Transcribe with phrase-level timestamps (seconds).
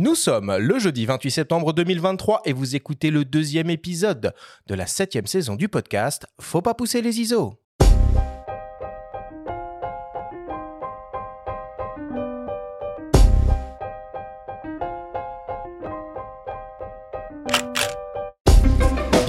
[0.00, 4.32] Nous sommes le jeudi 28 septembre 2023 et vous écoutez le deuxième épisode
[4.68, 7.54] de la septième saison du podcast Faut pas pousser les ISO.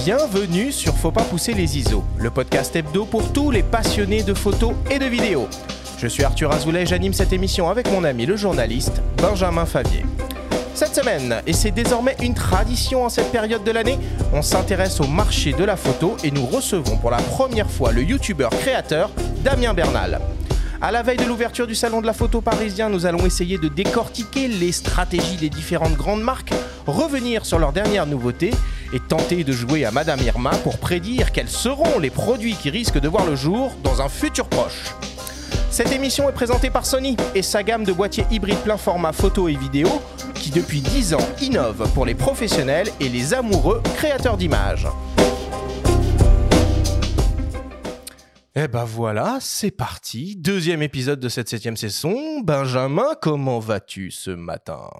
[0.04, 4.34] Bienvenue sur Faut pas pousser les ISO, le podcast hebdo pour tous les passionnés de
[4.34, 5.48] photos et de vidéos.
[5.98, 10.04] Je suis Arthur Azoulay, j'anime cette émission avec mon ami le journaliste Benjamin Favier.
[10.80, 13.98] Cette semaine, et c'est désormais une tradition en cette période de l'année,
[14.32, 18.02] on s'intéresse au marché de la photo et nous recevons pour la première fois le
[18.02, 19.10] youtubeur créateur
[19.44, 20.22] Damien Bernal.
[20.80, 23.68] À la veille de l'ouverture du salon de la photo parisien, nous allons essayer de
[23.68, 26.54] décortiquer les stratégies des différentes grandes marques,
[26.86, 28.52] revenir sur leurs dernières nouveautés
[28.94, 33.00] et tenter de jouer à Madame Irma pour prédire quels seront les produits qui risquent
[33.00, 34.94] de voir le jour dans un futur proche.
[35.70, 39.46] Cette émission est présentée par Sony et sa gamme de boîtiers hybrides plein format photo
[39.46, 39.88] et vidéo
[40.40, 44.88] qui depuis 10 ans innove pour les professionnels et les amoureux créateurs d'images.
[48.56, 50.34] Et ben voilà, c'est parti.
[50.36, 52.40] Deuxième épisode de cette septième saison.
[52.40, 54.90] Benjamin, comment vas-tu ce matin?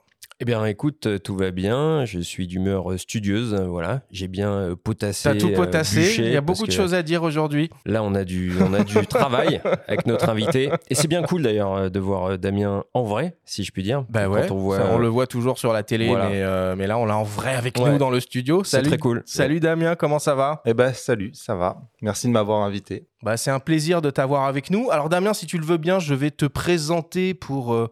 [0.43, 2.07] Eh bien, écoute, euh, tout va bien.
[2.07, 3.53] Je suis d'humeur euh, studieuse.
[3.53, 5.29] Euh, voilà, j'ai bien potassé.
[5.29, 6.15] T'as tout potassé.
[6.17, 7.69] Il y a beaucoup de choses à dire aujourd'hui.
[7.85, 11.43] Là, on a du, on a du travail avec notre invité, et c'est bien cool
[11.43, 14.07] d'ailleurs de voir Damien en vrai, si je puis dire.
[14.09, 14.51] Bah ouais.
[14.51, 17.23] On, voit, on, le voit toujours sur la télé, mais, mais, là, on l'a en
[17.23, 18.65] vrai avec nous dans le studio.
[18.65, 19.23] C'est très cool.
[19.27, 20.63] Salut Damien, comment ça va?
[20.65, 21.83] Eh ben, salut, ça va.
[22.01, 23.07] Merci de m'avoir invité.
[23.23, 24.91] Bah, c'est un plaisir de t'avoir avec nous.
[24.91, 27.91] Alors Damien, si tu le veux bien, je vais te présenter pour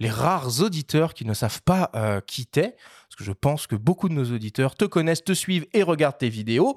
[0.00, 2.74] les rares auditeurs qui ne savent pas euh, qui t'es,
[3.08, 6.18] parce que je pense que beaucoup de nos auditeurs te connaissent, te suivent et regardent
[6.18, 6.76] tes vidéos.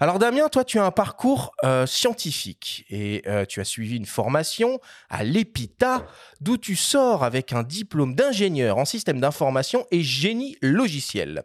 [0.00, 4.06] Alors Damien, toi, tu as un parcours euh, scientifique et euh, tu as suivi une
[4.06, 6.04] formation à l'EPITA,
[6.40, 11.44] d'où tu sors avec un diplôme d'ingénieur en système d'information et génie logiciel.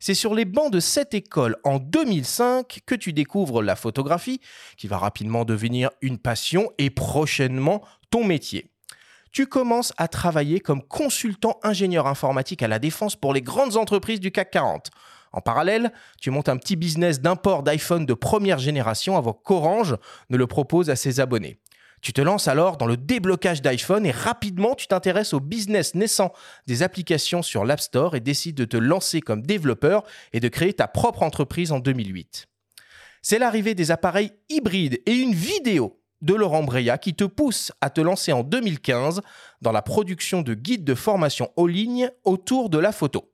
[0.00, 4.40] C'est sur les bancs de cette école en 2005 que tu découvres la photographie,
[4.76, 8.70] qui va rapidement devenir une passion et prochainement ton métier
[9.36, 14.18] tu commences à travailler comme consultant ingénieur informatique à la défense pour les grandes entreprises
[14.18, 14.90] du CAC 40.
[15.30, 19.96] En parallèle, tu montes un petit business d'import d'iPhone de première génération avant qu'Orange
[20.30, 21.60] ne le propose à ses abonnés.
[22.00, 26.32] Tu te lances alors dans le déblocage d'iPhone et rapidement tu t'intéresses au business naissant
[26.66, 30.72] des applications sur l'App Store et décides de te lancer comme développeur et de créer
[30.72, 32.46] ta propre entreprise en 2008.
[33.20, 37.88] C'est l'arrivée des appareils hybrides et une vidéo de Laurent Breya qui te pousse à
[37.88, 39.22] te lancer en 2015
[39.62, 43.32] dans la production de guides de formation en ligne autour de la photo.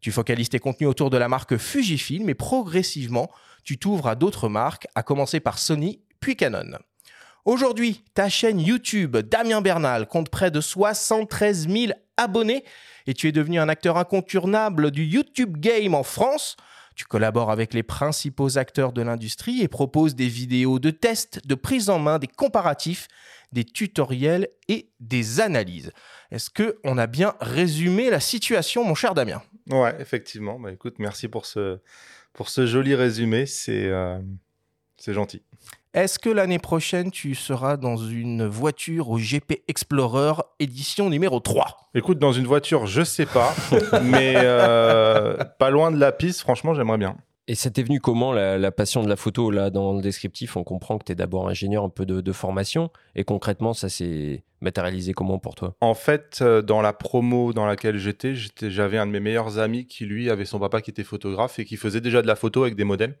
[0.00, 3.30] Tu focalises tes contenus autour de la marque Fujifilm et progressivement,
[3.64, 6.78] tu t'ouvres à d'autres marques, à commencer par Sony puis Canon.
[7.44, 12.62] Aujourd'hui, ta chaîne YouTube Damien Bernal compte près de 73 000 abonnés
[13.06, 16.56] et tu es devenu un acteur incontournable du YouTube Game en France
[16.98, 21.54] tu collabores avec les principaux acteurs de l'industrie et proposes des vidéos de tests, de
[21.54, 23.06] prise en main, des comparatifs,
[23.52, 25.92] des tutoriels et des analyses.
[26.32, 29.40] Est-ce que on a bien résumé la situation, mon cher Damien?
[29.70, 30.58] Ouais, effectivement.
[30.58, 31.78] Bah, écoute, merci pour ce,
[32.32, 33.46] pour ce joli résumé.
[33.46, 34.18] C'est euh,
[35.06, 35.42] gentil.
[35.94, 41.88] Est-ce que l'année prochaine, tu seras dans une voiture au GP Explorer édition numéro 3
[41.94, 43.54] Écoute, dans une voiture, je sais pas,
[44.02, 47.16] mais euh, pas loin de la piste, franchement, j'aimerais bien.
[47.50, 50.64] Et ça t'est venu comment la, passion de la photo Là, dans le descriptif, on
[50.64, 52.90] comprend que tu es d'abord ingénieur un peu de, formation.
[53.14, 55.74] Et concrètement, ça s'est matérialisé comment pour toi?
[55.80, 59.86] En fait, euh, dans la promo dans laquelle j'étais, j'avais un de mes meilleurs amis
[59.86, 62.64] qui, lui, avait son papa qui était photographe et qui faisait déjà de la photo
[62.64, 63.16] avec des modèles.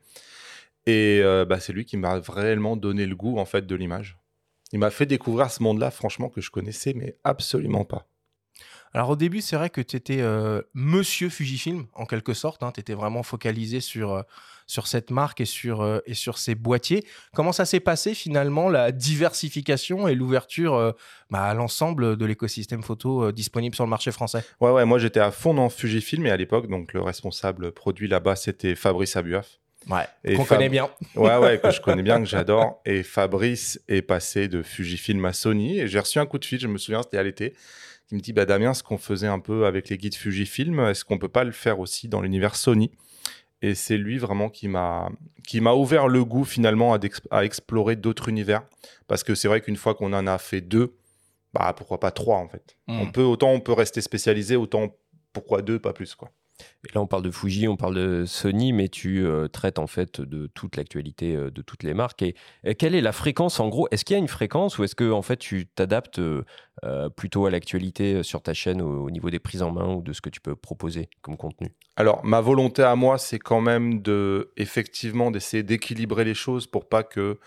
[0.88, 4.16] Et euh, bah, c'est lui qui m'a vraiment donné le goût en fait de l'image.
[4.72, 8.06] Il m'a fait découvrir ce monde-là, franchement, que je connaissais, mais absolument pas.
[8.94, 12.62] Alors au début, c'est vrai que tu étais euh, monsieur Fujifilm, en quelque sorte.
[12.62, 12.72] Hein.
[12.72, 14.22] tu étais vraiment focalisé sur, euh,
[14.66, 17.04] sur cette marque et sur, et sur ses boîtiers.
[17.34, 20.94] Comment ça s'est passé finalement, la diversification et l'ouverture
[21.28, 24.42] bah, à l'ensemble de l'écosystème photo disponible sur le marché français?
[24.62, 28.08] Ouais, ouais, moi j'étais à fond dans Fujifilm et à l'époque, donc le responsable produit
[28.08, 29.60] là-bas, c'était Fabrice Abuaf.
[29.88, 30.88] Ouais, qu'on connaît bien.
[31.14, 32.80] Ouais, ouais, que je connais bien, que j'adore.
[32.84, 35.80] Et Fabrice est passé de Fujifilm à Sony.
[35.80, 37.54] Et j'ai reçu un coup de fil, je me souviens, c'était à l'été.
[38.10, 41.04] Il me dit, bah, Damien, ce qu'on faisait un peu avec les guides Fujifilm, est-ce
[41.04, 42.90] qu'on peut pas le faire aussi dans l'univers Sony?
[43.60, 45.10] Et c'est lui vraiment qui m'a
[45.46, 46.98] qui m'a ouvert le goût finalement à,
[47.30, 48.62] à explorer d'autres univers.
[49.08, 50.94] Parce que c'est vrai qu'une fois qu'on en a fait deux,
[51.52, 52.76] bah pourquoi pas trois en fait?
[52.86, 53.00] Hmm.
[53.00, 54.94] On peut autant on peut rester spécialisé, autant
[55.32, 56.30] pourquoi deux, pas plus quoi.
[56.94, 60.20] Là, on parle de Fuji, on parle de Sony, mais tu euh, traites en fait
[60.20, 62.22] de toute l'actualité euh, de toutes les marques.
[62.22, 62.34] Et,
[62.64, 63.88] et quelle est la fréquence en gros?
[63.90, 66.44] Est-ce qu'il y a une fréquence ou est-ce que en fait tu t'adaptes euh,
[66.84, 69.94] euh, plutôt à l'actualité euh, sur ta chaîne au, au niveau des prises en main
[69.94, 71.72] ou de ce que tu peux proposer comme contenu?
[71.96, 76.88] Alors, ma volonté à moi, c'est quand même de, effectivement, d'essayer d'équilibrer les choses pour
[76.88, 77.38] pas que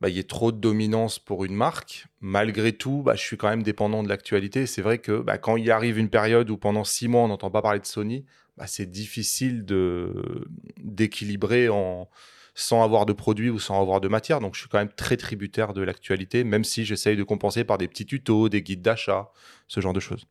[0.00, 2.06] bah, il y ait trop de dominance pour une marque.
[2.20, 4.66] Malgré tout, bah, je suis quand même dépendant de l'actualité.
[4.66, 7.50] C'est vrai que bah, quand il arrive une période où pendant six mois on n'entend
[7.50, 8.24] pas parler de Sony,
[8.66, 10.46] c'est difficile de
[10.78, 12.08] d'équilibrer en
[12.54, 14.40] sans avoir de produits ou sans avoir de matière.
[14.40, 17.78] Donc, je suis quand même très tributaire de l'actualité, même si j'essaye de compenser par
[17.78, 19.30] des petits tutos, des guides d'achat,
[19.68, 20.26] ce genre de choses.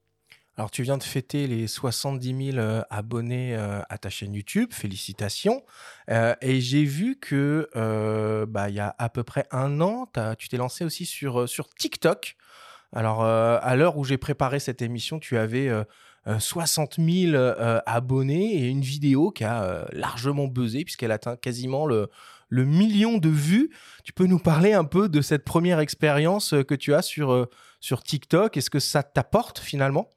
[0.57, 4.69] Alors, tu viens de fêter les 70 000 euh, abonnés euh, à ta chaîne YouTube.
[4.73, 5.63] Félicitations.
[6.09, 7.69] Euh, et j'ai vu que,
[8.49, 10.09] bah, il y a à peu près un an,
[10.39, 12.35] tu t'es lancé aussi sur, sur TikTok.
[12.91, 15.83] Alors, à l'heure où j'ai préparé cette émission, tu avais euh,
[16.27, 21.85] euh, 60 000 euh, abonnés et une vidéo qui a largement buzzé puisqu'elle atteint quasiment
[21.85, 22.09] le,
[22.49, 23.69] le million de vues.
[24.03, 27.47] Tu peux nous parler un peu de cette première expérience que tu as sur,
[27.79, 28.57] sur TikTok?
[28.57, 30.09] Est-ce que ça t'apporte finalement?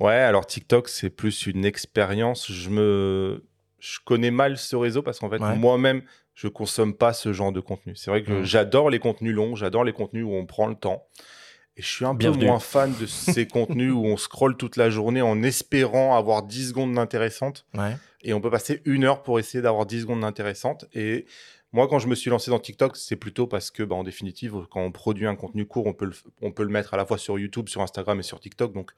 [0.00, 2.50] Ouais, alors TikTok, c'est plus une expérience.
[2.52, 3.44] Je me,
[3.80, 5.56] je connais mal ce réseau parce qu'en fait, Ouais.
[5.56, 6.02] moi-même,
[6.34, 7.96] je consomme pas ce genre de contenu.
[7.96, 8.44] C'est vrai que Mhm.
[8.44, 11.04] j'adore les contenus longs, j'adore les contenus où on prend le temps.
[11.76, 12.40] Et je suis un Bienvenue.
[12.42, 16.42] peu moins fan de ces contenus où on scrolle toute la journée en espérant avoir
[16.42, 17.66] 10 secondes d'intéressantes.
[17.76, 17.96] Ouais.
[18.22, 20.86] Et on peut passer une heure pour essayer d'avoir 10 secondes d'intéressantes.
[20.92, 21.26] Et
[21.72, 24.56] moi, quand je me suis lancé dans TikTok, c'est plutôt parce que, bah, en définitive,
[24.70, 27.04] quand on produit un contenu court, on peut, le, on peut le mettre à la
[27.06, 28.72] fois sur YouTube, sur Instagram et sur TikTok.
[28.72, 28.90] Donc,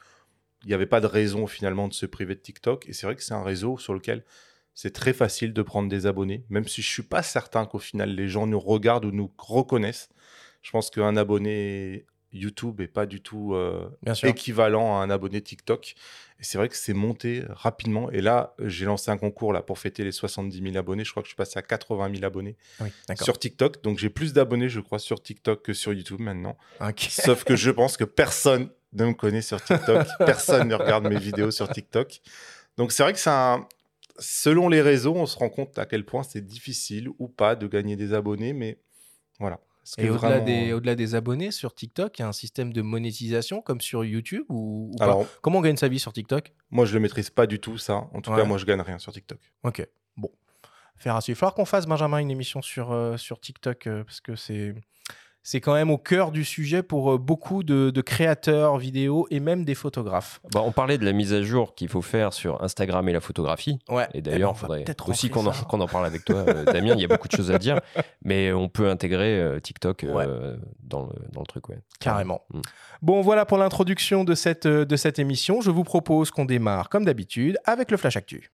[0.63, 2.89] il n'y avait pas de raison finalement de se priver de TikTok.
[2.89, 4.25] Et c'est vrai que c'est un réseau sur lequel
[4.75, 8.15] c'est très facile de prendre des abonnés, même si je suis pas certain qu'au final
[8.15, 10.09] les gens nous regardent ou nous reconnaissent.
[10.63, 13.89] Je pense qu'un abonné YouTube est pas du tout euh,
[14.23, 15.95] équivalent à un abonné TikTok.
[16.39, 18.11] Et c'est vrai que c'est monté rapidement.
[18.11, 21.05] Et là, j'ai lancé un concours là pour fêter les 70 000 abonnés.
[21.05, 22.89] Je crois que je suis passé à 80 000 abonnés Oui,
[23.21, 23.83] sur TikTok.
[23.83, 26.57] Donc j'ai plus d'abonnés, je crois, sur TikTok que sur YouTube maintenant.
[26.97, 30.07] Sauf que je pense que personne ne me connaît sur TikTok.
[30.19, 32.21] personne ne regarde mes vidéos sur TikTok.
[32.77, 33.67] Donc c'est vrai que c'est un...
[34.19, 37.67] Selon les réseaux, on se rend compte à quel point c'est difficile ou pas de
[37.67, 38.53] gagner des abonnés.
[38.53, 38.79] Mais
[39.39, 39.59] voilà.
[39.99, 42.83] Et au-delà vraiment- des, au-delà des abonnés sur TikTok, il y a un système de
[42.83, 46.53] monétisation comme sur YouTube ou, ou pas Alors, Comment on gagne sa vie sur TikTok?
[46.71, 48.09] moi, je le maîtrise pas du tout, ça.
[48.13, 48.37] En tout Ouais.
[48.37, 49.39] cas, moi, je gagne rien sur TikTok.
[49.65, 49.87] Ok,
[50.17, 50.31] bon.
[50.97, 51.35] Faire à suivre.
[51.35, 54.37] Il va falloir qu'on fasse, Benjamin, une émission sur, euh, sur TikTok euh, parce que
[54.37, 54.75] c'est,
[55.43, 59.41] c'est quand même au cœur du sujet pour euh, beaucoup de, de créateurs vidéo et
[59.41, 60.41] même des photographes.
[60.53, 63.21] Bah, On parlait de la mise à jour qu'il faut faire sur Instagram et la
[63.21, 63.79] photographie.
[63.89, 64.05] Ouais.
[64.15, 66.95] Et Eh ben, d'ailleurs, il faudrait aussi qu'on en, parle avec toi, euh, Damien.
[66.95, 67.81] Il y a beaucoup de choses à dire,
[68.25, 71.69] mais on peut intégrer euh, TikTok euh, dans, le, dans le truc.
[71.69, 71.79] Ouais.
[72.01, 72.43] Carrément.
[72.53, 72.61] Mm.
[73.03, 75.61] Bon, voilà pour l'introduction de cette, de cette émission.
[75.61, 78.51] Je vous propose qu'on démarre, comme d'habitude, avec le Flash Actu.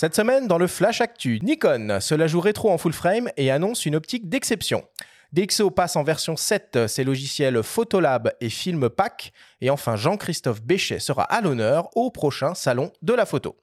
[0.00, 3.50] Cette semaine, dans le Flash Actu, Nikon se la joue rétro en full frame et
[3.50, 4.84] annonce une optique d'exception.
[5.32, 9.32] DxO passe en version 7 ses logiciels Photolab et Filmpack.
[9.60, 13.56] Et enfin, Jean-Christophe Béchet sera à l'honneur au prochain salon de la photo.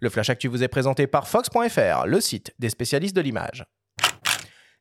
[0.00, 3.66] Le Flash Actu vous est présenté par Fox.fr, le site des spécialistes de l'image.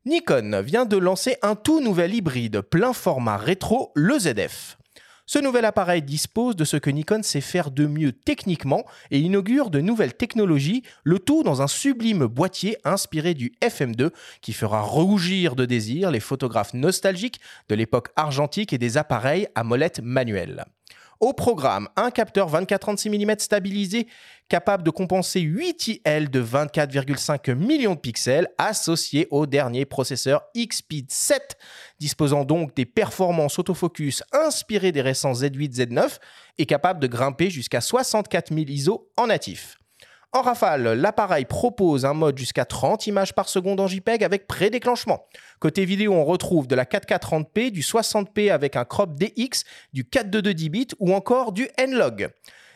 [0.06, 4.78] Nikon vient de lancer un tout nouvel hybride plein format rétro, le ZF.
[5.34, 9.70] Ce nouvel appareil dispose de ce que Nikon sait faire de mieux techniquement et inaugure
[9.70, 14.10] de nouvelles technologies, le tout dans un sublime boîtier inspiré du FM2
[14.42, 17.40] qui fera rougir de désir les photographes nostalgiques
[17.70, 20.66] de l'époque argentique et des appareils à molette manuelle.
[21.22, 24.08] Au programme, un capteur 24-36 mm stabilisé
[24.50, 31.12] capable de compenser 8 IL de 24,5 millions de pixels associé au dernier processeur XPEED
[31.12, 31.58] 7,
[32.00, 36.18] disposant donc des performances autofocus inspirées des récents Z8, Z9
[36.58, 39.78] et capable de grimper jusqu'à 64 000 ISO en natif.
[40.34, 45.26] En rafale, l'appareil propose un mode jusqu'à 30 images par seconde en JPEG avec pré-déclenchement.
[45.60, 50.06] Côté vidéo, on retrouve de la 4K 30p, du 60p avec un crop DX, du
[50.06, 52.30] 422 10 bits ou encore du N-Log.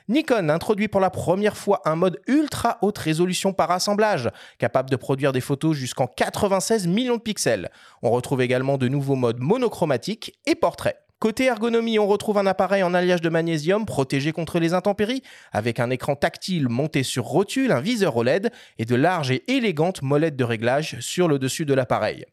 [0.10, 4.98] Nikon introduit pour la première fois un mode ultra haute résolution par assemblage, capable de
[4.98, 7.72] produire des photos jusqu'en 96 millions de pixels.
[8.02, 11.05] On retrouve également de nouveaux modes monochromatiques et portrait.
[11.20, 15.80] Côté ergonomie, on retrouve un appareil en alliage de magnésium protégé contre les intempéries, avec
[15.80, 20.36] un écran tactile monté sur rotule, un viseur OLED et de larges et élégantes molettes
[20.36, 22.26] de réglage sur le dessus de l'appareil.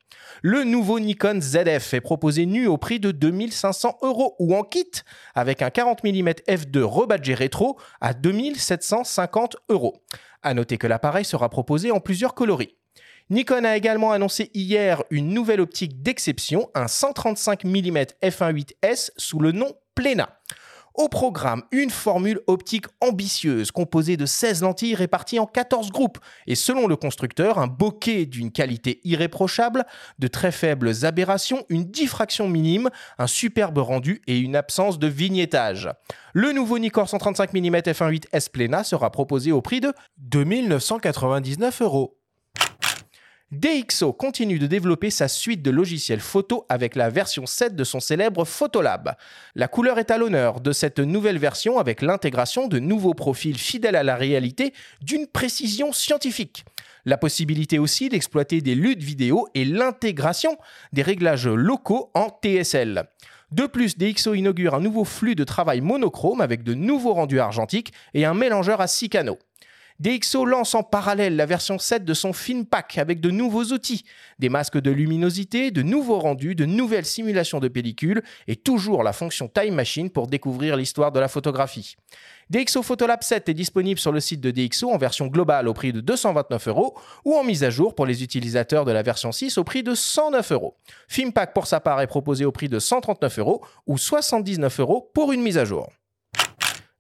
[0.42, 4.90] Le nouveau Nikon ZF est proposé nu au prix de 2500 euros ou en kit
[5.36, 10.02] avec un 40 mm f2 rebadgé rétro à 2750 euros.
[10.42, 12.76] À noter que l'appareil sera proposé en plusieurs coloris.
[13.32, 19.52] Nikon a également annoncé hier une nouvelle optique d'exception, un 135 mm f1.8S sous le
[19.52, 20.38] nom Plena.
[20.92, 26.54] Au programme, une formule optique ambitieuse composée de 16 lentilles réparties en 14 groupes et
[26.54, 29.86] selon le constructeur, un bokeh d'une qualité irréprochable,
[30.18, 35.88] de très faibles aberrations, une diffraction minime, un superbe rendu et une absence de vignettage.
[36.34, 42.18] Le nouveau Nikkor 135 mm f1.8 S Plena sera proposé au prix de 2999 euros.
[43.52, 48.00] DxO continue de développer sa suite de logiciels photo avec la version 7 de son
[48.00, 49.14] célèbre Photolab.
[49.54, 53.97] La couleur est à l'honneur de cette nouvelle version avec l'intégration de nouveaux profils fidèles
[53.97, 56.64] à la réalité d'une précision scientifique.
[57.04, 60.56] La possibilité aussi d'exploiter des luttes vidéo et l'intégration
[60.94, 63.04] des réglages locaux en TSL.
[63.50, 67.92] De plus, DxO inaugure un nouveau flux de travail monochrome avec de nouveaux rendus argentiques
[68.14, 69.38] et un mélangeur à 6 canaux.
[70.02, 74.04] DxO lance en parallèle la version 7 de son Film Pack avec de nouveaux outils,
[74.40, 79.12] des masques de luminosité, de nouveaux rendus, de nouvelles simulations de pellicules et toujours la
[79.12, 81.94] fonction Time Machine pour découvrir l'histoire de la photographie.
[82.50, 85.92] DxO Photolab 7 est disponible sur le site de DxO en version globale au prix
[85.92, 89.56] de 229 euros ou en mise à jour pour les utilisateurs de la version 6
[89.56, 90.76] au prix de 109 euros.
[91.06, 95.30] Filmpack pour sa part est proposé au prix de 139 euros ou 79 euros pour
[95.30, 95.88] une mise à jour.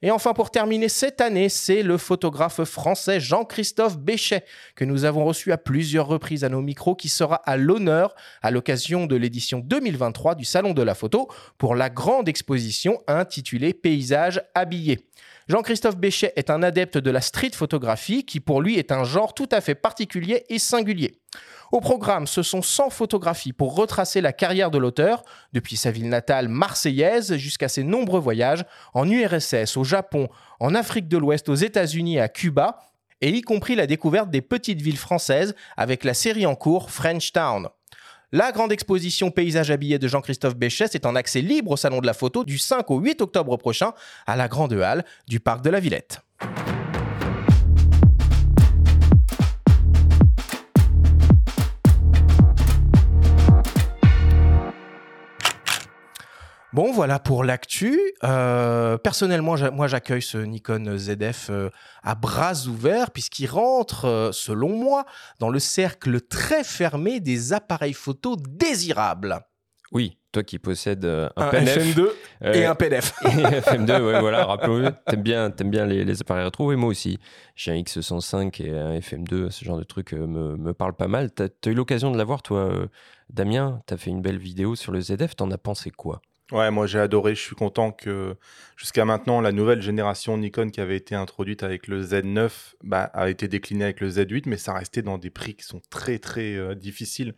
[0.04, 4.44] Et enfin, pour terminer cette année, c'est le photographe français Jean-Christophe Béchet,
[4.74, 8.50] que nous avons reçu à plusieurs reprises à nos micros, qui sera à l'honneur à
[8.50, 14.42] l'occasion de l'édition 2023 du Salon de la photo pour la grande exposition intitulée Paysages
[14.56, 15.06] habillés.
[15.52, 19.34] Jean-Christophe Béchet est un adepte de la street photographie qui pour lui est un genre
[19.34, 21.20] tout à fait particulier et singulier.
[21.72, 26.08] Au programme, ce sont 100 photographies pour retracer la carrière de l'auteur, depuis sa ville
[26.08, 31.54] natale marseillaise jusqu'à ses nombreux voyages en URSS, au Japon, en Afrique de l'Ouest, aux
[31.54, 32.78] États-Unis et à Cuba,
[33.20, 37.30] et y compris la découverte des petites villes françaises avec la série en cours French
[37.30, 37.68] Town.
[38.34, 42.06] La grande exposition Paysages habillés de Jean-Christophe Béchès est en accès libre au Salon de
[42.06, 43.92] la Photo du 5 au 8 octobre prochain
[44.26, 46.22] à la Grande Halle du Parc de la Villette.
[56.72, 58.00] Bon, voilà pour l'actu.
[58.24, 61.68] Euh, personnellement, moi, j'accueille ce Nikon ZF euh,
[62.02, 65.04] à bras ouverts, puisqu'il rentre, euh, selon moi,
[65.38, 69.40] dans le cercle très fermé des appareils photo désirables.
[69.92, 72.08] Oui, toi qui possèdes un, un FM2
[72.54, 73.12] et un PDF.
[73.22, 74.92] FM2, ouais, voilà, rappelons-le.
[75.04, 77.18] T'aimes bien, aimes bien les, appareils rétro, et moi aussi.
[77.54, 81.32] J'ai un X105 et un FM2, ce genre de truc me, me parle pas mal.
[81.32, 82.72] T'as as eu l'occasion de l'avoir, toi,
[83.28, 83.82] Damien?
[83.84, 86.22] T'as fait une belle vidéo sur le ZF, t'en as pensé quoi?
[86.52, 87.34] Ouais, moi j'ai adoré.
[87.34, 88.36] Je suis content que
[88.76, 92.50] jusqu'à maintenant, la nouvelle génération Nikon qui avait été introduite avec le Z9
[92.84, 95.80] bah, a été déclinée avec le Z8, mais ça restait dans des prix qui sont
[95.88, 97.34] très très euh, difficiles,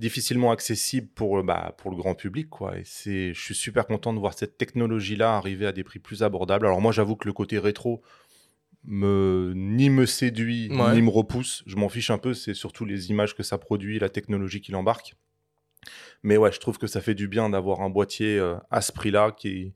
[0.00, 2.50] difficilement accessibles pour, bah, pour le grand public.
[2.50, 2.78] Quoi.
[2.78, 6.24] Et c'est, je suis super content de voir cette technologie-là arriver à des prix plus
[6.24, 6.66] abordables.
[6.66, 8.02] Alors moi j'avoue que le côté rétro,
[8.84, 11.62] me, ni me séduit, ni me repousse.
[11.66, 14.74] Je m'en fiche un peu, c'est surtout les images que ça produit, la technologie qu'il
[14.74, 15.14] embarque.
[16.22, 18.92] Mais ouais, je trouve que ça fait du bien d'avoir un boîtier euh, à ce
[18.92, 19.74] prix-là qui,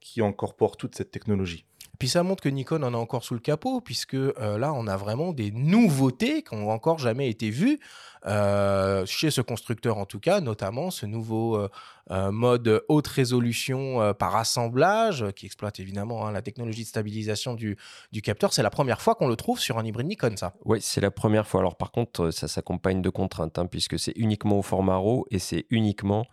[0.00, 1.66] qui incorpore toute cette technologie.
[2.00, 4.86] Puis ça montre que Nikon en a encore sous le capot, puisque euh, là, on
[4.86, 7.78] a vraiment des nouveautés qui n'ont encore jamais été vues.
[8.26, 14.36] Euh, chez ce constructeur en tout cas, notamment ce nouveau euh, mode haute résolution par
[14.36, 17.78] assemblage qui exploite évidemment hein, la technologie de stabilisation du,
[18.12, 18.52] du capteur.
[18.52, 20.52] C'est la première fois qu'on le trouve sur un hybride Nikon, ça.
[20.66, 21.60] Oui, c'est la première fois.
[21.60, 25.38] Alors par contre, ça s'accompagne de contraintes, hein, puisque c'est uniquement au format RAW et
[25.38, 26.26] c'est uniquement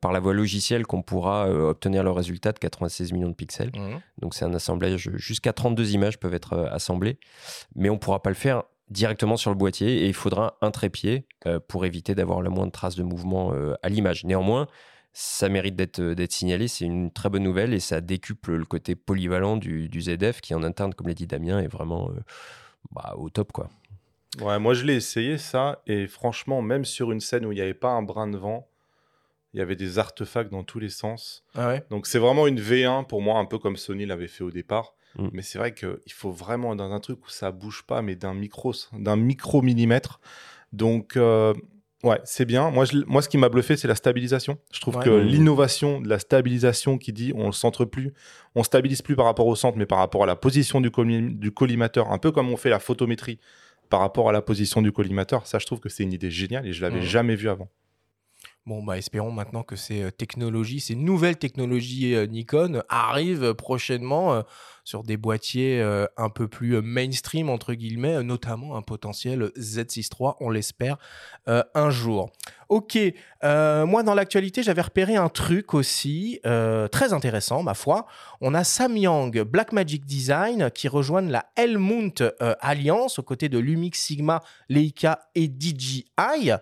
[0.00, 3.72] par la voie logicielle qu'on pourra obtenir le résultat de 96 millions de pixels.
[3.74, 4.00] Mmh.
[4.18, 7.18] Donc c'est un assemblage, jusqu'à 32 images peuvent être assemblées,
[7.74, 10.70] mais on ne pourra pas le faire directement sur le boîtier et il faudra un
[10.70, 14.24] trépied euh, pour éviter d'avoir la moindre trace de mouvement euh, à l'image.
[14.24, 14.66] Néanmoins,
[15.12, 18.96] ça mérite euh, d'être signalé, c'est une très bonne nouvelle et ça décuple le côté
[18.96, 22.10] polyvalent du, ZF qui en interne, comme l'a dit Damien, est vraiment
[22.90, 23.52] bah, au top.
[23.52, 23.70] quoi.
[24.40, 27.60] Ouais, moi je l'ai essayé ça et franchement, même sur une scène où il n'y
[27.60, 28.68] avait pas un brin de vent,
[29.52, 31.44] il y avait des artefacts dans tous les sens.
[31.54, 34.50] Ah Donc c'est vraiment une V1 pour moi, un peu comme Sony l'avait fait au
[34.50, 34.94] départ.
[35.16, 35.28] Mm.
[35.32, 38.34] Mais c'est vrai qu'il faut vraiment dans un truc où ça bouge pas, mais d'un
[38.34, 40.20] micro, d'un micro millimètre.
[40.72, 41.52] Donc, euh,
[42.04, 42.70] ouais, c'est bien.
[42.70, 44.58] Moi, moi, ce qui m'a bluffé, c'est la stabilisation.
[44.72, 48.12] Je trouve que l'innovation de la stabilisation qui dit on ne centre plus,
[48.54, 50.90] on stabilise plus par rapport au centre, mais par rapport à la position du,
[51.32, 53.40] du collimateur, un peu comme on fait la photométrie
[53.88, 56.64] par rapport à la position du collimateur, ça, je trouve que c'est une idée géniale
[56.66, 57.04] et je l'avais mm.
[57.04, 57.68] jamais vu avant.
[58.66, 64.34] Bon, bah, espérons maintenant que ces euh, technologies, ces nouvelles technologies euh, Nikon arrivent prochainement
[64.34, 64.42] euh,
[64.84, 65.80] sur des boîtiers
[66.16, 70.96] un peu plus mainstream, entre guillemets, notamment un potentiel Z6 III, on l'espère,
[71.46, 72.30] un jour.
[72.68, 72.98] Ok,
[73.42, 78.06] moi dans l'actualité, j'avais repéré un truc aussi très intéressant, ma foi.
[78.40, 81.44] On a Samyang Blackmagic Design qui rejoignent la
[82.42, 86.52] euh, Alliance aux côtés de Lumix, Sigma, Leica et DJI.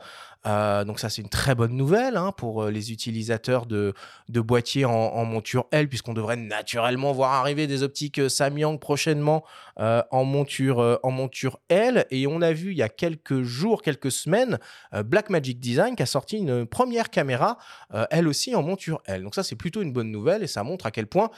[0.48, 3.94] Euh, donc ça c'est une très bonne nouvelle hein, pour euh, les utilisateurs de,
[4.28, 9.44] boîtiers en, monture L puisqu'on devrait naturellement voir arriver des optiques euh, Samyang prochainement
[9.76, 14.10] en, monture, en monture L et on a vu il y a quelques jours, quelques
[14.10, 14.58] semaines
[15.04, 17.58] Blackmagic Design qui a sorti une première caméra
[18.10, 19.22] elle aussi en monture L.
[19.22, 21.30] Donc ça c'est plutôt une bonne nouvelle et ça montre à quel point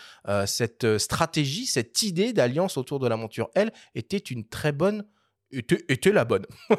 [0.46, 5.04] cette stratégie, cette idée d'alliance autour de la monture L était une très bonne
[5.52, 6.46] était la bonne.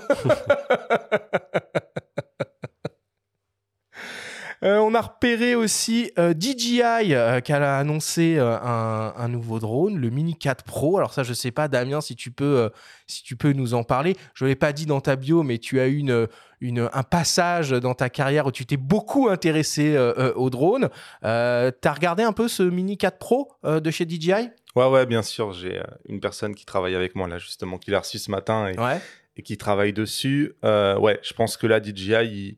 [4.63, 6.82] Euh, on a repéré aussi euh, DJI
[7.15, 10.98] euh, qui a annoncé euh, un, un nouveau drone, le Mini 4 Pro.
[10.98, 12.70] Alors ça, je sais pas, Damien, si tu peux,
[13.08, 14.15] si tu peux nous en parler.
[14.36, 16.27] Je l'ai pas dit dans ta bio, mais tu as eu une,
[16.60, 19.98] une, un passage dans ta carrière où tu t'es beaucoup intéressé
[20.36, 20.89] au drone.
[21.24, 25.22] Tu as regardé un peu ce Mini 4 Pro de chez DJI Ouais, ouais, bien
[25.24, 25.51] sûr.
[25.53, 28.80] J'ai une personne qui travaille avec moi là, justement, qui l'a reçu ce matin et,
[28.80, 29.01] Ouais.
[29.38, 30.53] et qui travaille dessus.
[30.63, 32.58] Ouais, je pense que là, DJI,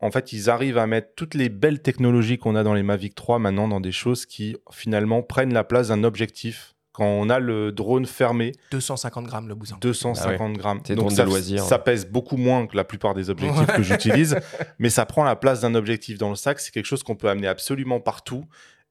[0.00, 3.14] en fait, ils arrivent à mettre toutes les belles technologies qu'on a dans les Mavic
[3.14, 6.74] 3 maintenant dans des choses qui finalement prennent la place d'un objectif.
[6.92, 9.76] Quand on a le drone fermé, 250 grammes le bousin.
[9.80, 10.80] 250 grammes.
[10.84, 11.62] C'est Donc drone de ça, loisir.
[11.62, 14.36] ça pèse beaucoup moins que la plupart des objectifs que j'utilise,
[14.80, 16.58] mais ça prend la place d'un objectif dans le sac.
[16.58, 18.44] C'est quelque chose qu'on peut amener absolument partout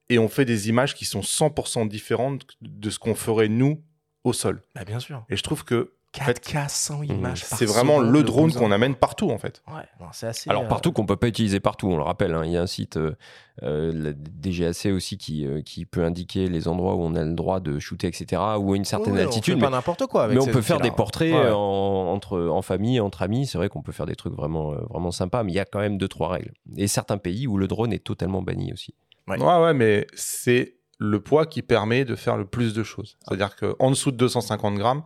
[0.08, 3.82] et on fait des images qui sont 100% différentes de ce qu'on ferait nous
[4.24, 4.62] au sol.
[4.74, 5.24] Bah, bien sûr.
[5.28, 5.92] Et je trouve que
[6.24, 9.62] fait, 4K 100 images par c'est vraiment le drone qu'on amène partout en fait.
[9.68, 10.48] Ouais, non, c'est assez.
[10.50, 12.34] Alors euh, partout qu'on peut pas utiliser partout, on le rappelle.
[12.34, 12.42] hein.
[12.44, 13.14] Il y a un site, euh,
[13.62, 17.34] euh, la DGAC aussi, qui, euh, qui peut indiquer les endroits où on a le
[17.34, 19.54] droit de shooter, etc., ou à une certaine ouais, altitude.
[19.54, 20.24] On fait mais pas n'importe quoi.
[20.24, 21.38] Avec mais on peut faire des portraits Ouais.
[21.38, 23.46] euh, en, entre, en famille, entre amis.
[23.46, 25.64] C'est vrai qu'on peut faire des trucs vraiment, euh, vraiment sympas, mais il y a
[25.64, 26.52] quand même deux, trois règles.
[26.76, 28.94] Et certains pays où le drone est totalement banni aussi.
[29.26, 29.38] Ouais.
[29.42, 33.16] Ouais, ouais, mais c'est le poids qui permet de faire le plus de choses.
[33.26, 35.02] C'est-à-dire qu'en dessous de 250 grammes,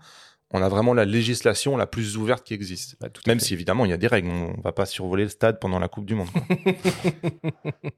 [0.52, 2.96] on a vraiment la législation la plus ouverte qui existe.
[3.00, 5.58] Bah, Même si évidemment il y a des règles, on va pas survoler le stade
[5.58, 6.28] pendant la Coupe du Monde.
[6.30, 6.42] quoi.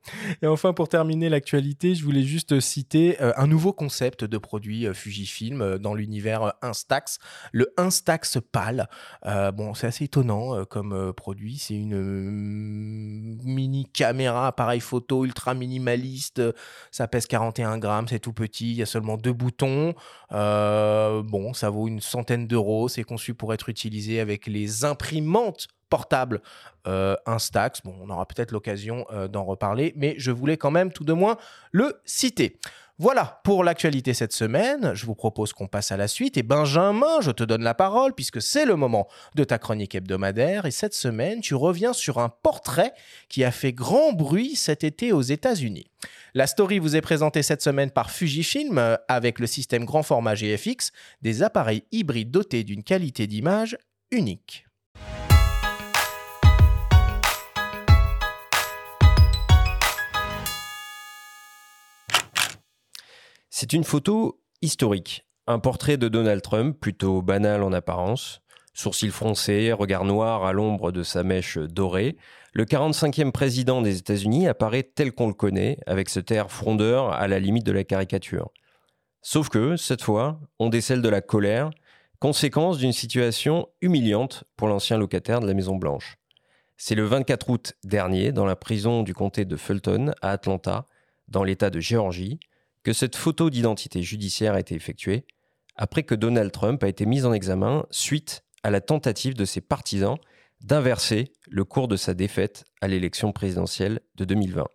[0.42, 4.86] Et enfin, pour terminer l'actualité, je voulais juste citer euh, un nouveau concept de produit
[4.86, 7.18] euh, Fujifilm euh, dans l'univers Instax,
[7.52, 8.88] le Instax PAL.
[9.54, 11.58] Bon, c'est assez étonnant comme produit.
[11.58, 16.42] C'est une mini caméra, appareil photo ultra minimaliste.
[16.90, 18.72] Ça pèse 41 grammes, c'est tout petit.
[18.72, 19.94] Il y a seulement deux boutons.
[20.30, 22.88] Bon, ça vaut une centaine d'euros.
[22.88, 26.40] C'est conçu pour être utilisé avec les imprimantes portables
[26.86, 27.80] euh, Instax.
[27.82, 31.12] Bon, on aura peut-être l'occasion euh, d'en reparler, mais je voulais quand même tout de
[31.12, 31.36] moins
[31.72, 32.58] le citer.
[32.98, 34.92] Voilà pour l'actualité cette semaine.
[34.94, 36.36] Je vous propose qu'on passe à la suite.
[36.36, 40.64] Et Benjamin, je te donne la parole puisque c'est le moment de ta chronique hebdomadaire.
[40.64, 42.92] Et cette semaine, tu reviens sur un portrait
[43.28, 45.90] qui a fait grand bruit cet été aux États-Unis.
[46.34, 50.36] La story vous est présentée cette semaine par Fujifilm euh, avec le système grand format
[50.36, 53.76] GFX, des appareils hybrides dotés d'une qualité d'image
[54.12, 54.63] unique.
[63.56, 65.24] C'est une photo historique.
[65.46, 68.40] Un portrait de Donald Trump, plutôt banal en apparence.
[68.72, 72.16] Sourcils froncés, regard noir à l'ombre de sa mèche dorée.
[72.52, 77.28] Le 45e président des États-Unis apparaît tel qu'on le connaît, avec ce air frondeur à
[77.28, 78.50] la limite de la caricature.
[79.22, 81.70] Sauf que, cette fois, on décèle de la colère,
[82.18, 86.16] conséquence d'une situation humiliante pour l'ancien locataire de la Maison Blanche.
[86.76, 90.88] C'est le 24 août dernier, dans la prison du comté de Fulton, à Atlanta,
[91.28, 92.40] dans l'État de Géorgie,
[92.84, 95.26] que cette photo d'identité judiciaire a été effectuée,
[95.74, 99.60] après que Donald Trump a été mis en examen suite à la tentative de ses
[99.60, 100.16] partisans
[100.60, 104.66] d'inverser le cours de sa défaite à l'élection présidentielle de 2020.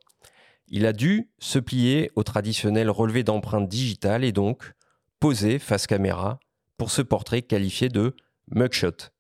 [0.68, 4.74] Il a dû se plier au traditionnel relevé d'empreintes digitales et donc
[5.20, 6.40] poser face caméra
[6.78, 8.16] pour ce portrait qualifié de
[8.52, 9.12] mugshot.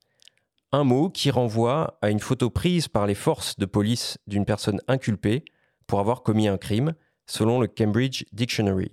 [0.71, 4.81] Un mot qui renvoie à une photo prise par les forces de police d'une personne
[4.87, 5.43] inculpée
[5.87, 6.93] pour avoir commis un crime,
[7.29, 8.91] selon le Cambridge Dictionary.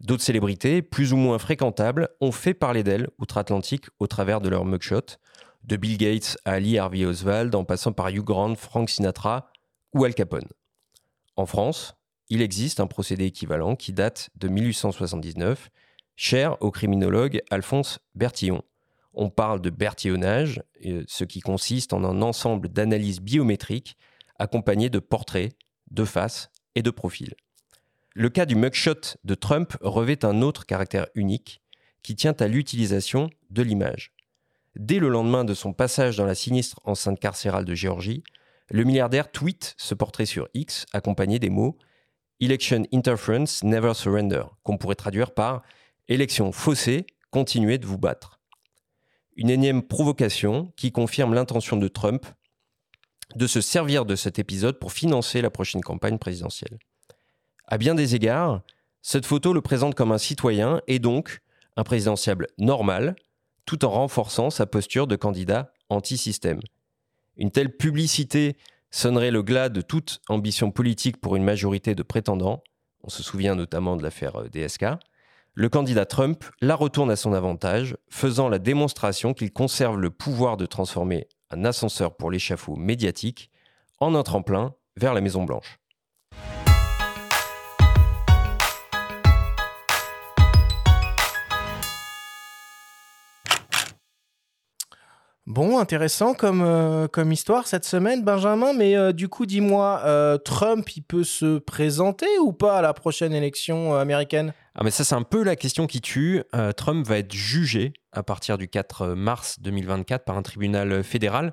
[0.00, 4.64] D'autres célébrités, plus ou moins fréquentables, ont fait parler d'elles outre-Atlantique au travers de leurs
[4.64, 5.18] mugshots,
[5.62, 9.50] de Bill Gates à Lee Harvey Oswald, en passant par Hugh Grant, Frank Sinatra
[9.94, 10.48] ou Al Capone.
[11.36, 11.94] En France,
[12.28, 15.70] il existe un procédé équivalent qui date de 1879,
[16.16, 18.62] cher au criminologue Alphonse Bertillon.
[19.14, 23.96] On parle de bertillonnage, euh, ce qui consiste en un ensemble d'analyses biométriques
[24.40, 25.56] accompagnés de portraits,
[25.92, 27.34] de faces et de profils.
[28.16, 31.60] Le cas du mugshot de Trump revêt un autre caractère unique
[32.04, 34.12] qui tient à l'utilisation de l'image.
[34.76, 38.22] Dès le lendemain de son passage dans la sinistre enceinte carcérale de Géorgie,
[38.70, 41.76] le milliardaire tweet ce portrait sur X accompagné des mots
[42.38, 45.62] Election interference, never surrender, qu'on pourrait traduire par
[46.06, 48.38] Élection faussée, continuez de vous battre.
[49.34, 52.26] Une énième provocation qui confirme l'intention de Trump
[53.34, 56.78] de se servir de cet épisode pour financer la prochaine campagne présidentielle.
[57.66, 58.62] À bien des égards,
[59.02, 61.40] cette photo le présente comme un citoyen et donc
[61.76, 63.16] un présidentiable normal,
[63.66, 66.60] tout en renforçant sa posture de candidat anti-système.
[67.36, 68.56] Une telle publicité
[68.90, 72.62] sonnerait le glas de toute ambition politique pour une majorité de prétendants,
[73.02, 74.86] on se souvient notamment de l'affaire euh, DSK,
[75.54, 80.56] le candidat Trump la retourne à son avantage, faisant la démonstration qu'il conserve le pouvoir
[80.56, 83.50] de transformer un ascenseur pour l'échafaud médiatique
[84.00, 85.78] en un tremplin vers la Maison-Blanche.
[95.46, 98.72] Bon, intéressant comme, euh, comme histoire cette semaine, Benjamin.
[98.72, 102.94] Mais euh, du coup, dis-moi, euh, Trump, il peut se présenter ou pas à la
[102.94, 104.54] prochaine élection américaine?
[104.74, 106.42] Ah, mais ça, c'est un peu la question qui tue.
[106.76, 111.52] Trump va être jugé à partir du 4 mars 2024 par un tribunal fédéral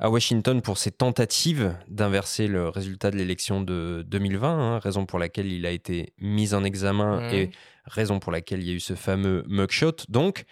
[0.00, 5.20] à Washington pour ses tentatives d'inverser le résultat de l'élection de 2020, hein, raison pour
[5.20, 7.34] laquelle il a été mis en examen Mmh.
[7.34, 7.50] et
[7.84, 9.96] raison pour laquelle il y a eu ce fameux mugshot.
[10.08, 10.44] Donc,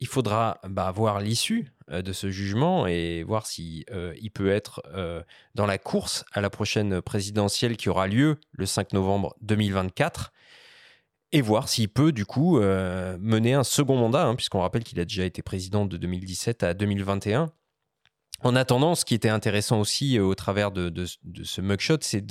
[0.00, 4.50] il faudra bah, voir l'issue euh, de ce jugement et voir si euh, il peut
[4.50, 5.22] être euh,
[5.54, 10.32] dans la course à la prochaine présidentielle qui aura lieu le 5 novembre 2024
[11.32, 15.04] et voir s'il peut du coup mener un second mandat, hein, puisqu'on rappelle qu'il a
[15.04, 17.52] déjà été président de 2017 à 2021.
[18.42, 21.04] En attendant, ce qui était intéressant aussi au travers de,
[21.44, 22.26] ce mugshot, c'est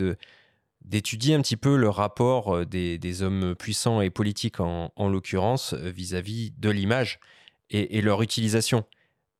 [0.82, 6.52] d'étudier un petit peu le rapport des, hommes puissants et politiques en, en l'occurrence vis-à-vis
[6.58, 7.22] de l'image
[7.70, 8.84] et, et leur utilisation.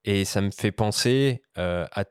[0.06, 2.06] Et ça me fait penser euh, à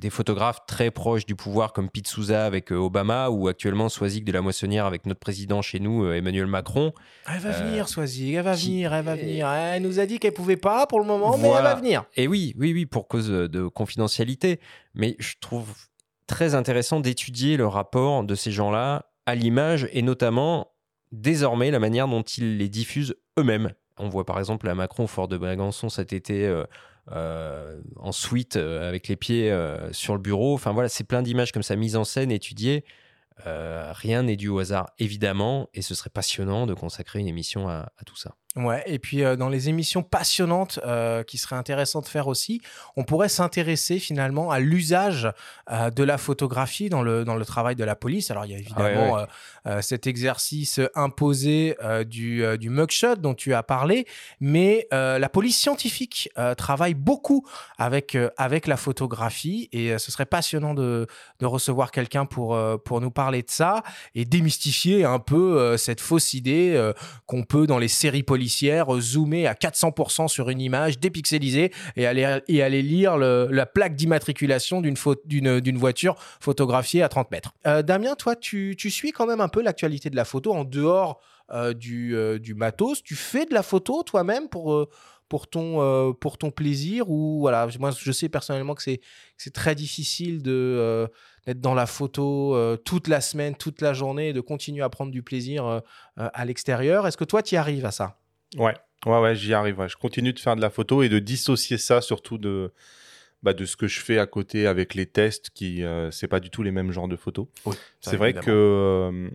[0.00, 4.24] des photographes très proches du pouvoir comme Pete Souza avec euh, Obama ou actuellement Soisig
[4.24, 6.92] de la Moissonnière avec notre président chez nous, euh, Emmanuel Macron.
[7.28, 9.48] Elle va venir, Soisy, elle va qui- venir, elle va venir.
[9.48, 12.04] Elle nous a dit qu'elle pouvait pas pour le moment, mais elle va venir.
[12.14, 14.60] Et oui, oui, oui, pour cause de confidentialité.
[14.94, 15.74] Mais je trouve
[16.28, 20.70] très intéressant d'étudier le rapport de ces gens-là à l'image et notamment
[21.10, 23.72] désormais la manière dont ils les diffusent eux-mêmes.
[23.98, 26.64] On voit par exemple à Macron fort de Brégançon cet été euh,
[27.12, 29.54] euh, en suite euh, avec les pieds
[29.92, 30.54] sur le bureau.
[30.54, 32.84] Enfin voilà, c'est plein d'images comme ça mises en scène, étudiées.
[33.44, 37.88] Rien n'est dû au hasard, évidemment, et ce serait passionnant de consacrer une émission à
[38.04, 38.34] tout ça.
[38.58, 42.60] Ouais, et puis euh, dans les émissions passionnantes euh, qui seraient intéressantes de faire aussi,
[42.96, 45.30] on pourrait s'intéresser finalement à l'usage
[45.70, 48.32] euh, de la photographie dans le, dans le travail de la police.
[48.32, 49.22] Alors il y a évidemment ouais.
[49.22, 49.26] euh,
[49.66, 54.06] euh, cet exercice imposé du, du mugshot dont tu as parlé,
[54.40, 61.06] mais la police scientifique travaille beaucoup avec, avec la photographie et ce serait passionnant de,
[61.38, 63.82] de recevoir quelqu'un pour, pour nous parler de ça
[64.14, 66.92] et démystifier un peu cette fausse idée
[67.26, 68.47] qu'on peut dans les séries policières
[68.90, 73.94] euh, zoomer à 400% sur une image dépixelisée et aller, et aller lire la plaque
[73.94, 77.52] d'immatriculation d'une voiture photographiée à 30 mètres.
[77.66, 80.64] Euh, Damien, toi, tu, tu suis quand même un peu l'actualité de la photo en
[80.64, 81.20] dehors
[81.52, 83.02] euh, du, du matos.
[83.02, 84.86] Tu fais de la photo toi-même pour,
[85.28, 89.00] pour, ton, pour ton plaisir ou voilà, moi je sais personnellement que c'est
[89.36, 91.08] c'est très difficile de
[91.46, 95.10] d'être dans la photo toute la semaine, toute la journée, et de continuer à prendre
[95.10, 95.82] du plaisir
[96.16, 97.06] à l'extérieur.
[97.06, 98.18] Est-ce que toi, tu y arrives à ça?
[98.56, 98.74] Ouais,
[99.06, 99.78] ouais, ouais, j'y arrive.
[99.78, 99.88] ouais.
[99.88, 102.72] Je continue de faire de la photo et de dissocier ça surtout de,
[103.42, 106.40] bah, de ce que je fais à côté avec les tests qui, euh, c'est pas
[106.40, 107.46] du tout les mêmes genres de photos.
[108.00, 109.30] C'est vrai que, euh,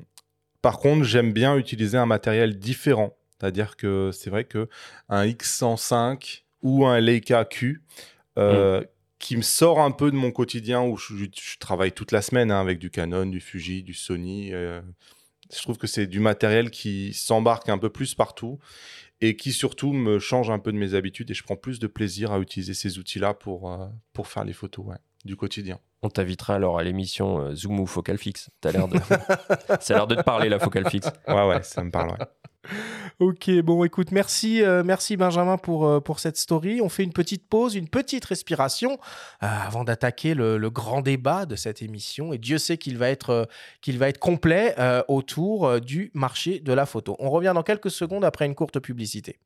[0.61, 3.15] par contre, j'aime bien utiliser un matériel différent.
[3.39, 4.67] C'est-à-dire que c'est vrai que
[5.09, 7.81] un X105 ou un Leica Q,
[8.39, 8.83] euh,
[9.19, 12.21] qui me sort un peu de mon quotidien où je, je- je travaille toute la
[12.21, 14.53] semaine hein, avec du Canon, du Fuji, du Sony.
[14.53, 14.81] euh,
[15.55, 18.59] je trouve que c'est du matériel qui s'embarque un peu plus partout
[19.25, 21.87] et qui surtout me change un peu de mes habitudes et je prends plus de
[21.87, 24.85] plaisir à utiliser ces outils-là pour, euh, pour faire les photos
[25.23, 25.79] du quotidien.
[26.03, 28.49] On t'invitera alors à l'émission euh, Zoom ou Focal Fix.
[28.61, 28.99] T'as l'air de...
[29.79, 31.09] Ça a l'air de te parler, la Focal Fix.
[31.27, 32.11] Ouais, ouais, ça me parle.
[32.11, 32.17] ouais.
[33.19, 36.81] Ok, bon, écoute, merci, euh, merci Benjamin pour, euh, pour cette story.
[36.81, 38.93] On fait une petite pause, une petite respiration
[39.43, 42.33] euh, avant d'attaquer le, le grand débat de cette émission.
[42.33, 43.45] Et Dieu sait qu'il va être, euh,
[43.81, 47.15] qu'il va être complet euh, autour euh, du marché de la photo.
[47.19, 49.39] On revient dans quelques secondes après une courte publicité.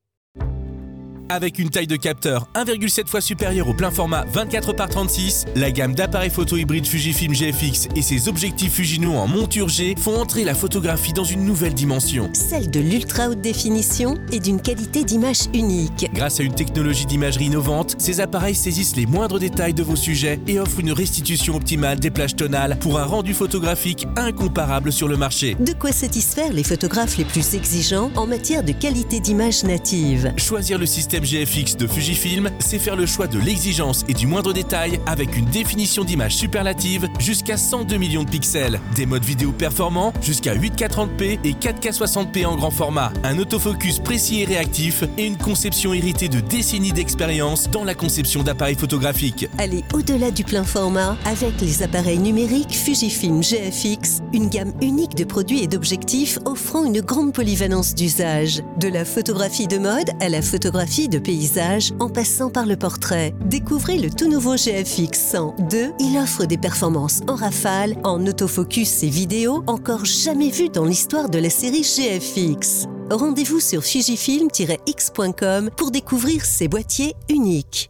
[1.30, 5.72] Avec une taille de capteur 1,7 fois supérieure au plein format 24 par 36, la
[5.72, 10.46] gamme d'appareils photo hybride Fujifilm GFX et ses objectifs Fujino en monture G font entrer
[10.46, 12.30] la photographie dans une nouvelle dimension.
[12.34, 16.08] Celle de l'ultra haute définition et d'une qualité d'image unique.
[16.14, 20.40] Grâce à une technologie d'imagerie innovante, ces appareils saisissent les moindres détails de vos sujets
[20.48, 25.18] et offrent une restitution optimale des plages tonales pour un rendu photographique incomparable sur le
[25.18, 25.58] marché.
[25.60, 30.32] De quoi satisfaire les photographes les plus exigeants en matière de qualité d'image native?
[30.38, 34.54] Choisir le système GFX de Fujifilm, c'est faire le choix de l'exigence et du moindre
[34.54, 40.14] détail avec une définition d'image superlative jusqu'à 102 millions de pixels, des modes vidéo performants
[40.22, 45.94] jusqu'à 8K30p et 4K60p en grand format, un autofocus précis et réactif et une conception
[45.94, 49.48] héritée de décennies d'expérience dans la conception d'appareils photographiques.
[49.58, 55.24] Allez au-delà du plein format avec les appareils numériques Fujifilm GFX, une gamme unique de
[55.24, 58.62] produits et d'objectifs offrant une grande polyvalence d'usage.
[58.80, 63.34] De la photographie de mode à la photographie de paysage en passant par le portrait.
[63.46, 65.94] Découvrez le tout nouveau GFX 102.
[66.00, 71.30] Il offre des performances en rafale, en autofocus et vidéo encore jamais vues dans l'histoire
[71.30, 72.88] de la série GFX.
[73.10, 77.90] Rendez-vous sur fujifilm-x.com pour découvrir ces boîtiers uniques.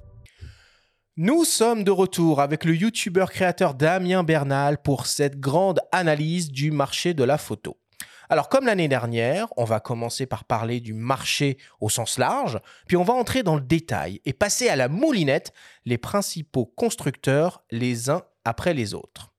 [1.19, 6.69] Nous sommes de retour avec le youtubeur créateur Damien Bernal pour cette grande analyse du
[6.69, 7.77] marché de la photo.
[8.29, 12.97] Alors comme l'année dernière, on va commencer par parler du marché au sens large, puis
[12.97, 15.53] on va entrer dans le détail et passer à la moulinette
[15.85, 19.33] les principaux constructeurs les uns après les autres.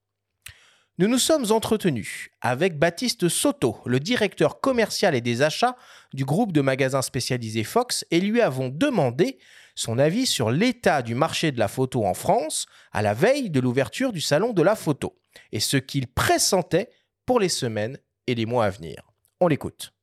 [0.96, 5.76] Nous nous sommes entretenus avec Baptiste Soto, le directeur commercial et des achats
[6.12, 9.38] du groupe de magasins spécialisés Fox, et lui avons demandé
[9.76, 13.60] son avis sur l'état du marché de la photo en France à la veille de
[13.60, 15.14] l'ouverture du salon de la photo,
[15.52, 16.90] et ce qu'il pressentait
[17.26, 17.98] pour les semaines
[18.28, 19.10] et les mois à venir.
[19.40, 19.94] On l'écoute.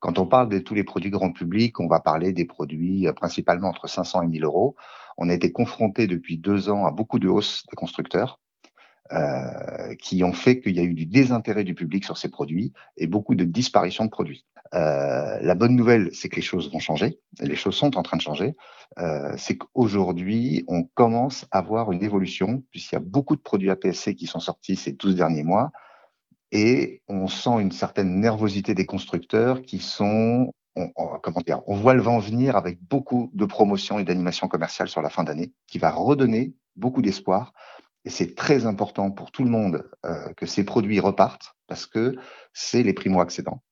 [0.00, 3.12] Quand on parle de tous les produits grand public, on va parler des produits euh,
[3.12, 4.74] principalement entre 500 et 1000 euros.
[5.18, 8.40] On a été confronté depuis deux ans à beaucoup de hausses des constructeurs.
[9.12, 12.72] Euh, qui ont fait qu'il y a eu du désintérêt du public sur ces produits
[12.96, 14.44] et beaucoup de disparition de produits.
[14.74, 18.16] Euh, la bonne nouvelle, c'est que les choses vont changer, les choses sont en train
[18.16, 18.56] de changer.
[19.36, 24.16] C'est qu'aujourd'hui, on commence à voir une évolution, puisqu'il y a beaucoup de produits APS-C
[24.16, 25.70] qui sont sortis ces 12 derniers mois,
[26.52, 30.90] et on sent une certaine nervosité des constructeurs qui sont on,
[31.22, 35.00] comment dire, on voit le vent venir avec beaucoup de promotions et d'animations commerciales sur
[35.00, 37.54] la fin d'année, qui va redonner beaucoup d'espoir
[38.06, 42.14] et c'est très important pour tout le monde euh, que ces produits repartent parce que
[42.52, 43.62] c'est les primo-accédants.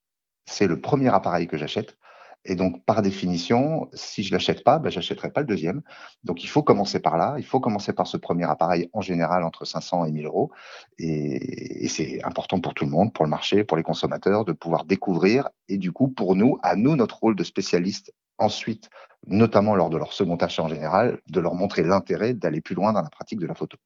[0.44, 1.96] C'est le premier appareil que j'achète.
[2.44, 5.82] Et donc, par définition, si je l'achète pas, ben, j'achèterai pas le deuxième.
[6.24, 7.36] Donc, il faut commencer par là.
[7.38, 10.50] Il faut commencer par ce premier appareil en général entre 500 et 1000 euros.
[10.98, 14.84] Et, c'est important pour tout le monde, pour le marché, pour les consommateurs, de pouvoir
[14.84, 15.48] découvrir.
[15.68, 18.90] Et du coup, pour nous, à nous, notre rôle de spécialiste, ensuite,
[19.26, 22.92] notamment lors de leur second achat en général, de leur montrer l'intérêt d'aller plus loin
[22.92, 23.78] dans la pratique de la photo.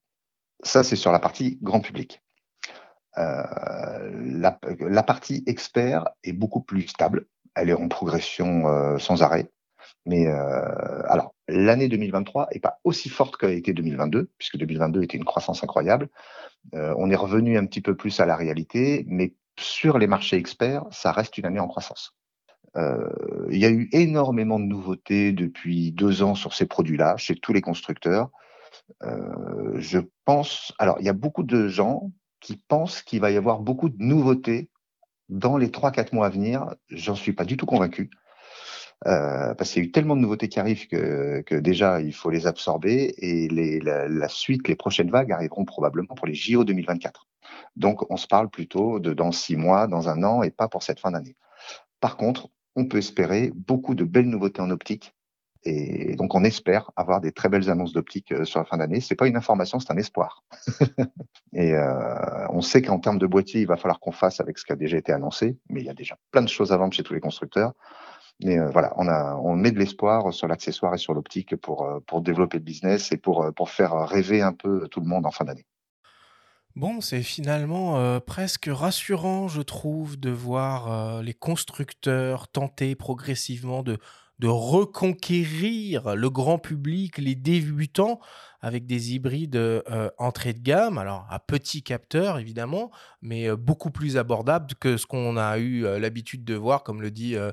[0.63, 2.21] Ça, c'est sur la partie grand public.
[3.17, 4.11] Euh,
[4.79, 7.25] la, partie expert est beaucoup plus stable.
[7.59, 9.49] Elle est en progression euh, sans arrêt.
[10.05, 15.17] Mais euh, alors, l'année 2023 n'est pas aussi forte qu'a été 2022, puisque 2022 était
[15.17, 16.09] une croissance incroyable.
[16.73, 20.37] Euh, on est revenu un petit peu plus à la réalité, mais sur les marchés
[20.37, 22.15] experts, ça reste une année en croissance.
[22.75, 27.51] Il y a eu énormément de nouveautés depuis deux ans sur ces produits-là, chez tous
[27.51, 28.29] les constructeurs.
[29.01, 33.59] Je pense, alors il y a beaucoup de gens qui pensent qu'il va y avoir
[33.59, 34.69] beaucoup de nouveautés
[35.29, 36.75] dans les 3-4 mois à venir.
[36.89, 38.09] J'en suis pas du tout convaincu.
[39.07, 42.29] Euh, parce qu'il y a eu tellement de nouveautés qui arrivent que, déjà il faut
[42.29, 47.25] les absorber et la, la, suite, les prochaines vagues arriveront probablement pour les JO 2024.
[47.77, 50.83] Donc on se parle plutôt de dans six mois, dans un an et pas pour
[50.83, 51.37] cette fin d'année.
[52.01, 55.15] Par contre, on peut espérer beaucoup de belles nouveautés en optique
[55.63, 59.01] et donc, on espère avoir des très belles annonces d'optique euh, sur la fin d'année.
[59.01, 60.43] C'est pas une information, c'est un espoir.
[61.53, 64.65] et euh, on sait qu'en termes de boîtier, il va falloir qu'on fasse avec ce
[64.65, 66.93] qui a déjà été annoncé, mais il y a déjà plein de choses à vendre
[66.93, 67.73] chez tous les constructeurs.
[68.41, 72.01] Mais euh, voilà, on, a, on met de l'espoir sur l'accessoire et sur l'optique pour,
[72.07, 75.31] pour développer le business et pour, pour faire rêver un peu tout le monde en
[75.31, 75.65] fin d'année.
[76.77, 83.97] Bon, c'est finalement presque rassurant, je trouve, de voir les constructeurs tenter progressivement de,
[84.39, 88.19] de reconquérir le grand public, les débutants,
[88.61, 93.91] avec des hybrides euh, entrée de gamme, alors à petit capteur évidemment, mais euh, beaucoup
[93.91, 97.51] plus abordables que ce qu'on a eu euh, l'habitude de voir, comme le dit euh,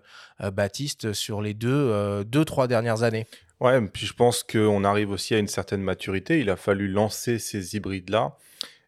[0.52, 3.26] Baptiste, sur les deux, deux, trois dernières années.
[3.60, 6.40] Ouais, puis je pense qu'on arrive aussi à une certaine maturité.
[6.40, 8.36] Il a fallu lancer ces hybrides-là.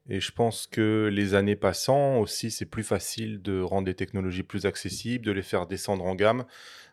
[0.09, 4.43] Et je pense que les années passant aussi, c'est plus facile de rendre des technologies
[4.43, 6.45] plus accessibles, de les faire descendre en gamme,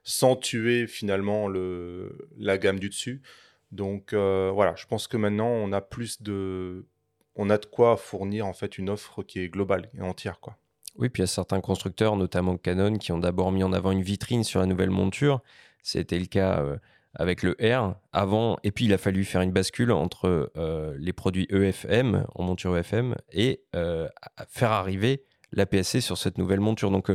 [0.03, 3.21] sans tuer finalement le, la gamme du dessus.
[3.71, 6.85] Donc euh, voilà, je pense que maintenant on a plus de,
[7.35, 10.57] on a de quoi fournir en fait une offre qui est globale et entière quoi.
[10.97, 13.91] Oui, puis il y a certains constructeurs, notamment Canon, qui ont d'abord mis en avant
[13.91, 15.41] une vitrine sur la nouvelle monture.
[15.83, 16.77] C'était le cas euh,
[17.15, 21.13] avec le R avant, et puis il a fallu faire une bascule entre euh, les
[21.13, 24.07] produits EFM en monture EFM et euh,
[24.49, 26.91] faire arriver la PSC sur cette nouvelle monture.
[26.91, 27.11] Donc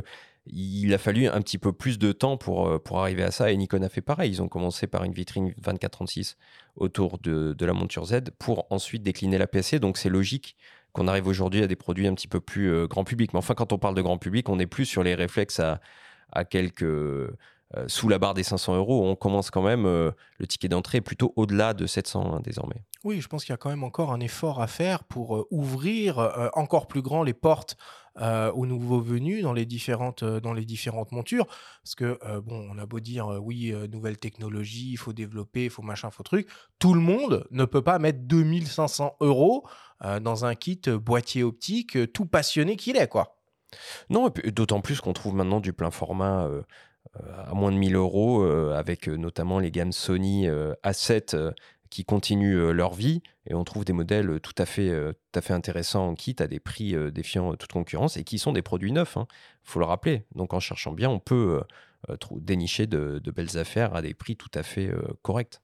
[0.46, 3.56] il a fallu un petit peu plus de temps pour, pour arriver à ça, et
[3.56, 4.30] Nikon a fait pareil.
[4.30, 6.36] Ils ont commencé par une vitrine 24-36
[6.76, 9.78] autour de, de, la monture Z pour ensuite décliner la PSC.
[9.78, 10.56] Donc c'est logique
[10.92, 13.32] qu'on arrive aujourd'hui à des produits un petit peu plus euh, grand public.
[13.32, 15.80] Mais enfin, quand on parle de grand public, on n'est plus sur les réflexes à,
[16.32, 16.84] à quelques.
[17.76, 21.00] Euh, sous la barre des 500 euros, on commence quand même, euh, le ticket d'entrée
[21.00, 22.82] plutôt au-delà de 700 hein, désormais.
[23.04, 26.50] Oui, je pense qu'il y a quand même encore un effort à faire pour ouvrir
[26.54, 27.76] encore plus grand les portes
[28.20, 31.46] aux nouveaux venus dans les différentes, dans les différentes montures.
[31.82, 35.80] Parce que, bon, on a beau dire, oui, nouvelle technologie, il faut développer, il faut
[35.80, 36.46] machin, il faut truc.
[36.78, 39.66] Tout le monde ne peut pas mettre 2500 euros
[40.20, 43.38] dans un kit boîtier optique, tout passionné qu'il est, quoi.
[44.10, 46.50] Non, d'autant plus qu'on trouve maintenant du plein format
[47.18, 50.46] à moins de 1000 euros, avec notamment les gammes Sony
[50.84, 51.52] A7
[51.90, 55.52] qui continuent leur vie et on trouve des modèles tout à fait, tout à fait
[55.52, 59.14] intéressants en kit à des prix défiant toute concurrence et qui sont des produits neufs.
[59.16, 59.26] Il hein.
[59.64, 60.24] faut le rappeler.
[60.36, 61.60] Donc en cherchant bien, on peut
[62.36, 64.90] dénicher de, belles affaires à des prix tout à fait
[65.22, 65.60] corrects.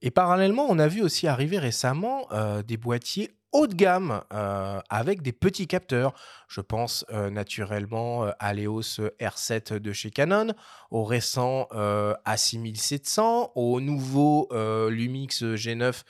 [0.00, 2.28] Et parallèlement, on a vu aussi arriver récemment
[2.64, 6.14] des boîtiers haut de gamme euh, avec des petits capteurs.
[6.48, 10.54] Je pense euh, naturellement euh, à l'EOS R7 de chez Canon,
[10.90, 14.48] au récent A6700, au nouveau
[14.90, 16.02] Lumix G9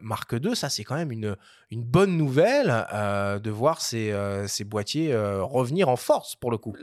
[0.00, 0.54] Mark II.
[0.54, 1.36] Ça, c'est quand même une,
[1.70, 2.86] une bonne nouvelle
[3.42, 4.14] de voir ces,
[4.46, 6.74] ces boîtiers revenir en force pour le coup.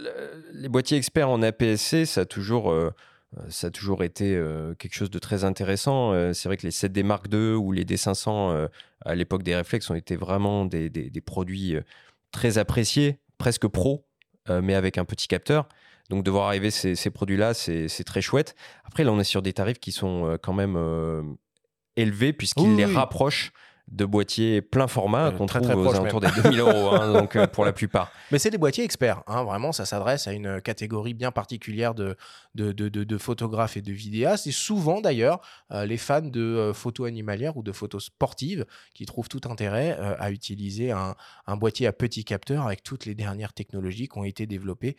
[0.51, 2.73] les boîtiers experts en APS-C, ça a toujours
[3.49, 4.39] ça a toujours été
[4.77, 6.33] quelque chose de très intéressant.
[6.33, 8.69] c'est vrai que les 7D Mark II ou les D500
[9.05, 11.75] à l'époque des réflexes ont été vraiment des, des, produits
[12.31, 14.05] très appréciés, presque pro,
[14.49, 15.67] mais avec un petit capteur.
[16.09, 18.55] Donc de voir arriver ces, ces produits-là, c'est très chouette.
[18.83, 20.77] Après, là, on est sur des tarifs qui sont quand même
[21.95, 23.51] élevés puisqu'ils les rapprochent
[23.91, 27.47] de boîtiers plein format qu'on trouve très aux alentours des 2000 euros, hein, donc euh,
[27.47, 28.11] pour la plupart.
[28.31, 32.15] Mais c'est des boîtiers experts, hein, vraiment, ça s'adresse à une catégorie bien particulière de,
[32.55, 34.47] de, de, photographes et de vidéastes.
[34.47, 35.41] Et souvent d'ailleurs,
[35.71, 39.97] euh, les fans de euh, photos animalières ou de photos sportives qui trouvent tout intérêt
[40.19, 41.15] à utiliser un,
[41.45, 44.95] un, boîtier à petit capteur avec toutes les dernières technologies qui ont été développées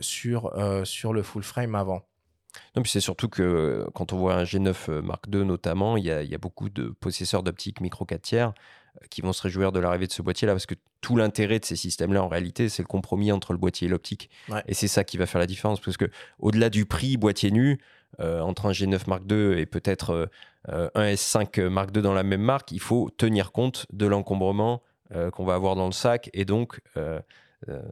[0.00, 0.52] sur,
[0.84, 2.07] sur le full frame avant.
[2.76, 6.04] Non, puis c'est surtout que quand on voit un G9 euh, Mark II notamment, il
[6.04, 9.80] y a, beaucoup de possesseurs d'optique micro 4 tiers euh, qui vont se réjouir de
[9.80, 12.88] l'arrivée de ce boîtier-là parce que tout l'intérêt de ces systèmes-là, en réalité, c'est le
[12.88, 14.30] compromis entre le boîtier et l'optique.
[14.66, 16.06] Et c'est ça qui va faire la différence parce que
[16.38, 17.78] au-delà du prix boîtier nu,
[18.20, 20.30] euh, entre un G9 Mark II et peut-être
[20.66, 24.82] un S5 Mark II dans la même marque, il faut tenir compte de l'encombrement
[25.32, 26.80] qu'on va avoir dans le sac et donc
[27.68, 27.82] euh,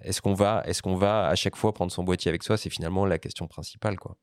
[0.00, 2.56] est-ce qu'on va, est qu'on va à chaque fois prendre son boîtier avec soi?
[2.56, 4.16] C'est finalement la question principale, quoi.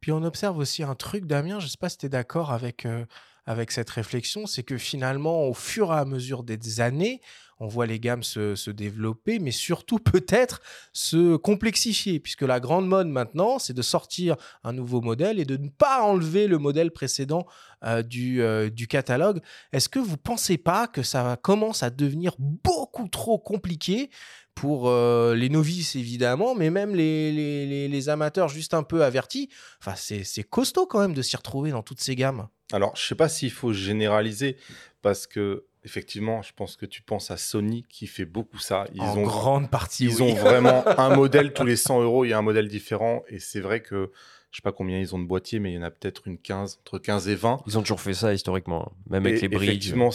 [0.00, 2.52] Puis on observe aussi un truc, Damien, je ne sais pas si tu es d'accord
[2.52, 3.04] avec, euh,
[3.48, 7.22] avec cette réflexion, c'est que finalement, au fur et à mesure des années,
[7.60, 10.60] on voit les gammes se, développer, mais surtout peut-être
[10.92, 15.56] se complexifier, puisque la grande mode maintenant, c'est de sortir un nouveau modèle et de
[15.56, 17.46] ne pas enlever le modèle précédent
[17.86, 19.40] euh, du, euh, du, catalogue.
[19.72, 24.10] Est-ce que vous ne pensez pas que ça commence à devenir beaucoup trop compliqué
[24.58, 29.48] pour euh, les novices évidemment, mais même les, les, les, amateurs juste un peu avertis.
[29.80, 32.48] Enfin, c'est costaud quand même de s'y retrouver dans toutes ces gammes.
[32.72, 34.56] Alors, je ne sais pas s'il faut généraliser,
[35.00, 38.86] parce que effectivement, je pense que tu penses à Sony qui fait beaucoup ça.
[38.94, 40.06] Ils en ont grande partie.
[40.06, 42.24] Ils ont vraiment un modèle tous les 100 euros.
[42.24, 43.22] Il y a un modèle différent.
[43.28, 44.10] Et c'est vrai que
[44.50, 46.36] je sais pas combien ils ont de boîtiers, mais il y en a peut-être une
[46.36, 47.62] 15, entre 15 et 20.
[47.66, 48.96] Ils ont toujours fait ça historiquement, hein.
[49.08, 49.68] même avec les bridges.
[49.68, 50.10] Effectivement,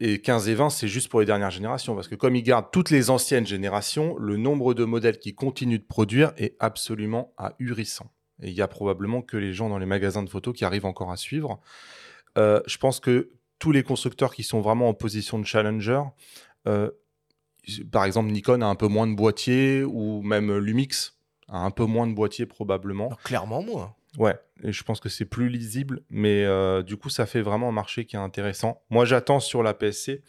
[0.00, 1.94] et 15 et 20, c'est juste pour les dernières générations.
[1.94, 5.78] Parce que comme ils gardent toutes les anciennes générations, le nombre de modèles qui continuent
[5.78, 8.10] de produire est absolument ahurissant.
[8.40, 10.86] Et il y a probablement que les gens dans les magasins de photos qui arrivent
[10.86, 11.60] encore à suivre.
[12.36, 16.02] Euh, je pense que tous les constructeurs qui sont vraiment en position de challenger,
[16.68, 16.90] euh,
[17.90, 21.84] par exemple Nikon a un peu moins de boîtiers ou même Lumix a un peu
[21.84, 23.10] moins de boîtiers probablement.
[23.24, 23.94] clairement moins.
[24.16, 27.68] Ouais, et je pense que c'est plus lisible, mais euh, du coup ça fait vraiment
[27.68, 28.82] un marché qui est intéressant.
[28.90, 30.22] Moi j'attends sur la PSC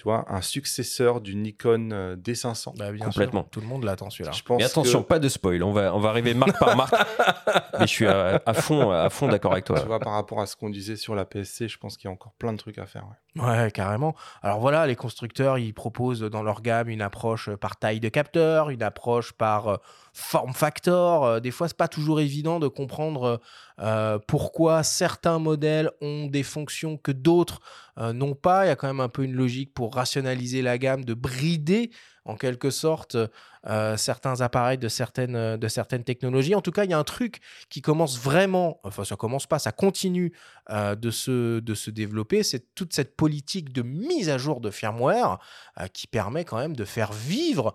[0.00, 2.78] tu vois, un successeur du Nikon euh, D500.
[2.78, 3.42] Bah, bien Complètement.
[3.42, 4.30] sûr, tout le monde l'attend celui-là.
[4.56, 5.62] Mais attention, que, pas de spoil.
[5.62, 6.94] On va, on va arriver marque par marque.
[7.78, 9.78] Mais je suis à, à fond, à fond d'accord avec toi.
[9.78, 12.08] tu vois, par rapport à ce qu'on disait sur la PSC, je pense qu'il y
[12.08, 13.04] a encore plein de trucs à faire.
[13.04, 13.16] ouais.
[13.36, 14.16] Ouais, carrément.
[14.42, 18.70] Alors voilà, les constructeurs, ils proposent dans leur gamme une approche par taille de capteur,
[18.70, 19.76] une approche par euh,
[20.20, 21.24] form factor.
[21.24, 23.40] Euh, des fois, c'est pas toujours évident de comprendre
[23.80, 27.60] euh, pourquoi certains modèles ont des fonctions que d'autres
[27.98, 28.66] euh, n'ont pas.
[28.66, 31.90] Il y a quand même un peu une logique pour rationaliser la gamme, de brider
[32.30, 33.16] en quelque sorte
[33.66, 36.54] euh, certains appareils de certaines, euh, de certaines technologies.
[36.54, 39.58] En tout cas, il y a un truc qui commence vraiment, enfin ça commence pas,
[39.58, 40.32] ça continue
[40.70, 44.70] euh, de, se, de se développer, c'est toute cette politique de mise à jour de
[44.70, 45.38] firmware
[45.92, 47.74] qui permet quand même de faire vivre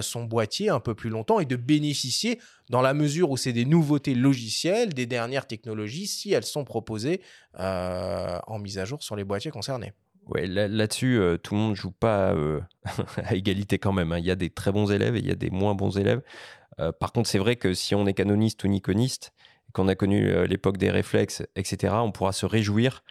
[0.00, 2.40] son boîtier un peu plus longtemps et de bénéficier,
[2.70, 7.20] dans la mesure où c'est des nouveautés logicielles, des dernières technologies, si elles sont proposées
[7.58, 9.92] en mise à jour sur les boîtiers concernés.
[10.28, 12.60] Ouais, là- là-dessus, euh, tout le monde joue pas euh,
[13.24, 14.12] à égalité quand même.
[14.12, 14.18] hein.
[14.18, 16.22] Il y a des très bons élèves et il y a des moins bons élèves.
[16.80, 19.32] Euh, par contre, c'est vrai que si on est canoniste ou nikoniste,
[19.72, 23.02] qu'on a connu l'époque des réflexes, etc., on pourra se réjouir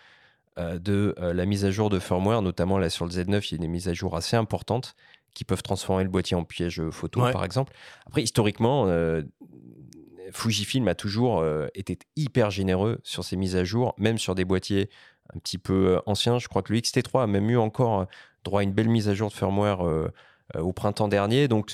[0.57, 3.57] de la mise à jour de firmware, notamment là sur le Z9, il y a
[3.57, 4.95] des mises à jour assez importantes
[5.33, 7.31] qui peuvent transformer le boîtier en piège photo, Ouais.
[7.33, 7.73] par exemple.
[8.05, 8.87] Après, historiquement,
[10.31, 11.43] Fujifilm a toujours
[11.75, 14.89] été hyper généreux sur ses mises à jour, même sur des boîtiers
[15.35, 16.39] un petit peu euh, anciens.
[16.39, 18.05] Je crois que le XT3 a même eu encore euh,
[18.43, 20.11] droit à une belle mise à jour de firmware euh,
[20.55, 21.47] euh, au printemps dernier.
[21.47, 21.73] Donc,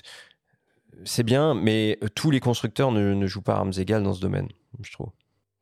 [1.05, 4.21] c'est bien, mais tous les constructeurs ne, ne jouent pas à armes égales dans ce
[4.21, 4.49] domaine,
[4.81, 5.09] je trouve.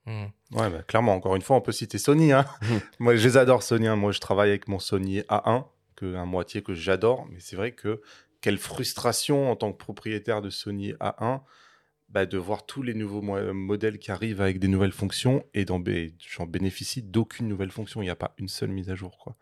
[0.06, 0.26] Hmm.
[0.54, 2.32] Ouais, bah, clairement, encore une fois, on peut citer Sony.
[2.32, 2.46] Hein.
[2.62, 2.80] Mhm.
[3.00, 3.88] Moi, je les adore, Sony.
[3.88, 3.96] hein.
[3.96, 5.66] Moi, je travaille avec mon Sony A1,
[5.96, 7.28] que, un moitié que j'adore.
[7.30, 8.02] Mais c'est vrai que
[8.42, 11.42] quelle frustration en tant que propriétaire de Sony A1
[12.10, 15.66] bah, de voir tous les nouveaux mo- modèles qui arrivent avec des nouvelles fonctions et
[15.68, 18.02] j'en bénéficie d'aucune nouvelle fonction.
[18.02, 19.18] Il n'y a pas une seule mise à jour.
[19.18, 19.36] Quoi.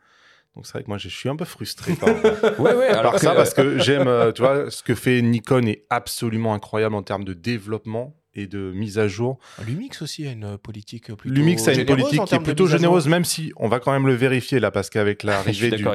[0.56, 2.10] Donc c'est vrai que moi, je suis un peu frustré par,
[2.60, 5.22] Ouais, ouais, par alors ça que- parce que j'aime, euh, tu vois, ce que fait
[5.22, 9.40] Nikon est absolument incroyable en termes de développement et de mise à jour.
[9.66, 13.08] Lumix aussi a une politique plutôt Lumix a une généreuse politique qui est plutôt généreuse,
[13.08, 15.86] même si on va quand même le vérifier là, parce qu'avec l'arrivée du,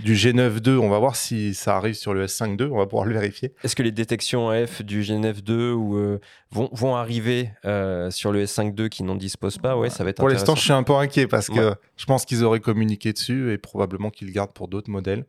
[0.00, 2.86] du G9 II, on va voir si ça arrive sur le S5 II, on va
[2.86, 3.52] pouvoir le vérifier.
[3.62, 6.20] Est-ce que les détections AF du GNF2 ou, euh,
[6.50, 9.76] vont, vont arriver euh, sur le S5 II qui n'en disposent pas?
[9.76, 11.74] Ouais, ça va être Pour l'instant, je suis un peu inquiet parce que Ouais.
[11.96, 15.24] je pense qu'ils auraient communiqué dessus et probablement qu'ils le gardent pour d'autres modèles.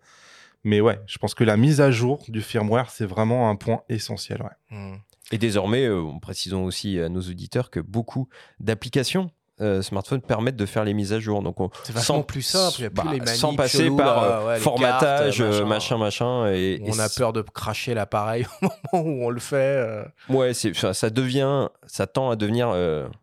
[0.63, 3.82] Mais ouais, je pense que la mise à jour du firmware, c'est vraiment un point
[3.88, 4.41] essentiel.
[4.41, 4.76] ouais.
[4.78, 4.95] Hmm.
[5.32, 8.28] Et désormais, euh, précisons aussi à nos auditeurs que beaucoup
[8.59, 11.41] d'applications euh, smartphones permettent de faire les mises à jour.
[11.41, 14.47] Donc, on, vachement plus simple, il y a plus les manips sans passer par euh,
[14.47, 16.47] ouais, formatage, cartes, euh, machin, machin.
[16.47, 19.55] Et, on et a peur de cracher l'appareil au moment où on le fait.
[19.55, 20.03] euh.
[20.28, 22.76] Ouais, c'est, ça, ça devient, ça tend à devenir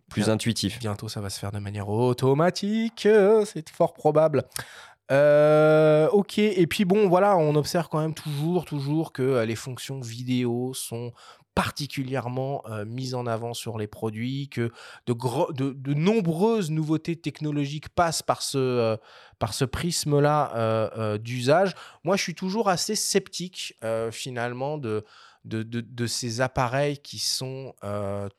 [0.09, 0.35] plus Bien.
[0.35, 0.79] intuitif.
[0.79, 3.07] Bientôt, ça va se faire de manière automatique.
[3.45, 4.45] C'est fort probable.
[5.11, 10.01] Euh, ok, et puis bon, voilà, on observe quand même toujours, toujours que les fonctions
[10.01, 11.13] vidéo sont
[11.55, 14.71] particulièrement euh, mises en avant sur les produits, que
[15.07, 18.97] de, nombreuses nouveautés technologiques passent par ce,
[19.53, 21.75] ce prisme-là d'usage.
[22.05, 23.77] Moi, je suis toujours assez sceptique,
[24.11, 25.05] finalement, de,
[25.45, 27.75] de, de- ces appareils qui sont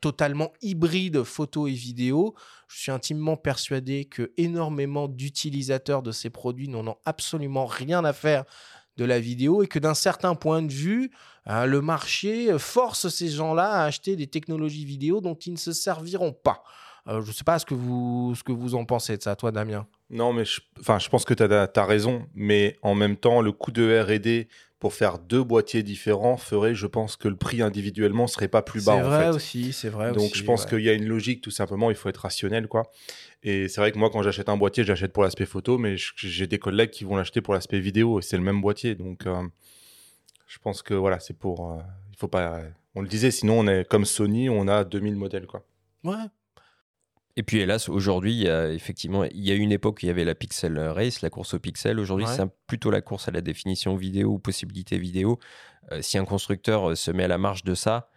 [0.00, 2.34] totalement hybrides photo et vidéo.
[2.68, 8.12] Je suis intimement persuadé que énormément d'utilisateurs de ces produits n'en ont absolument rien à
[8.12, 8.44] faire
[8.96, 11.10] de la vidéo et que d'un certain point de vue,
[11.46, 15.72] hein, le marché force ces gens-là à acheter des technologies vidéo dont ils ne se
[15.72, 16.62] serviront pas.
[17.06, 19.36] Euh, je ne sais pas ce que, vous, ce que vous en pensez de ça,
[19.36, 19.86] toi, Damien.
[20.10, 23.72] Non, mais je, je pense que tu as, raison, mais en même temps, le coût
[23.72, 24.48] de RD
[24.84, 28.84] pour faire deux boîtiers différents ferait, je pense, que le prix individuellement serait pas plus
[28.84, 28.96] bas.
[28.96, 29.30] C'est en vrai fait.
[29.30, 30.68] aussi, c'est vrai Donc aussi, je pense ouais.
[30.68, 32.68] qu'il y a une logique, tout simplement, il faut être rationnel.
[32.68, 32.82] quoi.
[33.42, 36.46] Et c'est vrai que moi, quand j'achète un boîtier, j'achète pour l'aspect photo, mais j'ai
[36.46, 38.94] des collègues qui vont l'acheter pour l'aspect vidéo, et c'est le même boîtier.
[38.94, 39.42] Donc euh,
[40.46, 41.72] je pense que voilà, c'est pour...
[41.72, 41.78] euh,
[42.12, 42.60] il faut pas...
[42.94, 45.46] On le disait, sinon on est comme Sony, on a 2000 modèles.
[45.46, 45.64] quoi.
[46.04, 46.26] Ouais,
[47.36, 50.06] Et puis hélas, aujourd'hui, il y a effectivement, il y a une époque où il
[50.06, 51.98] y avait la Pixel Race, la course au pixel.
[51.98, 52.36] Aujourd'hui, Ouais.
[52.36, 55.38] c'est plutôt la course à la définition vidéo ou possibilité vidéo.
[55.90, 58.08] Euh, si un constructeur euh, se met à la marge de ça,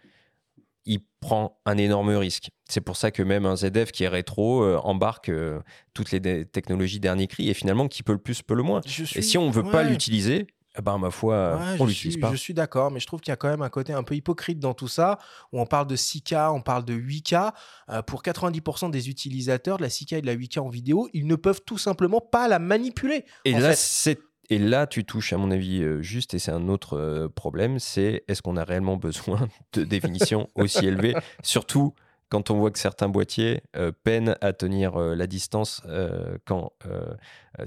[0.84, 2.50] il prend un énorme risque.
[2.68, 5.60] C'est pour ça que même un ZF qui est rétro euh, embarque euh,
[5.94, 8.80] toutes les technologies dernier cri et finalement qui peut le plus peut le moins.
[9.16, 10.46] Et si on ne veut pas l'utiliser,
[10.82, 12.30] ben ma foi, Ouais, on l'utilise pas.
[12.30, 14.14] Je suis d'accord, mais je trouve qu'il y a quand même un côté un peu
[14.14, 15.18] hypocrite dans tout ça,
[15.52, 17.52] où on parle de 6K, on parle de 8K.
[17.90, 21.26] Euh, pour 90% des utilisateurs de la 6K et de la 8K en vidéo, ils
[21.26, 23.24] ne peuvent tout simplement pas la manipuler.
[23.44, 24.18] Et là, c'est
[24.50, 27.78] et là, tu touches, à mon avis, euh, juste, et c'est un autre euh, problème,
[27.78, 31.94] c'est est-ce qu'on a réellement besoin de définition aussi élevée Surtout
[32.28, 36.72] quand on voit que certains boîtiers euh, peinent à tenir euh, la distance euh, quand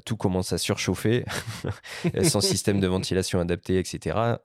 [0.05, 1.25] tout commence à surchauffer,
[2.23, 4.37] sans système de ventilation adapté, etc.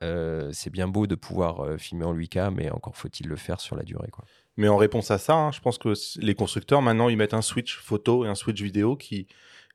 [0.53, 3.85] c'est bien beau de pouvoir filmer en 8K, mais encore faut-il le faire sur la
[3.85, 4.09] durée.
[4.57, 7.43] Mais en réponse à ça, hein, je pense que les constructeurs, maintenant, ils mettent un
[7.43, 9.29] switch photo et un switch vidéo qui,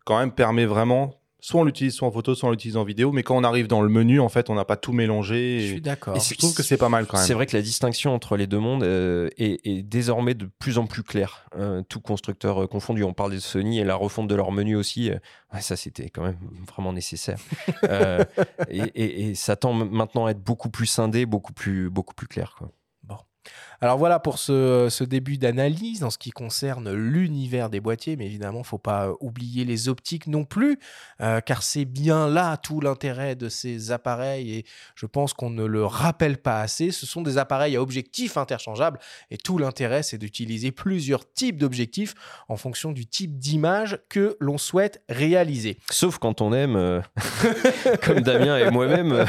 [0.03, 3.11] quand même, permet vraiment soit on l'utilise soit en photo, soit on l'utilise en vidéo,
[3.11, 5.59] mais quand on arrive dans le menu, en fait, on n'a pas tout mélangé.
[5.59, 6.17] Je suis d'accord.
[6.17, 7.25] je trouve que c'est pas mal quand même.
[7.25, 10.85] C'est vrai que la distinction entre les deux mondes euh, est, désormais de plus en
[10.85, 13.03] plus claire, hein, tout constructeur euh, confondu.
[13.03, 15.09] On parle de Sony et la refonte de leur menu aussi.
[15.09, 15.17] Euh,
[15.59, 16.37] ça, c'était quand même
[16.71, 17.39] vraiment nécessaire.
[18.69, 22.55] et, et, ça tend maintenant à être beaucoup plus scindé, beaucoup plus, beaucoup plus clair.
[22.57, 22.71] Quoi.
[23.83, 28.59] Alors voilà pour ce, début d'analyse en ce qui concerne l'univers des boîtiers, mais évidemment,
[28.59, 30.77] il ne faut pas euh, oublier les optiques non plus,
[31.19, 35.65] euh, car c'est bien là tout l'intérêt de ces appareils, et je pense qu'on ne
[35.65, 36.91] le rappelle pas assez.
[36.91, 38.99] Ce sont des appareils à objectifs interchangeables,
[39.31, 42.13] et tout l'intérêt, c'est d'utiliser plusieurs types d'objectifs
[42.49, 45.79] en fonction du type d'image que l'on souhaite réaliser.
[45.89, 47.01] Sauf quand on aime, euh,
[48.03, 49.25] comme Damien et moi-même,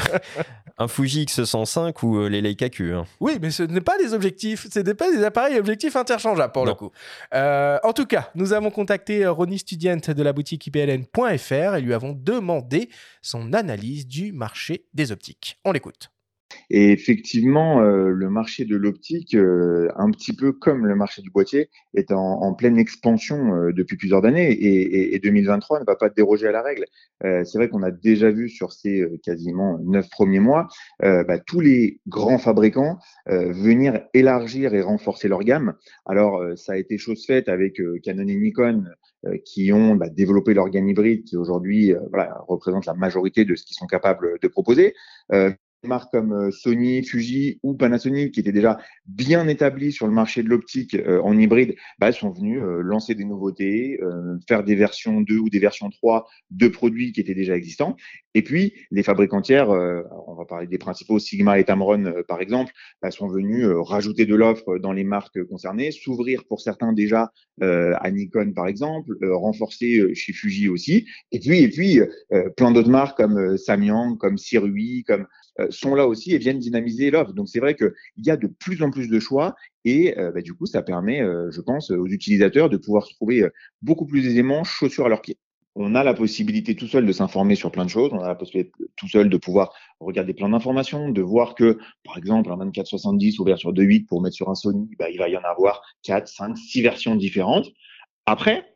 [0.77, 2.93] un Fuji X105 ou les Leica Q.
[2.93, 3.05] Hein.
[3.19, 6.65] Oui, mais ce n'est pas des objectifs, ce n'est pas des appareils objectifs interchangeables pour
[6.65, 6.91] le coup.
[7.33, 11.81] Euh, en tout cas, nous avons contacté euh, Ronnie Studient de la boutique IPLN.fr et
[11.81, 12.89] lui avons demandé
[13.21, 15.59] son analyse du marché des optiques.
[15.65, 16.12] On l'écoute.
[16.75, 21.29] Et effectivement, euh, le marché de l'optique, euh, un petit peu comme le marché du
[21.29, 26.09] boîtier, est en, pleine expansion euh, depuis plusieurs années et, et, 2023 ne va pas
[26.09, 26.85] déroger à la règle.
[27.21, 30.67] c'est vrai qu'on a déjà vu sur ces quasiment neuf premiers mois
[30.99, 32.97] bah, tous les grands fabricants
[33.27, 35.73] venir élargir et renforcer leur gamme.
[36.05, 38.85] Alors, ça a été chose faite avec Canon et Nikon
[39.45, 43.63] qui ont bah, développé leur gamme hybride qui aujourd'hui voilà, représente la majorité de ce
[43.63, 44.93] qu'ils sont capables de proposer
[45.85, 50.43] marques comme euh, Sony, Fuji ou Panasonic qui étaient déjà bien établis sur le marché
[50.43, 53.99] de l'optique euh, en hybride, bah, sont venus euh, lancer des nouveautés,
[54.47, 57.95] faire des versions 2 ou des versions 3 de produits qui étaient déjà existants.
[58.33, 62.73] Et puis, les fabricants tiers, on va parler des principaux, Sigma et Tamron par exemple,
[63.01, 67.31] bah, sont venus rajouter de l'offre dans les marques concernées, s'ouvrir pour certains déjà
[67.61, 71.05] à Nikon par exemple, renforcer chez Fuji aussi.
[71.31, 71.99] Et puis, et puis
[72.57, 75.25] plein d'autres marques comme Samyang, comme Sirui, comme euh,
[75.69, 77.33] sont là aussi et viennent dynamiser l'offre.
[77.33, 80.41] Donc c'est vrai qu'il y a de plus en plus de choix et euh, bah,
[80.41, 83.45] du coup ça permet, euh, je pense, aux utilisateurs de pouvoir trouver
[83.81, 85.37] beaucoup plus aisément chaussures à leurs pieds.
[85.75, 88.11] On a la possibilité tout seul de s'informer sur plein de choses.
[88.13, 92.15] On a la possibilité tout seul de pouvoir regarder plein d'informations, de voir que, par
[92.15, 95.37] exemple, un 2470 ouvert sur 2.8 pour mettre sur un Sony, bah, il va y
[95.37, 97.65] en avoir 4, 5, 6 versions différentes.
[98.27, 98.72] Après,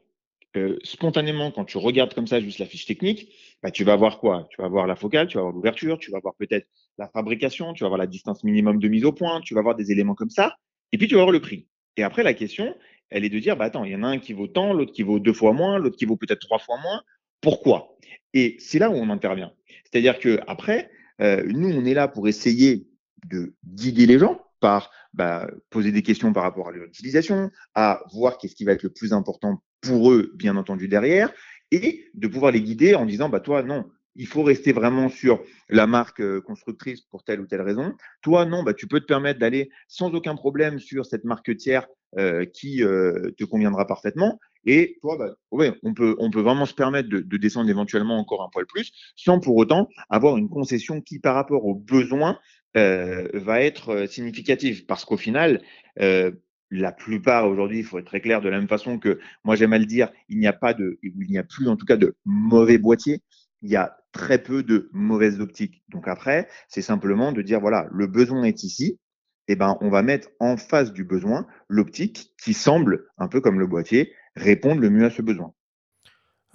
[0.84, 3.34] spontanément, quand tu regardes comme ça juste la fiche technique,
[3.64, 4.48] bah, tu vas voir quoi?
[4.50, 7.74] Tu vas voir la focale, tu vas voir l'ouverture, tu vas voir peut-être la fabrication,
[7.74, 10.16] tu vas voir la distance minimum de mise au point, tu vas voir des éléments
[10.16, 10.56] comme ça,
[10.92, 11.68] et puis tu vas voir le prix.
[11.98, 12.76] Et après, la question,
[13.10, 14.94] elle est de dire, bah attends, il y en a un qui vaut tant, l'autre
[14.94, 17.02] qui vaut deux fois moins, l'autre qui vaut peut-être trois fois moins.
[17.42, 17.98] Pourquoi?
[18.34, 19.52] Et c'est là où on intervient.
[19.84, 20.92] C'est-à-dire que après,
[21.22, 22.88] euh, nous, on est là pour essayer
[23.30, 28.04] de guider les gens par bah, poser des questions par rapport à leur utilisation, à
[28.14, 31.34] voir qu'est-ce qui va être le plus important pour eux, bien entendu, derrière,
[31.72, 35.42] et de pouvoir les guider en disant, bah, toi, non, il faut rester vraiment sur
[35.70, 37.94] la marque euh, constructrice pour telle ou telle raison.
[38.22, 41.88] Toi, non, bah, tu peux te permettre d'aller sans aucun problème sur cette marque tiers
[42.18, 44.40] euh, qui euh, te conviendra parfaitement.
[44.66, 48.18] Et toi, bah, ouais, on peut, on peut vraiment se permettre de, de, descendre éventuellement
[48.18, 52.38] encore un poil plus, sans pour autant avoir une concession qui, par rapport aux besoins,
[52.76, 54.86] euh, va être significative.
[54.86, 55.62] Parce qu'au final,
[56.00, 56.32] euh,
[56.70, 59.74] la plupart aujourd'hui, il faut être très clair, de la même façon que moi j'aime
[59.74, 61.98] à le dire, il n'y a pas de, il n'y a plus en tout cas
[61.98, 63.22] de mauvais boîtiers,
[63.62, 65.84] il y a très peu de mauvaises optiques.
[65.90, 69.00] Donc après, c'est simplement de dire voilà, le besoin est ici,
[69.48, 73.60] eh ben on va mettre en face du besoin l'optique qui semble un peu comme
[73.60, 75.54] le boîtier répondre le mieux à ce besoin.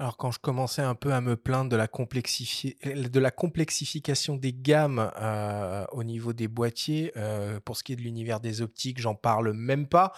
[0.03, 4.53] Alors quand je commençais un peu à me plaindre de la, de la complexification des
[4.53, 9.01] gammes euh, au niveau des boîtiers, euh, pour ce qui est de l'univers des optiques,
[9.01, 10.13] j'en parle même pas.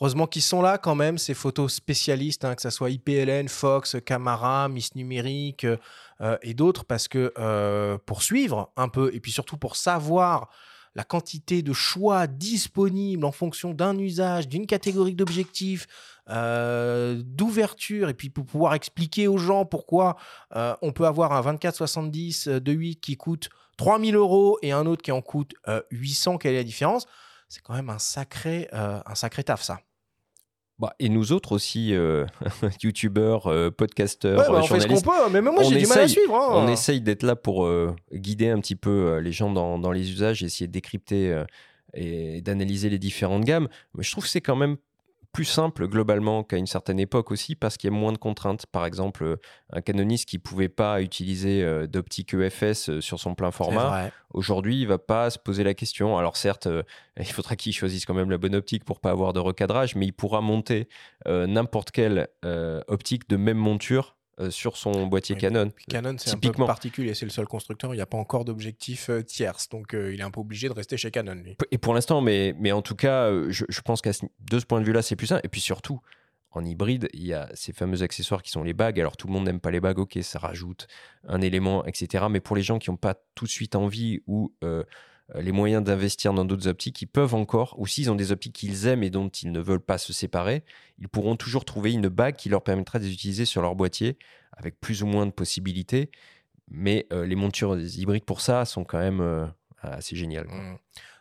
[0.00, 3.94] Heureusement qu'ils sont là quand même, ces photos spécialistes, hein, que ce soit IPLN, Fox,
[4.04, 5.64] Camara, Miss Numérique
[6.20, 7.32] euh, et d'autres, parce que
[8.06, 10.50] pour suivre un peu, et puis surtout pour savoir
[10.98, 15.86] la quantité de choix disponibles en fonction d'un usage, d'une catégorie d'objectifs,
[16.28, 20.16] euh, d'ouverture, et puis pour pouvoir expliquer aux gens pourquoi
[20.56, 25.02] euh, on peut avoir un 24-70 de 8 qui coûte 3000 euros et un autre
[25.02, 25.54] qui en coûte
[25.92, 27.06] 800, euh, quelle est la différence?
[27.48, 29.78] C'est quand même un sacré, un sacré taf, ça.
[30.78, 32.24] Bah, et nous autres aussi, euh,
[32.82, 35.86] youtubeurs, euh, podcasteurs, ouais, bah, on fait ce qu'on peut, mais même moi j'ai du
[35.86, 36.36] mal à suivre.
[36.36, 36.48] Hein.
[36.52, 40.12] On essaye d'être là pour euh, guider un petit peu les gens dans, dans, les
[40.12, 41.42] usages, essayer de décrypter
[41.94, 43.68] et d'analyser les différentes gammes.
[43.94, 44.76] Mais je trouve que c'est quand même
[45.38, 48.66] plus simple globalement qu'à une certaine époque aussi parce qu'il y a moins de contraintes.
[48.66, 49.36] Par exemple, euh,
[49.72, 54.80] un canoniste qui pouvait pas utiliser euh, d'optique EFS euh, sur son plein format, aujourd'hui,
[54.80, 56.18] il va pas se poser la question.
[56.18, 56.66] Alors certes,
[57.16, 60.06] il faudra qu'il choisisse quand même la bonne optique pour pas avoir de recadrage, mais
[60.06, 60.88] il pourra monter
[61.24, 62.26] n'importe quelle
[62.88, 65.70] optique de même monture euh, sur son boîtier Canon.
[65.88, 69.10] Canon, c'est un peu particulier, c'est le seul constructeur, il n'y a pas encore d'objectif
[69.10, 71.34] euh, tierce, donc euh, il est un peu obligé de rester chez Canon.
[71.34, 71.56] Lui.
[71.70, 74.86] Et pour l'instant, mais, mais en tout cas, je, pense qu'à de ce point de
[74.86, 75.40] vue-là, c'est plus simple.
[75.44, 76.00] Et puis surtout,
[76.50, 79.00] en hybride, il y a ces fameux accessoires qui sont les bagues.
[79.00, 80.86] Alors tout le monde n'aime pas les bagues, ok, ça rajoute
[81.26, 82.26] un élément, etc.
[82.30, 84.84] Mais pour les gens qui n'ont pas tout de suite envie ou euh,
[85.34, 88.86] les moyens d'investir dans d'autres optiques, ils peuvent encore, ou s'ils ont des optiques qu'ils
[88.86, 90.64] aiment et dont ils ne veulent pas se séparer,
[90.98, 94.18] ils pourront toujours trouver une bague qui leur permettra de les utiliser sur leur boîtier
[94.52, 96.10] avec plus ou moins de possibilités.
[96.70, 99.46] Mais euh, les montures hybrides pour ça sont quand même euh,
[99.82, 100.48] assez géniales.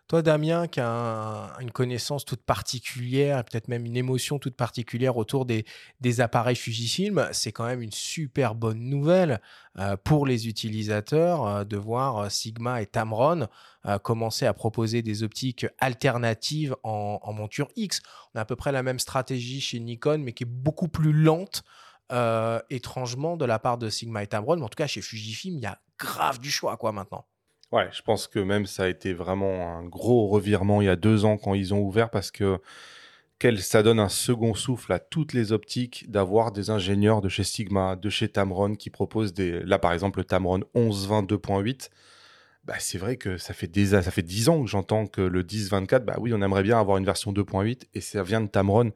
[0.08, 5.46] Toi, Damien, qui a une connaissance toute particulière, peut-être même une émotion toute particulière autour
[5.46, 5.66] des,
[6.22, 9.42] appareils Fujifilm, c'est quand même une super bonne nouvelle
[9.80, 13.48] euh, pour les utilisateurs euh, de voir euh, Sigma et Tamron
[14.04, 18.02] commencer à proposer des optiques alternatives en, monture X.
[18.34, 21.14] On a à peu près la même stratégie chez Nikon, mais qui est beaucoup plus
[21.14, 21.64] lente.
[22.70, 25.64] étrangement de la part de Sigma et Tamron, mais en tout cas chez Fujifilm, il
[25.64, 27.26] y a grave du choix quoi maintenant.
[27.72, 30.96] Ouais, je pense que même ça a été vraiment un gros revirement il y a
[30.96, 32.60] deux ans quand ils ont ouvert parce que
[33.60, 37.96] ça donne un second souffle à toutes les optiques d'avoir des ingénieurs de chez Sigma,
[37.96, 39.62] de chez Tamron qui proposent des.
[39.64, 41.90] Là, par exemple, le Tamron 1120 2.8.
[42.64, 45.44] Bah, c'est vrai que ça fait, des, ça fait 10 ans que j'entends que le
[45.44, 48.92] 10-24, bah oui, on aimerait bien avoir une version 2.8 et ça vient de Tamron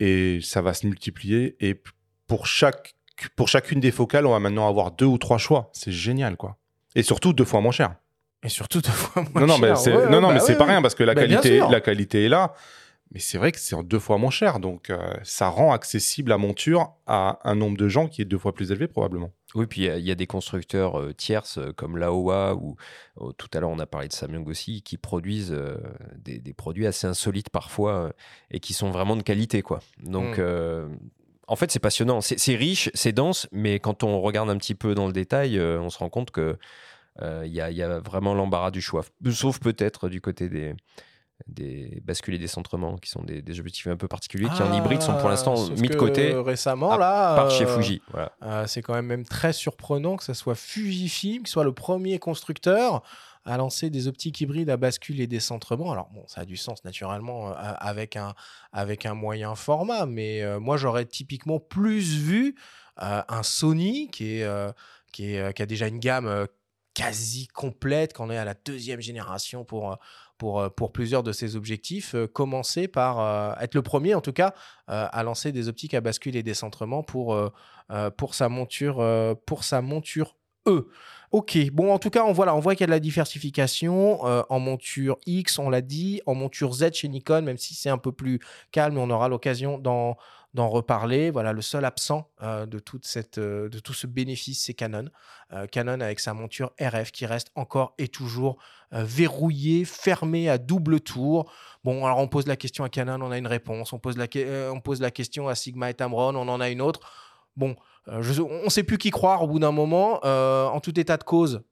[0.00, 1.56] et ça va se multiplier.
[1.60, 1.82] Et
[2.26, 2.94] pour, chaque,
[3.36, 5.70] pour chacune des focales, on va maintenant avoir deux ou trois choix.
[5.74, 6.56] C'est génial, quoi.
[6.94, 7.96] Et surtout deux fois moins cher.
[8.42, 9.96] Et surtout deux fois moins non, non, cher.
[9.98, 12.24] Mais non, non, mais bah c'est pas rien parce que la, bah, qualité, la qualité
[12.24, 12.54] est là.
[13.12, 14.58] Mais c'est vrai que c'est deux fois moins cher.
[14.58, 18.38] Donc, euh, ça rend accessible la monture à un nombre de gens qui est deux
[18.38, 19.30] fois plus élevé, probablement.
[19.54, 22.74] Oui, puis il y, a des constructeurs euh, tierces euh, comme Laowa ou
[23.36, 25.54] tout à l'heure on a parlé de Samyang aussi qui produisent
[26.16, 28.14] des, des, produits assez insolites parfois
[28.50, 29.60] et qui sont vraiment de qualité.
[29.60, 29.80] quoi.
[30.02, 30.96] Donc, hmm.
[31.48, 32.22] en fait, c'est passionnant.
[32.22, 35.90] C'est riche, c'est dense, mais quand on regarde un petit peu dans le détail, on
[35.90, 36.56] se rend compte que
[37.20, 39.04] il y, a vraiment l'embarras du choix.
[39.30, 40.74] Sauf peut-être du côté des,
[41.46, 45.02] des bascules et des centrements qui sont des, objectifs un peu particuliers qui en hybride
[45.02, 48.02] sont pour l'instant ah, mis de côté récemment là par chez euh, Fuji
[48.42, 52.18] euh, c'est quand même même très surprenant que ce soit Fujifilm qui soit le premier
[52.18, 53.02] constructeur
[53.44, 55.90] à lancer des optiques hybrides à bascule et décentrement.
[55.90, 58.34] Alors bon, ça a du sens naturellement euh, avec, un,
[58.72, 62.54] avec un moyen format, mais moi j'aurais typiquement plus vu
[62.96, 64.74] un Sony qui, est,
[65.12, 66.46] qui, est, qui a déjà une gamme
[66.94, 69.96] quasi complète, quand on est à la deuxième génération pour, euh,
[70.42, 74.54] euh, plusieurs de ces objectifs, euh, commencer par être le premier en tout cas
[74.88, 77.38] à lancer des optiques à bascule et décentrement pour,
[78.32, 79.62] sa monture, pour
[80.68, 80.88] E.
[81.32, 84.22] Ok, bon en tout cas on voit, on voit qu'il y a de la diversification
[84.22, 87.98] en monture X, on l'a dit, en monture Z chez Nikon, même si c'est un
[87.98, 88.38] peu plus
[88.70, 90.16] calme, on aura l'occasion d'en
[90.54, 91.30] d'en reparler.
[91.30, 95.06] Voilà, le seul absent euh, de, toute cette, euh, de tout ce bénéfice, c'est Canon.
[95.52, 98.58] Euh, Canon avec sa monture RF qui reste encore et toujours
[98.94, 101.50] verrouillée, fermée à double tour.
[101.82, 103.94] Bon, alors on pose la question à Canon, on a une réponse.
[103.94, 104.26] On pose la,
[104.70, 107.00] on pose la question à Sigma et Tamron, on en a une autre.
[107.56, 107.74] Bon,
[108.06, 110.20] on ne sait plus qui croire au bout d'un moment.
[110.22, 111.62] en tout état de cause,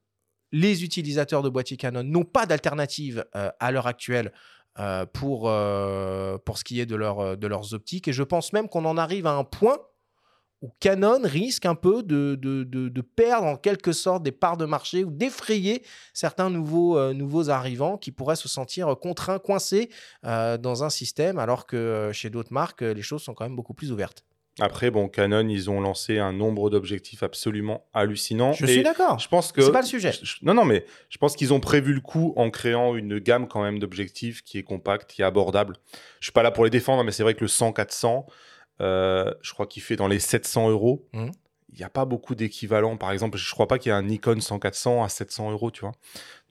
[0.51, 4.33] les utilisateurs de boîtiers Canon n'ont pas d'alternative à l'heure actuelle
[4.79, 8.07] euh, pour, euh, pour ce qui est de, leur, euh, de leurs optiques.
[8.07, 9.77] Et je pense même qu'on en arrive à un point
[10.61, 14.63] où Canon risque un peu de, de, de, perdre en quelque sorte des parts de
[14.63, 19.89] marché ou d'effrayer certains nouveaux, nouveaux arrivants qui pourraient se sentir contraints, coincés
[20.23, 23.91] dans un système, alors que chez d'autres marques, les choses sont quand même beaucoup plus
[23.91, 24.23] ouvertes.
[24.61, 28.53] Après, bon, Canon, ils ont lancé un nombre d'objectifs absolument hallucinant.
[28.53, 29.17] Je suis d'accord.
[29.17, 30.11] Je pense que c'est pas le sujet.
[30.43, 33.63] non, non, mais je pense qu'ils ont prévu le coup en créant une gamme quand
[33.63, 35.77] même d'objectifs qui est compacte, qui est abordable.
[36.19, 38.25] Je suis pas là pour les défendre, mais c'est vrai que le 100-400,
[38.81, 41.07] euh, je crois qu'il fait dans les 700 euros.
[41.13, 41.31] Mmh.
[41.73, 42.97] Il n'y a pas beaucoup d'équivalents.
[42.97, 45.81] Par exemple, je crois pas qu'il y ait un Nikon 100-400 à 700 euros, tu
[45.81, 45.93] vois.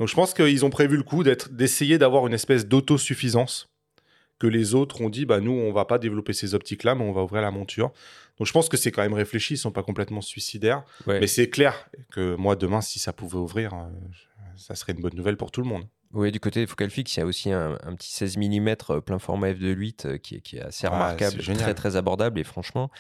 [0.00, 3.70] Donc, je pense qu'ils ont prévu le coup d'essayer d'avoir une espèce d'autosuffisance
[4.41, 7.05] que les autres ont dit bah nous on va pas développer ces optiques là mais
[7.05, 7.93] on va ouvrir la monture.
[8.38, 10.82] Donc je pense que c'est quand même réfléchi ils sont pas complètement suicidaires.
[11.07, 13.86] Mais c'est clair que moi demain si ça pouvait ouvrir euh,
[14.57, 15.84] ça serait une bonne nouvelle pour tout le monde.
[16.12, 19.01] Oui, du côté de Focal Fix, il y a aussi un, petit 16 mm euh,
[19.01, 22.41] plein format f2.8 euh, qui, est, qui est assez remarquable, très très abordable.
[22.41, 22.91] Et franchement,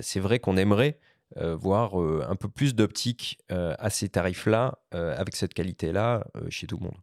[0.00, 0.98] c'est vrai qu'on aimerait
[1.36, 6.96] voir un peu plus d'optique à ces tarifs-là, avec cette qualité-là, chez tout le monde.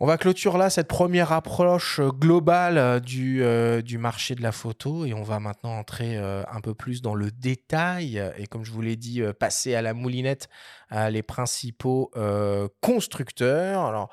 [0.00, 4.42] On va clôturer là cette première approche euh, globale euh, du, euh, du marché de
[4.42, 8.64] la photo et on va maintenant entrer un peu plus dans le détail et comme
[8.64, 10.48] je vous l'ai dit, passer à la moulinette
[11.10, 12.10] les principaux
[12.80, 13.84] constructeurs.
[13.84, 14.10] Alors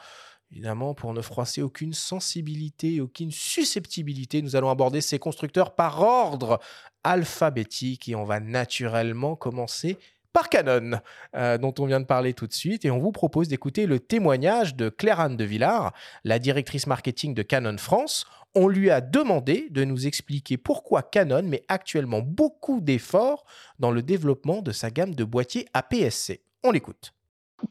[0.51, 6.59] évidemment, pour ne froisser aucune sensibilité, aucune susceptibilité, nous allons aborder ces constructeurs par ordre
[7.03, 9.97] alphabétique et on va naturellement commencer
[10.35, 10.99] par Canon,
[11.37, 12.83] euh, dont on vient de parler tout de suite.
[12.83, 15.93] Et on vous propose d'écouter le témoignage de Claire-Anne de Villard,
[16.25, 18.25] la directrice marketing de Canon France.
[18.53, 23.45] On lui a demandé de nous expliquer pourquoi Canon met actuellement beaucoup d'efforts
[23.79, 26.41] dans le développement de sa gamme de boîtiers APS-C.
[26.65, 27.13] On l'écoute.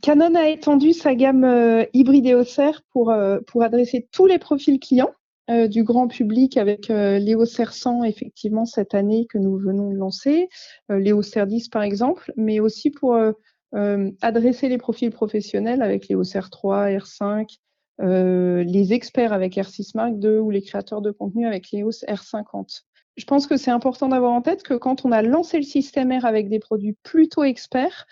[0.00, 2.34] Canon a étendu sa gamme euh, hybride et
[2.92, 5.12] pour, euh, pour adresser tous les profils clients
[5.50, 9.96] euh, du grand public avec euh, Léo 100 effectivement cette année que nous venons de
[9.96, 10.48] lancer,
[10.90, 16.22] euh, Léo 10 par exemple, mais aussi pour euh, adresser les profils professionnels avec Léo
[16.24, 17.58] 3, R5,
[17.98, 22.84] les experts avec R6 Mark II ou les créateurs de contenu avec Léo R50.
[23.16, 26.10] Je pense que c'est important d'avoir en tête que quand on a lancé le système
[26.10, 28.06] R avec des produits plutôt experts,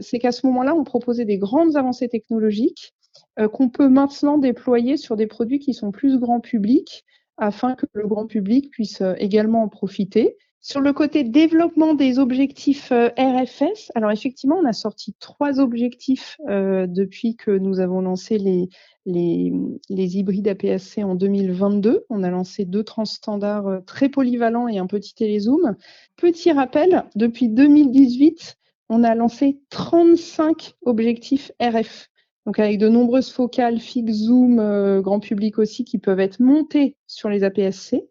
[0.00, 3.03] c'est qu'à ce moment-là, on proposait des grandes avancées technologiques euh,
[3.52, 7.04] qu'on peut maintenant déployer sur des produits qui sont plus grand public
[7.36, 10.36] afin que le grand public puisse euh, également en profiter.
[10.60, 16.38] Sur le côté développement des objectifs euh, RFS, alors effectivement, on a sorti trois objectifs
[16.48, 18.70] depuis que nous avons lancé les,
[19.04, 19.52] les,
[19.90, 22.06] les hybrides APS-C en 2022.
[22.08, 25.76] On a lancé deux transstandards très polyvalents et un petit télézoom.
[26.16, 28.56] Petit rappel, depuis 2018,
[28.88, 32.08] on a lancé 35 objectifs RF
[32.46, 36.96] donc avec de nombreuses focales fixes, zoom, euh, grand public aussi, qui peuvent être montées
[37.06, 38.06] sur les APS-C.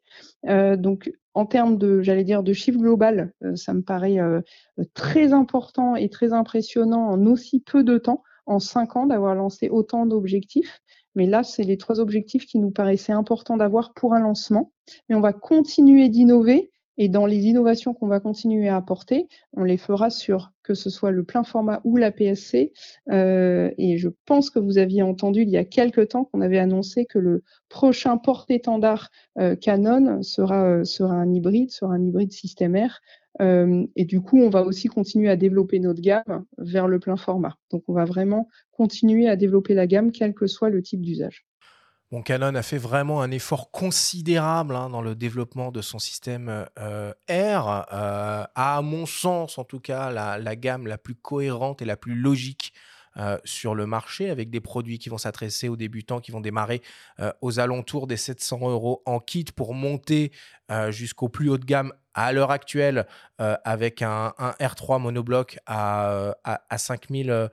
[0.48, 4.18] Euh, donc en termes de, j'allais dire, de chiffre global, euh, ça me paraît
[4.94, 9.70] très important et très impressionnant en aussi peu de temps, en cinq ans, d'avoir lancé
[9.70, 10.80] autant d'objectifs.
[11.16, 14.72] Mais là, c'est les trois objectifs qui nous paraissaient importants d'avoir pour un lancement.
[15.08, 19.64] Mais on va continuer d'innover et dans les innovations qu'on va continuer à apporter, on
[19.64, 22.72] les fera sur que ce soit le plein format ou la PSC.
[23.12, 26.60] Euh, et je pense que vous aviez entendu il y a quelques temps qu'on avait
[26.60, 32.32] annoncé que le prochain porte-étendard euh, Canon sera, euh, sera un hybride, sera un hybride
[32.32, 33.02] système R.
[33.42, 37.18] Euh, et du coup, on va aussi continuer à développer notre gamme vers le plein
[37.18, 37.58] format.
[37.72, 41.46] Donc, on va vraiment continuer à développer la gamme, quel que soit le type d'usage.
[42.22, 47.12] Canon a fait vraiment un effort considérable hein, dans le développement de son système euh,
[47.30, 47.86] R.
[47.92, 52.14] Euh, à mon sens, en tout cas, la, gamme la plus cohérente et la plus
[52.14, 52.74] logique
[53.18, 56.82] euh, sur le marché, avec des produits qui vont s'adresser aux débutants, qui vont démarrer
[57.42, 60.32] aux alentours des 700 euros en kit pour monter
[60.90, 63.08] jusqu'au plus haut de gamme à l'heure actuelle
[63.38, 67.50] avec un, R3 monobloc à, à, à 5900 euros.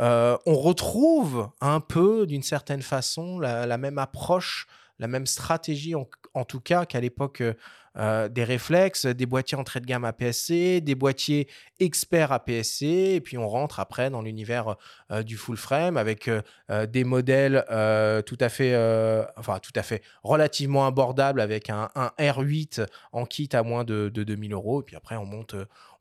[0.00, 4.66] Euh, on retrouve un peu, d'une certaine façon, la, même approche,
[4.98, 7.42] la même stratégie, en, tout cas, qu'à l'époque
[7.96, 11.48] euh, des réflexes, des boîtiers entrée de gamme APS-C, des boîtiers
[11.80, 14.76] experts APS-C, et puis on rentre après dans l'univers
[15.10, 16.30] euh, du full frame avec
[16.70, 17.64] des modèles
[18.26, 18.74] tout à fait,
[19.36, 21.88] enfin tout à fait relativement abordables avec un,
[22.18, 25.54] R8 en kit à moins de, de 2000 euros, et puis après on monte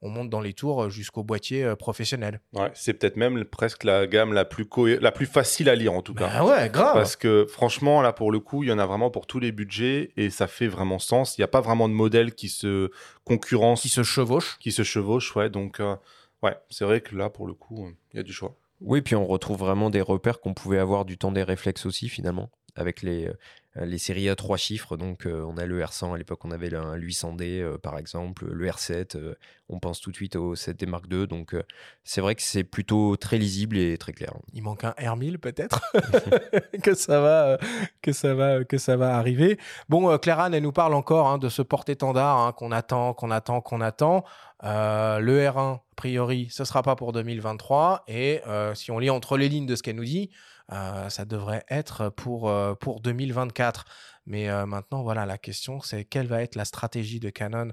[0.03, 2.41] on monte dans les tours jusqu'au boîtier euh, professionnel.
[2.53, 4.67] Ouais, c'est peut-être même presque la gamme la plus,
[4.99, 6.29] la plus facile à lire en tout cas.
[6.31, 6.93] Ah ouais, grave.
[6.93, 9.53] Parce que franchement, là pour le coup, il y en a vraiment pour tous les
[9.53, 11.37] budgets et ça fait vraiment sens.
[11.37, 12.91] Il n'y a pas vraiment de modèle qui se
[13.23, 13.81] concurrence.
[13.81, 14.57] Qui se chevauche.
[14.59, 15.49] Qui se chevauche, ouais.
[15.49, 15.95] Donc, euh,
[16.41, 18.55] ouais, c'est vrai que là pour le coup, il y a du choix.
[18.81, 22.09] Oui, puis on retrouve vraiment des repères qu'on pouvait avoir du temps des réflexes aussi
[22.09, 23.37] finalement, avec les, euh,
[23.75, 24.97] les séries à trois chiffres.
[24.97, 28.45] Donc, euh, on a le R100, à l'époque, on avait le 800D, euh, par exemple,
[28.45, 29.35] le R7,
[29.69, 31.27] on pense tout de suite au 7D Mark II.
[31.27, 31.55] Donc,
[32.03, 34.33] c'est vrai que c'est plutôt très lisible et très clair.
[34.53, 35.81] Il manque un R1000 peut-être
[36.83, 37.57] que ça va
[38.01, 39.57] que que ça va arriver.
[39.89, 43.61] Bon, Clara, elle nous parle encore hein, de ce porte-étendard hein, qu'on attend, qu'on attend,
[43.61, 44.23] qu'on attend.
[44.61, 48.03] le R1, a priori, ce sera pas pour 2023.
[48.07, 48.41] Et
[48.75, 50.29] si on lit entre les lignes de ce qu'elle nous dit,
[50.73, 53.85] euh, ça devrait être pour, euh, pour 2024.
[54.25, 57.71] Mais euh, maintenant, voilà, la question, c'est quelle va être la stratégie de Canon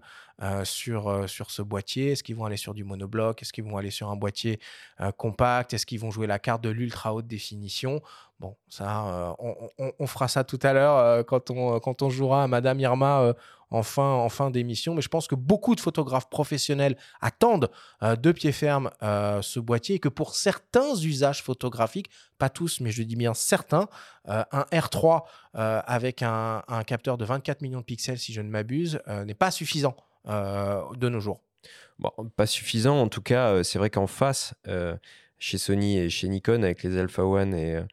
[0.65, 2.13] sur, sur ce boîtier?
[2.13, 3.43] Est-ce qu'ils vont aller sur du monobloc?
[3.43, 4.59] Est-ce qu'ils vont aller sur un boîtier
[5.17, 5.75] compact?
[5.75, 8.01] Est-ce qu'ils vont jouer la carte de l'ultra haute définition?
[8.39, 12.81] Bon, ça, on, fera ça tout à l'heure quand, on, quand on jouera à Madame
[12.81, 13.35] Irma
[13.71, 13.83] en
[14.29, 14.95] fin, d'émission.
[14.95, 17.71] Mais je pense que beaucoup de photographes professionnels attendent
[18.03, 22.81] euh, de pied ferme euh, ce boîtier et que pour certains usages photographiques, pas tous,
[22.81, 23.89] mais je dis bien certains,
[24.29, 25.23] euh, un R3
[25.53, 29.51] avec un, un, capteur de 24 millions de pixels, si je ne m'abuse, n'est pas
[29.51, 29.97] suffisant
[30.27, 31.41] de nos jours.
[32.37, 34.55] Pas suffisant, en tout cas, c'est vrai qu'en face,
[35.39, 37.85] chez Sony et chez Nikon avec les Alpha One et,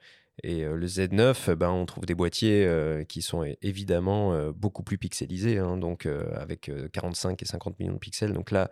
[0.43, 2.69] le Z9, ben, on trouve des boîtiers
[3.09, 8.33] qui sont évidemment beaucoup plus pixelisés, hein, donc avec 45 et 50 millions de pixels.
[8.33, 8.69] Donc là,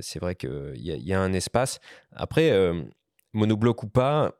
[0.00, 1.80] c'est vrai qu'il y, y, a un espace.
[2.12, 2.52] Après,
[3.32, 4.34] monobloc ou pas,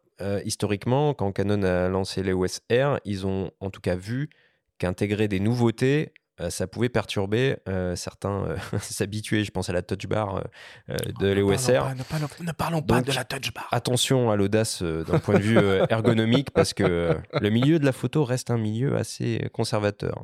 [0.45, 4.31] historiquement, quand Canon a lancé les OS R, ils ont en tout cas vu
[4.79, 9.45] qu'intégrer des nouveautés euh, ça pouvait perturber euh, certains euh, s'habituer.
[9.45, 10.45] Je pense à la touch bar
[10.89, 11.95] de oh, l'EOS R.
[11.95, 13.69] Ne parlons pas, de la touch bar.
[13.71, 15.59] Attention à l'audace d'un point de vue
[15.91, 20.23] ergonomique parce que le milieu de la photo reste un milieu assez conservateur.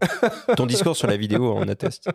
[0.57, 2.09] Ton discours sur la vidéo en atteste.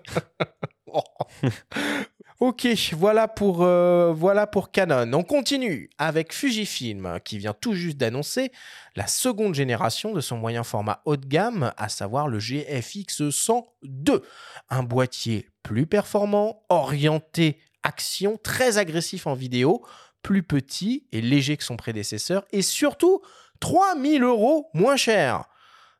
[2.42, 5.10] Ok, voilà pour, euh, voilà pour Canon.
[5.14, 8.52] On continue avec Fujifilm qui vient tout juste d'annoncer
[8.98, 14.22] la seconde génération de son moyen format haut de gamme, à savoir le GFX 102.
[14.70, 19.86] Un boîtier plus performant, orienté action, très agressif en vidéo,
[20.22, 23.22] plus petit et léger que son prédécesseur et surtout
[23.62, 25.46] 3000 euros moins cher.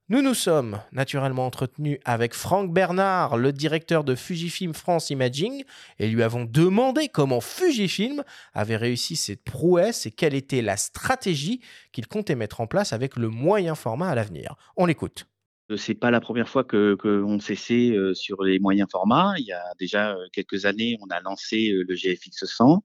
[0.08, 5.64] Nous nous sommes naturellement entretenus avec Franck Bernard, le directeur de Fujifilm France Imaging,
[5.98, 11.60] et lui avons demandé comment Fujifilm avait réussi cette prouesse et quelle était la stratégie
[11.92, 14.56] qu'il comptait mettre en place avec le moyen format à l'avenir.
[14.78, 15.26] On l'écoute.
[15.72, 19.34] Euh, c'est pas la première fois que qu'on s'essaie euh, sur les moyens formats.
[19.40, 22.84] Il y a déjà euh, quelques années, on a lancé le GFX 100.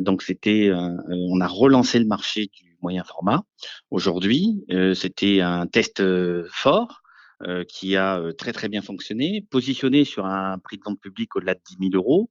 [0.00, 3.42] donc c'était, on a relancé le marché du moyen format.
[3.90, 7.02] Aujourd'hui, euh, c'était un test euh, fort
[7.42, 11.54] euh, qui a très très bien fonctionné, positionné sur un prix de vente public au-delà
[11.54, 12.30] de 10 000 euros.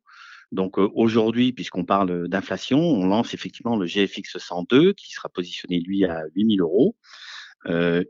[0.52, 6.06] Donc aujourd'hui, puisqu'on parle d'inflation, on lance effectivement le GFX 102 qui sera positionné lui
[6.06, 6.96] à 8 000 euros.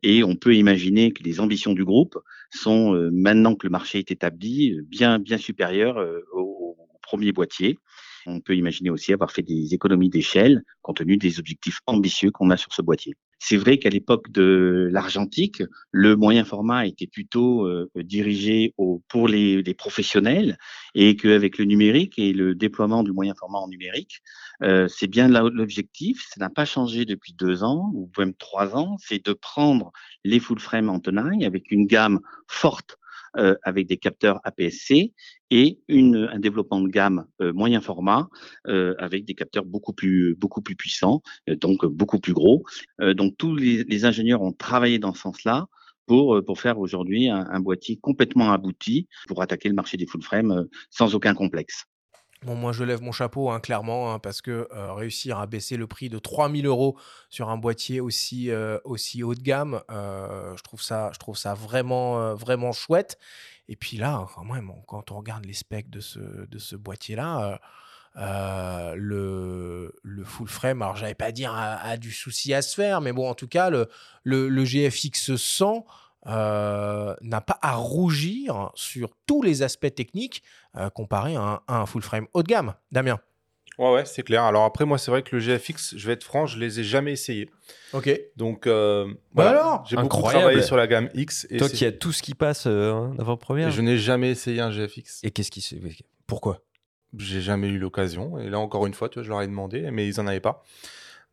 [0.03, 2.17] et on peut imaginer que les ambitions du groupe
[2.49, 5.97] sont, maintenant que le marché est établi, bien bien supérieures
[6.31, 7.77] au, au premier boîtier.
[8.25, 12.49] On peut imaginer aussi avoir fait des économies d'échelle compte tenu des objectifs ambitieux qu'on
[12.49, 13.15] a sur ce boîtier.
[13.41, 18.73] C'est vrai qu'à l'époque de l'argentique, le moyen format était plutôt euh, dirigé
[19.07, 20.57] pour les, professionnels
[20.93, 24.21] et qu'avec le numérique et le déploiement du moyen format en numérique,
[24.61, 26.25] euh, c'est bien l'objectif.
[26.29, 28.97] Ça n'a pas changé depuis deux ans ou même trois ans.
[28.99, 29.91] C'est de prendre
[30.25, 32.97] les full frame en tenaille avec une gamme forte
[33.37, 35.13] euh, avec des capteurs APS-C
[35.51, 38.29] et un développement de gamme euh, moyen format
[38.67, 42.63] euh, avec des capteurs beaucoup plus beaucoup plus puissants, donc beaucoup plus gros.
[42.99, 45.67] donc tous les, ingénieurs ont travaillé dans ce sens-là
[46.05, 50.23] pour pour faire aujourd'hui un, un, boîtier complètement abouti pour attaquer le marché des full
[50.23, 51.85] frame sans aucun complexe.
[52.45, 55.75] Bon, moi, je lève mon chapeau, hein, clairement, hein, parce que euh, réussir à baisser
[55.75, 56.97] le prix de 3000 euros
[57.29, 61.35] sur un boîtier aussi, euh, aussi haut de gamme, euh, je, trouve ça, je trouve
[61.35, 63.17] ça vraiment, vraiment chouette.
[63.67, 67.59] Et puis là, quand même, quand on regarde les specs de ce, de ce boîtier-là,
[68.15, 73.11] le, le full frame, alors j'allais pas dire a, du souci à se faire, mais
[73.11, 73.89] bon, en tout cas, le,
[74.23, 75.85] le, le GFX 100
[76.27, 80.43] euh, n'a pas à rougir sur tous les aspects techniques
[80.75, 82.73] euh, comparé à un, full frame haut de gamme.
[82.91, 83.19] Damien
[83.77, 84.43] Ouais, ouais, c'est clair.
[84.43, 86.83] Alors après, moi, c'est vrai que le GFX, je vais être franc, je les ai
[86.83, 87.49] jamais essayés.
[87.93, 88.09] Ok.
[88.35, 91.47] Donc, euh, bah alors j'ai beaucoup travaillé sur la gamme X.
[91.49, 93.71] Et Toi qui as tout ce qui passe avant-première.
[93.71, 95.21] Je n'ai jamais essayé un GFX.
[95.23, 95.75] Et qu'est-ce qui se.
[96.27, 96.59] Pourquoi?
[97.17, 98.37] J'ai jamais eu l'occasion.
[98.37, 100.41] Et là, encore une fois, tu vois, je leur ai demandé, mais ils n'en avaient
[100.41, 100.61] pas.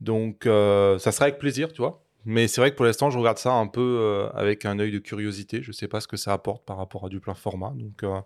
[0.01, 2.06] Donc, ça sera avec plaisir, tu vois.
[2.27, 4.91] Mais c'est vrai que pour l'instant, je regarde ça un peu euh, avec un œil
[4.91, 5.63] de curiosité.
[5.63, 7.73] Je ne sais pas ce que ça apporte par rapport à du plein format.
[7.77, 8.21] Donc, euh,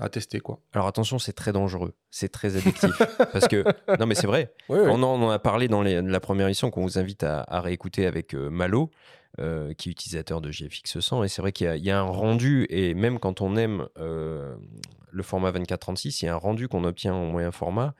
[0.00, 0.58] à tester, quoi.
[0.72, 1.94] Alors, attention, c'est très dangereux.
[2.10, 2.90] C'est très addictif.
[3.32, 3.64] parce que,
[4.00, 4.52] non, mais c'est vrai.
[4.68, 8.50] On, en, a parlé dans la première émission qu'on vous invite à, réécouter avec euh,
[8.50, 8.90] Malo.
[9.38, 12.94] qui est utilisateur de GFX 100 et c'est vrai qu'il y, a un rendu et
[12.94, 17.26] même quand on aime le format 24-36 il y a un rendu qu'on obtient en
[17.26, 17.94] moyen format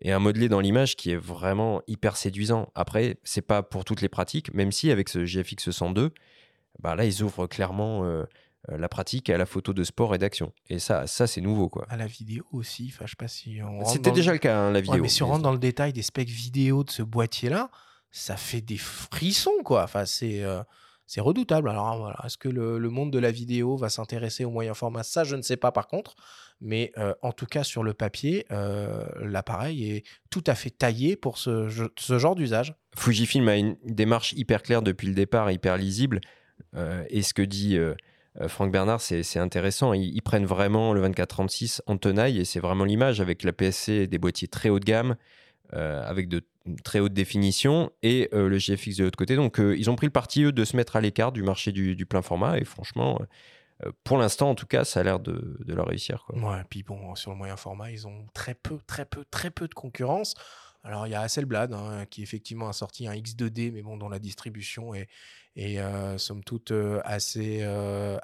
[0.00, 2.70] et un modelé dans l'image qui est vraiment hyper séduisant.
[2.74, 6.12] Après, c'est pas pour toutes les pratiques, même si avec ce GFX 102,
[6.78, 8.24] bah là, ils ouvrent clairement euh,
[8.70, 10.52] euh, la pratique à la photo de sport et d'action.
[10.68, 11.68] Et ça, ça c'est nouveau.
[11.68, 11.86] quoi.
[11.90, 14.80] À la vidéo aussi, enfin, je sais pas si C'était déjà le, cas, hein, la
[14.80, 15.02] vidéo.
[15.02, 17.70] mais si on rentre dans le détail des specs vidéo de ce boîtier-là,
[18.10, 19.84] ça fait des frissons, quoi.
[19.84, 20.42] Enfin, c'est...
[20.42, 20.62] Euh,
[21.10, 21.68] c'est redoutable.
[21.68, 25.02] Alors voilà, est-ce que le, monde de la vidéo va s'intéresser au moyen format?
[25.02, 26.14] Ça, je ne sais pas par contre.
[26.60, 31.16] Mais euh, en tout cas, sur le papier, euh, l'appareil est tout à fait taillé
[31.16, 32.76] pour ce, genre d'usage.
[32.96, 36.20] Fujifilm a une démarche hyper claire depuis le départ, hyper lisible.
[36.76, 37.76] Euh, et ce que dit
[38.46, 39.92] Franck Bernard, c'est intéressant.
[39.94, 44.18] Ils, prennent vraiment le 2436 en tenaille et c'est vraiment l'image avec la PSC des
[44.18, 45.16] boîtiers très haut de gamme,
[45.72, 46.42] avec de
[46.84, 49.36] très haute définition et euh, le GFX de l'autre côté.
[49.36, 51.72] Donc euh, ils ont pris le parti, eux, de se mettre à l'écart du marché
[51.72, 53.20] du, plein format et franchement,
[53.84, 56.24] euh, pour l'instant en tout cas, ça a l'air de, leur réussir.
[56.26, 56.38] Quoi.
[56.38, 59.68] Ouais, puis bon, sur le moyen format, ils ont très peu, très peu, très peu
[59.68, 60.34] de concurrence.
[60.82, 64.08] Alors, il y a Hasselblad hein, qui effectivement a sorti un X2D, mais bon, dont
[64.08, 65.08] la distribution est,
[65.56, 66.72] est euh, somme toute
[67.04, 67.62] assez,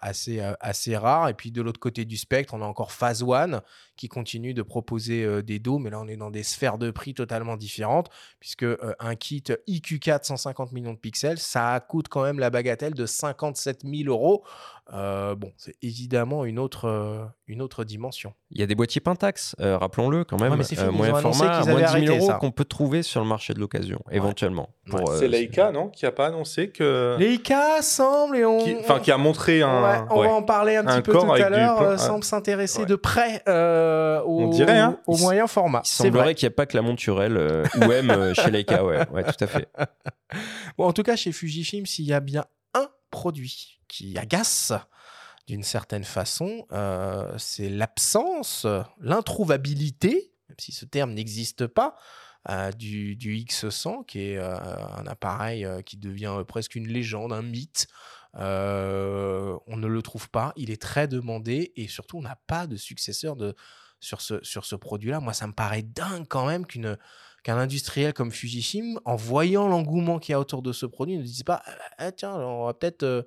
[0.00, 1.28] assez, assez rare.
[1.28, 3.60] Et puis de l'autre côté du spectre, on a encore Phase One
[3.96, 7.14] qui continue de proposer des dos, mais là on est dans des sphères de prix
[7.14, 8.10] totalement différentes,
[8.40, 8.66] puisque
[8.98, 13.82] un kit IQ4 150 millions de pixels, ça coûte quand même la bagatelle de 57
[13.84, 14.44] 000 euros.
[14.92, 18.34] Euh, bon, c'est évidemment une autre, euh, une autre dimension.
[18.52, 20.52] Il y a des boîtiers Pentax, euh, rappelons-le quand même.
[20.52, 23.02] Ouais, mais ils moyen format, moins de avaient 10 000 arrêté euros qu'on peut trouver
[23.02, 24.68] sur le marché de l'occasion, éventuellement.
[24.92, 25.00] Ouais.
[25.08, 27.16] euh, C'est Leica, non Qui a pas annoncé que.
[27.18, 29.82] Leica semble, et on, qui- Enfin, qui a montré un.
[29.82, 30.28] Ouais, on ouais.
[30.28, 32.86] va en parler un, Un petit peu tout à l'heure, plan- semble s'intéresser Ouais.
[32.86, 35.00] de près euh, au, On dirait, hein.
[35.08, 35.82] au s- moyen format.
[35.84, 36.10] Il C'est vrai.
[36.10, 39.24] semblerait qu'il n'y ait pas que la monturelle euh, OM euh, chez Leica, ouais, ouais,
[39.24, 39.68] tout à fait.
[40.78, 44.72] Bon, en tout cas, chez Fujifilm, s'il y a bien un produit qui agace
[45.46, 48.66] d'une certaine façon, euh, c'est l'absence,
[49.00, 51.96] l'introuvabilité, même si ce terme n'existe pas,
[52.48, 57.42] euh, du, du X100, qui est euh, un appareil qui devient presque une légende, un
[57.42, 57.86] mythe.
[58.34, 62.76] On ne le trouve pas, il est très demandé et surtout on n'a pas de
[62.76, 63.54] successeur de,
[64.00, 65.20] sur ce, sur ce produit-là.
[65.20, 66.98] Moi, ça me paraît dingue quand même qu'une
[67.44, 71.22] qu'un industriel comme Fujifilm, en voyant l'engouement qu'il y a autour de ce produit, ne
[71.22, 71.62] dise pas
[71.98, 73.24] ah, tiens, on va peut-être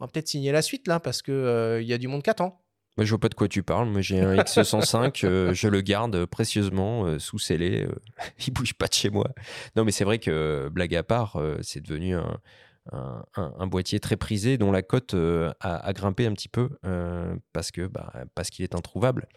[0.00, 2.22] on va peut-être signer la suite là parce que euh, il y a du monde
[2.22, 2.60] qui attend.
[2.96, 3.88] Moi, je vois pas de quoi tu parles.
[3.88, 7.84] Moi, j'ai un X105, euh, je le garde précieusement euh, sous scellé.
[7.84, 7.92] euh,
[8.46, 9.28] il bouge pas de chez moi.
[9.76, 12.38] Non, mais c'est vrai que, blague à part, euh, c'est devenu un,
[12.92, 16.48] un- un- un boîtier très prisé dont la cote euh, a, a grimpé un petit
[16.48, 19.28] peu euh, parce que bah, parce qu'il est introuvable.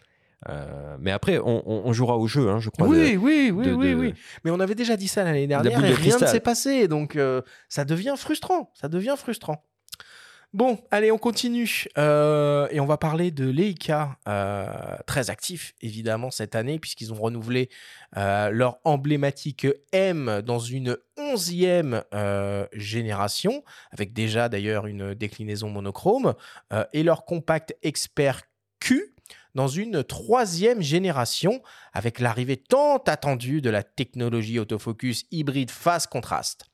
[0.48, 2.88] Euh, mais après, on, jouera au jeu, hein, je crois.
[2.88, 4.14] Oui, de- oui, oui, de- oui, de- oui.
[4.44, 6.88] Mais on avait déjà dit ça l'année la dernière et rien ne s'est passé.
[6.88, 8.72] Donc, euh, ça devient frustrant.
[8.74, 9.64] Ça devient frustrant.
[10.54, 11.86] Bon, allez, on continue.
[11.96, 14.66] Euh, et on va parler de Leica, euh,
[15.06, 17.70] très actif évidemment cette année, puisqu'ils ont renouvelé
[18.18, 22.02] euh, leur emblématique M dans une onzième
[22.74, 26.34] génération, avec déjà d'ailleurs une déclinaison monochrome,
[26.92, 28.42] et leur compact Expert
[28.80, 29.14] Q
[29.54, 31.62] dans une troisième génération,
[31.94, 36.66] avec l'arrivée tant attendue de la technologie autofocus hybride phase contraste.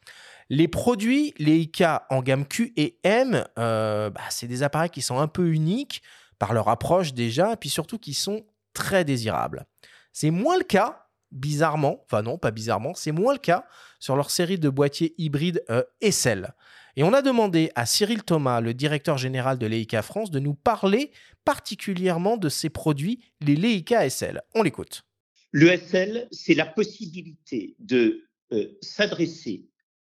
[0.50, 5.18] Les produits Leica en gamme Q et M, euh, bah, c'est des appareils qui sont
[5.18, 6.02] un peu uniques
[6.38, 9.66] par leur approche déjà, et puis surtout qui sont très désirables.
[10.12, 13.66] C'est moins le cas, bizarrement, enfin non, pas bizarrement, c'est moins le cas
[14.00, 16.54] sur leur série de boîtiers hybrides euh, SL.
[16.96, 20.54] Et on a demandé à Cyril Thomas, le directeur général de Leica France, de nous
[20.54, 21.12] parler
[21.44, 24.42] particulièrement de ces produits, les Leica SL.
[24.54, 25.04] On l'écoute.
[25.52, 29.68] Le SL, c'est la possibilité de euh, s'adresser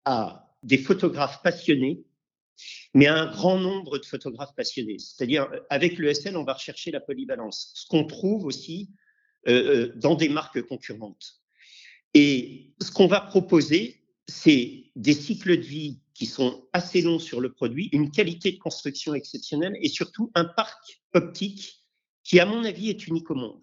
[0.05, 2.05] à des photographes passionnés,
[2.95, 4.99] mais à un grand nombre de photographes passionnés.
[4.99, 8.91] C'est-à-dire, avec le SL, on va rechercher la polyvalence, ce qu'on trouve aussi
[9.49, 11.41] euh, euh, dans des marques concurrentes.
[12.15, 17.41] Et ce qu'on va proposer, c'est des cycles de vie qui sont assez longs sur
[17.41, 21.81] le produit, une qualité de construction exceptionnelle et surtout un parc optique
[22.23, 23.61] qui, à mon avis, est unique au monde.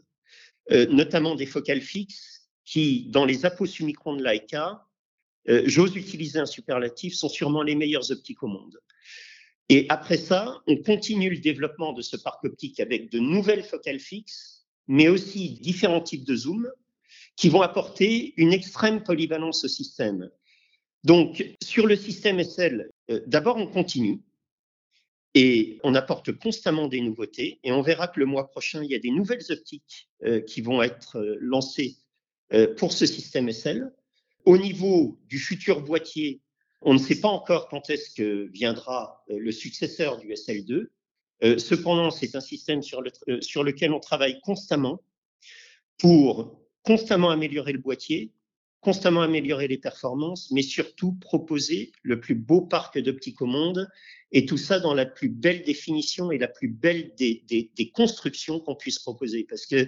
[0.71, 4.87] Euh, notamment des focales fixes qui, dans les aposummicrons de Leica,
[5.49, 8.79] euh, j'ose utiliser un superlatif, sont sûrement les meilleures optiques au monde.
[9.69, 13.99] Et après ça, on continue le développement de ce parc optique avec de nouvelles focales
[13.99, 16.69] fixes, mais aussi différents types de zoom
[17.37, 20.29] qui vont apporter une extrême polyvalence au système.
[21.03, 24.21] Donc, sur le système SL, euh, d'abord, on continue
[25.33, 27.59] et on apporte constamment des nouveautés.
[27.63, 30.61] Et on verra que le mois prochain, il y a des nouvelles optiques euh, qui
[30.61, 31.95] vont être lancées
[32.75, 33.93] pour ce système SL.
[34.45, 36.41] Au niveau du futur boîtier,
[36.81, 40.87] on ne sait pas encore quand est-ce que viendra euh, le successeur du SL2.
[41.43, 42.81] Euh, cependant, c'est un système
[43.29, 45.01] euh, sur lequel on travaille constamment
[45.99, 48.31] pour constamment améliorer le boîtier,
[48.79, 53.87] constamment améliorer les performances, mais surtout proposer le plus beau parc d'optique au monde,
[54.31, 58.59] et tout ça dans la plus belle définition et la plus belle des, des, constructions
[58.59, 59.45] qu'on puisse proposer.
[59.47, 59.87] Parce que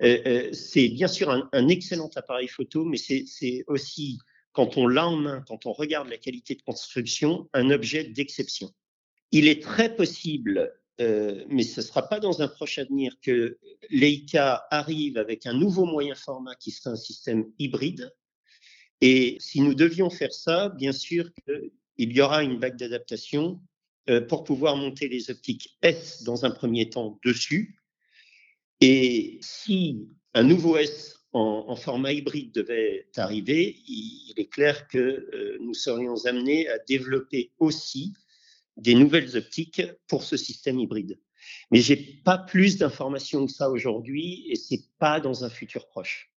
[0.00, 4.18] c'est bien sûr un, excellent appareil photo, mais c'est aussi,
[4.52, 8.70] quand on l'a en main, quand on regarde la qualité de construction, un objet d'exception.
[9.30, 13.58] Il est très possible euh, mais ce ne sera pas dans un proche avenir que
[13.90, 18.12] Leica arrive avec un nouveau moyen format qui sera un système hybride.
[19.00, 21.72] Et si nous devions faire ça, bien sûr qu'il
[22.12, 23.60] y aura une vague d'adaptation
[24.08, 27.76] euh, pour pouvoir monter les optiques S dans un premier temps dessus.
[28.86, 35.56] Et si un nouveau S en, format hybride devait arriver, il, est clair que euh,
[35.62, 38.12] nous serions amenés à développer aussi
[38.76, 41.18] des nouvelles optiques pour ce système hybride.
[41.70, 46.30] Mais j'ai pas plus d'informations que ça aujourd'hui et c'est pas dans un futur proche.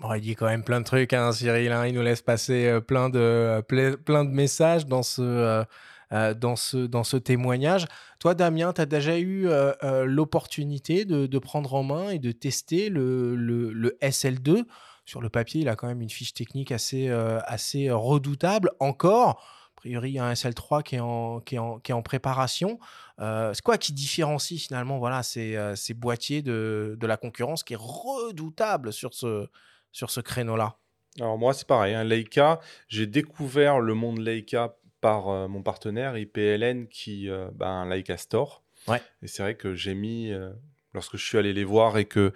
[0.00, 1.70] Bon, il dit quand même plein de trucs, hein, Cyril.
[1.70, 1.86] hein.
[1.86, 5.64] Il nous laisse passer euh, plein, de, euh, ple- plein de messages dans ce,
[6.12, 7.86] euh, dans ce, dans ce témoignage.
[8.18, 12.32] Toi, Damien, tu as déjà eu euh, euh, l'opportunité de, prendre en main et de
[12.32, 14.64] tester le, le- le SL2.
[15.04, 18.70] Sur le papier, il a quand même une fiche technique assez, assez redoutable.
[18.80, 19.42] Encore,
[19.76, 21.94] a priori, il y a un SL3 qui est en, qui est en, qui est
[21.94, 22.78] en préparation.
[23.18, 27.78] C'est quoi qui différencie finalement voilà, ces, ces boîtiers de, de la concurrence qui est
[27.78, 29.46] redoutable sur ce,
[29.92, 30.78] sur ce créneau-là?
[31.20, 31.94] Alors moi, c'est pareil.
[31.94, 34.74] Hein, Leica, j'ai découvert le monde Leica
[35.04, 38.62] par euh, mon partenaire IPLN qui, euh, bah, un Leica Store.
[38.88, 39.02] Ouais.
[39.20, 40.50] Et c'est vrai que j'ai mis, euh,
[40.94, 42.32] lorsque je suis allé les voir et que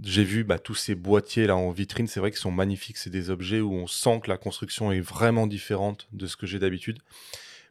[0.00, 2.98] j'ai vu bah, tous ces boîtiers là en vitrine, c'est vrai qu'ils sont magnifiques.
[2.98, 6.46] C'est des objets où on sent que la construction est vraiment différente de ce que
[6.46, 7.00] j'ai d'habitude.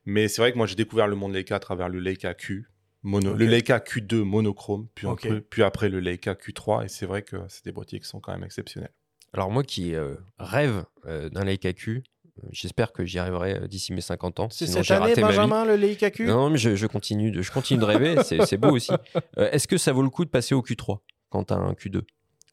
[0.06, 2.68] Mais c'est vrai que moi, j'ai découvert le monde Leica à travers le Leica Q.
[3.02, 3.40] Mono, Ok.
[3.40, 5.26] Le Leica Q2 monochrome, puis, Ok.
[5.26, 6.84] après, puis après le Leica Q3.
[6.84, 8.92] Et c'est vrai que c'est des boîtiers qui sont quand même exceptionnels.
[9.32, 12.04] Alors moi qui euh, rêve euh, d'un Leica Q,
[12.52, 14.48] j'espère que j'y arriverai euh, d'ici mes 50 ans.
[14.50, 15.38] C'est sinon cette j'ai année, raté ma vie.
[15.38, 18.58] Benjamin, le Leica Q Non, mais je, je continue de, je continue de rêver, c'est
[18.58, 18.92] beau aussi.
[19.38, 21.74] Euh, Est-ce que ça vaut le coup de passer au Q3 quand tu as un
[21.74, 22.02] Q2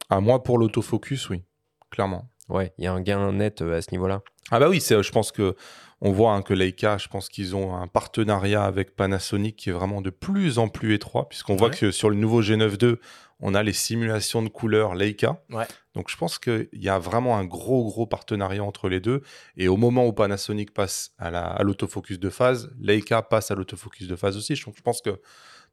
[0.09, 1.43] À moi, pour l'autofocus, oui,
[1.91, 2.31] clairement.
[2.49, 4.23] Ouais, il y a un gain net euh, à ce niveau-là.
[4.51, 5.55] Ah bah oui, c'est, je pense que
[6.01, 9.73] on voit hein, que Leica, je pense qu'ils ont un partenariat avec Panasonic qui est
[9.73, 12.97] vraiment de plus en plus étroit, puisqu'on voit que sur le nouveau G9 II,
[13.41, 15.43] on a les simulations de couleurs Leica.
[15.51, 15.67] Ouais.
[15.95, 19.23] Donc je pense qu'il y a vraiment un gros gros partenariat entre les deux.
[19.57, 23.55] Et au moment où Panasonic passe à, la, à l'autofocus de phase, Leica passe à
[23.55, 24.55] l'autofocus de phase aussi.
[24.65, 25.21] Donc je pense que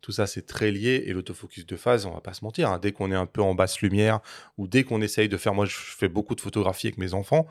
[0.01, 1.03] tout ça c'est très lié.
[1.07, 3.41] Et l'autofocus de phase, on va pas se mentir, hein, dès qu'on est un peu
[3.41, 4.19] en basse lumière
[4.57, 7.47] ou dès qu'on essaye de faire, moi je fais beaucoup de photographies avec mes enfants.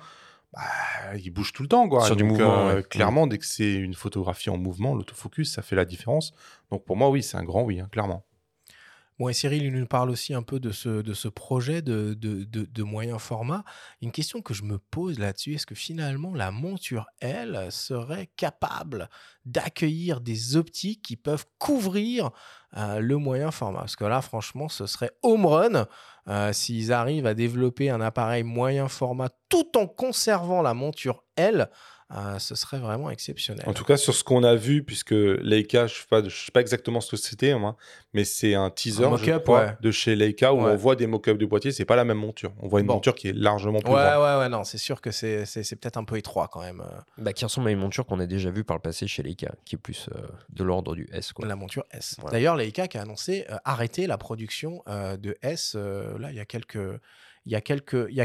[0.57, 2.07] Bah, ils bougent tout le temps, quoi.
[2.07, 2.83] Sur du mouvement, euh, ouais.
[2.83, 6.33] Clairement, dès que c'est une photographie en mouvement, l'autofocus, ça fait la différence.
[6.71, 8.25] Donc pour moi, oui, c'est un grand oui, hein, clairement.
[9.19, 12.13] Bon, et Cyril, il nous parle aussi un peu de ce, de ce projet de,
[12.13, 13.65] de, de, de moyen format.
[14.03, 19.09] Une question que je me pose là-dessus, est-ce que finalement la monture, elle, serait capable
[19.47, 22.31] d'accueillir des optiques qui peuvent couvrir
[22.77, 25.87] euh, le moyen format Parce que là, franchement, ce serait home run
[26.29, 31.71] euh, s'ils arrivent à développer un appareil moyen format tout en conservant la monture, elle.
[32.15, 33.65] Euh, ce serait vraiment exceptionnel.
[33.69, 36.37] En tout cas, sur ce qu'on a vu, puisque Leica, je ne sais, pas- je
[36.47, 37.77] sais pas exactement ce que c'était, moi,
[38.15, 39.77] mais c'est un teaser Un je mock-up, crois, ouais.
[39.81, 40.71] de chez Leica où Ouais.
[40.71, 41.73] on voit des mock-ups de boîtier.
[41.73, 42.53] C'est pas la même monture.
[42.61, 42.95] On voit une Bon.
[42.95, 44.23] monture qui est largement plus Ouais, grande.
[44.23, 46.81] ouais, ouais, non, c'est sûr que c'est c'est- c'est peut-être un peu étroit quand même.
[46.81, 49.23] euh, Bah, qui ressemble à une monture qu'on a déjà vue par le passé chez
[49.25, 51.33] Leica, qui est plus euh, de l'ordre du S.
[51.33, 51.47] Quoi.
[51.49, 52.15] La monture S.
[52.21, 52.33] Voilà.
[52.37, 56.37] D'ailleurs, Leica qui a annoncé euh, arrêter la production euh, de S euh, là il
[56.37, 56.79] y a quelques
[57.47, 57.61] il y a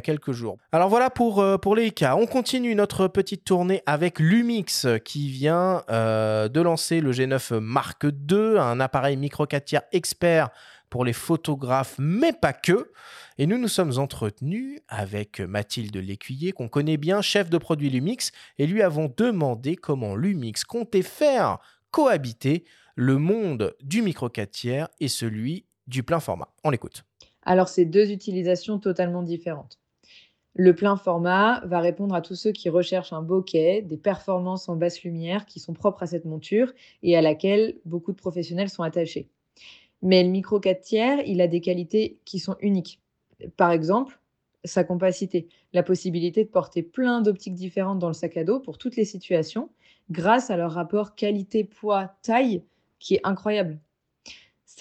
[0.01, 0.57] quelques jours.
[0.72, 2.15] Alors voilà pour euh, pour Leica.
[2.17, 8.03] On continue notre petite tournée avec Lumix qui vient euh, de lancer le G9 Mark
[8.03, 10.49] II, un appareil micro 4 tiers expert
[10.89, 12.91] pour les photographes, mais pas que.
[13.38, 18.32] Et nous nous sommes entretenus avec Mathilde Lécuyer, qu'on connaît bien, chef de produit Lumix,
[18.57, 21.59] et lui avons demandé comment Lumix comptait faire
[21.91, 22.65] cohabiter
[22.95, 26.49] le monde du micro 4 tiers et celui du plein format.
[26.63, 27.03] On l'écoute.
[27.43, 29.79] Alors, c'est deux utilisations totalement différentes.
[30.53, 34.75] Le plein format va répondre à tous ceux qui recherchent un bokeh, des performances en
[34.75, 36.73] basse lumière qui sont propres à cette monture
[37.03, 39.29] et à laquelle beaucoup de professionnels sont attachés.
[40.01, 42.99] Mais le micro 4 tiers, il a des qualités qui sont uniques.
[43.55, 44.19] Par exemple,
[44.63, 48.77] sa compacité, la possibilité de porter plein d'optiques différentes dans le sac à dos pour
[48.77, 49.69] toutes les situations,
[50.09, 52.63] grâce à leur rapport qualité-poids-taille
[52.99, 53.79] qui est incroyable.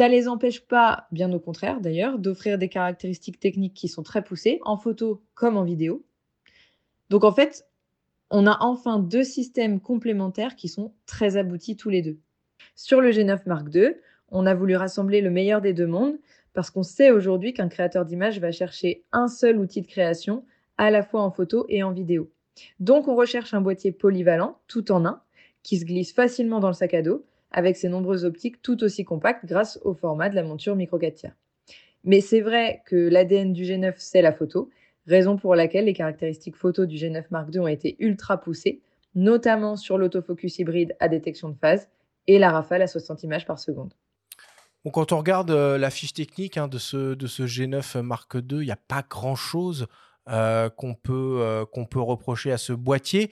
[0.00, 4.24] Ça les empêche pas, bien au contraire d'ailleurs, d'offrir des caractéristiques techniques qui sont très
[4.24, 6.06] poussées, en photo comme en vidéo.
[7.10, 7.66] Donc en fait,
[8.30, 12.16] on a enfin deux systèmes complémentaires qui sont très aboutis tous les deux.
[12.74, 13.90] Sur le G9 Mark II,
[14.30, 16.16] on a voulu rassembler le meilleur des deux mondes
[16.54, 20.46] parce qu'on sait aujourd'hui qu'un créateur d'image va chercher un seul outil de création
[20.78, 22.30] à la fois en photo et en vidéo.
[22.78, 25.20] Donc on recherche un boîtier polyvalent, tout en un,
[25.62, 29.04] qui se glisse facilement dans le sac à dos, avec ses nombreuses optiques tout aussi
[29.04, 31.36] compactes grâce au format de la monture micro 4 tiers.
[32.04, 34.70] Mais c'est vrai que l'ADN du G9, c'est la photo,
[35.06, 38.80] raison pour laquelle les caractéristiques photo du G9 Mark II ont été ultra poussées,
[39.14, 41.88] notamment sur l'autofocus hybride à détection de phase
[42.26, 43.92] et la rafale à 60 images par seconde.
[44.84, 48.34] Bon, quand on regarde euh, la fiche technique hein, de, ce, de ce G9 Mark
[48.34, 49.88] II, il n'y a pas grand-chose
[50.28, 53.30] euh, qu'on peut, euh, qu'on peut reprocher à ce boîtier.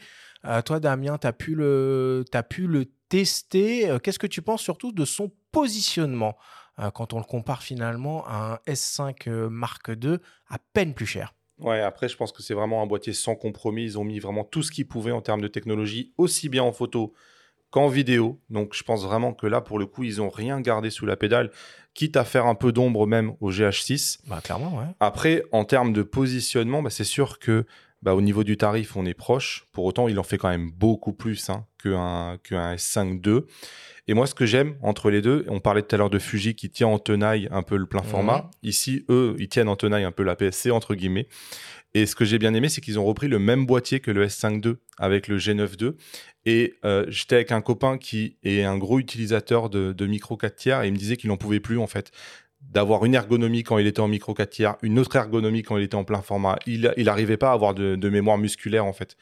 [0.65, 3.89] Toi, Damien, tu as, pu le- t'as pu le tester.
[3.89, 6.37] Euh, Qu'est-ce que tu penses surtout de son positionnement
[6.79, 10.19] euh, quand on le compare finalement à un S5 euh, Mark II
[10.49, 11.35] à peine plus cher?
[11.59, 13.83] Ouais, après, je pense que c'est vraiment un boîtier sans compromis.
[13.83, 16.73] Ils ont mis vraiment tout ce qu'ils pouvaient en termes de technologie, aussi bien en
[16.73, 17.13] photo
[17.71, 18.41] qu'en vidéo.
[18.49, 21.17] Donc je pense vraiment que là, pour le coup, ils ont rien gardé sous la
[21.17, 21.51] pédale,
[21.95, 24.21] quitte à faire un peu d'ombre même au GH6.
[24.29, 24.87] Bah, clairement, ouais.
[25.01, 27.67] Après, en termes de positionnement, bah, c'est sûr que
[28.03, 29.67] bah, au niveau du tarif, on est proche.
[29.73, 32.39] Pour autant, il en fait quand même beaucoup plus hein, qu'un
[32.75, 33.43] S5 II.
[34.07, 36.55] Et moi, ce que j'aime entre les deux, on parlait tout à l'heure de Fuji
[36.55, 38.51] qui tient en tenaille un peu le plein format.
[38.63, 41.29] Ici, eux, ils tiennent en tenaille un peu la PSC, entre guillemets.
[41.95, 44.27] Et ce que j'ai bien aimé, c'est qu'ils ont repris le même boîtier que le
[44.27, 45.93] S5 II avec le G9 II.
[46.47, 50.57] Et euh, j'étais avec un copain qui est un gros utilisateur de, de micro 4
[50.57, 52.11] tiers et il me disait qu'il n'en pouvait plus en fait
[52.61, 55.85] d'avoir une ergonomie quand il était en micro 4 tiers, une autre ergonomie quand il
[55.85, 56.59] était en plein format.
[56.67, 59.17] Il n'arrivait pas à avoir de, de, mémoire musculaire en fait.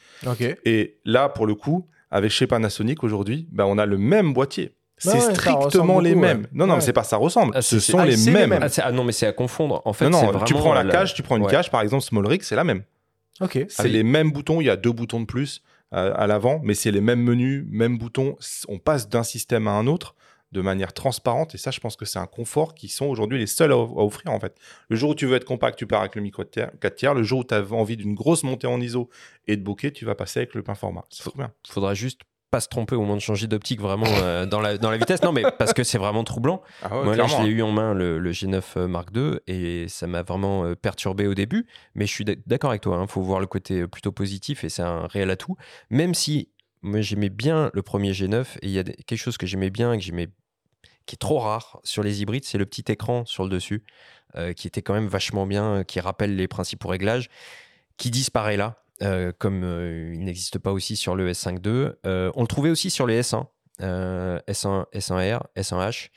[0.65, 4.73] Et là, pour le coup, avec chez Panasonic aujourd'hui, bah, on a le même boîtier.
[5.05, 6.41] Bah C'est ouais, strictement les beaucoup, mêmes.
[6.41, 6.47] ouais.
[6.53, 6.79] Non, non, Ouais.
[6.79, 7.53] mais c'est pas ça ressemble.
[7.55, 8.51] Ah, Ce sont ah, les mêmes.
[8.59, 9.81] Ah, ah non, mais c'est à confondre.
[9.85, 11.51] En fait, non, non, vraiment tu prends la cage, tu prends une Ouais.
[11.51, 12.81] cage, par exemple, Small Rig, c'est la même.
[13.39, 13.63] Ok.
[13.69, 15.61] C'est les mêmes boutons, il y a deux boutons de plus
[15.93, 18.35] euh, à l'avant, mais c'est les mêmes menus, mêmes boutons.
[18.67, 20.15] On passe d'un système à un autre
[20.51, 23.47] de manière transparente, et ça, je pense que c'est un confort qui sont aujourd'hui les
[23.47, 24.55] seuls à, à offrir, en fait.
[24.89, 27.13] Le jour où tu veux être compact, tu pars avec le micro 4 tiers.
[27.13, 29.09] Le jour où tu as envie d'une grosse montée en ISO
[29.47, 31.03] et de bokeh, tu vas passer avec le plein format.
[31.09, 31.51] C'est trop bien.
[31.67, 34.89] faudra juste pas se tromper au moment de changer d'optique vraiment euh, dans, la, dans
[34.89, 35.21] la vitesse.
[35.21, 36.61] Non, mais parce que c'est vraiment troublant.
[36.81, 39.89] Ah ouais, Moi, là, je l'ai eu en main, le, le G9 Mark II, et
[39.89, 41.67] ça m'a vraiment euh, perturbé au début.
[41.93, 44.63] Mais je suis d'ac- d'accord avec toi, il faut voir le côté euh, plutôt positif,
[44.63, 45.57] et c'est un réel atout.
[45.89, 46.47] Même si
[46.99, 49.99] j'aimais bien le premier G9, et il y a quelque chose que j'aimais bien et
[49.99, 53.83] qui est trop rare sur les hybrides, c'est le petit écran sur le dessus,
[54.35, 57.29] euh, qui était quand même vachement bien, qui rappelle les principaux réglages,
[57.97, 61.91] qui disparaît là, euh, comme euh, il n'existe pas aussi sur le S5 II.
[62.05, 63.45] Euh, on le trouvait aussi sur les S1,
[63.81, 66.09] euh, S1, S1R, S1H.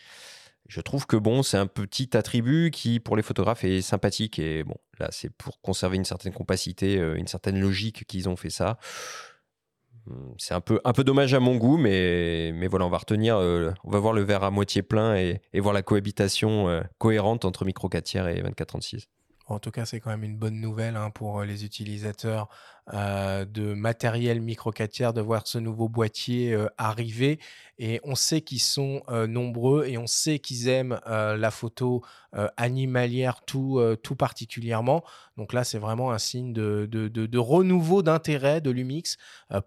[0.69, 4.39] Je trouve que bon, c'est un petit attribut qui, pour les photographes, est sympathique.
[4.39, 8.51] Et bon, là, c'est pour conserver une certaine compacité, une certaine logique qu'ils ont fait
[8.51, 8.79] ça.
[10.07, 13.71] Hum, C'est un peu, dommage à mon goût, mais, mais voilà, on va retenir, euh,
[13.85, 17.65] on va voir le verre à moitié plein et, voir la cohabitation euh, cohérente entre
[17.65, 19.07] micro 4 tiers et 24-36.
[19.51, 22.49] En tout cas, c'est quand même une bonne nouvelle hein, pour euh, les utilisateurs
[22.95, 27.41] euh, de matériel micro 4 tiers de voir ce nouveau boîtier euh, arriver.
[27.79, 32.05] Et on sait qu'ils sont nombreux et on sait qu'ils aiment la photo
[32.59, 35.03] animalière tout, particulièrement.
[35.39, 39.17] Donc là, c'est vraiment un signe de, renouveau d'intérêt de l'UMIX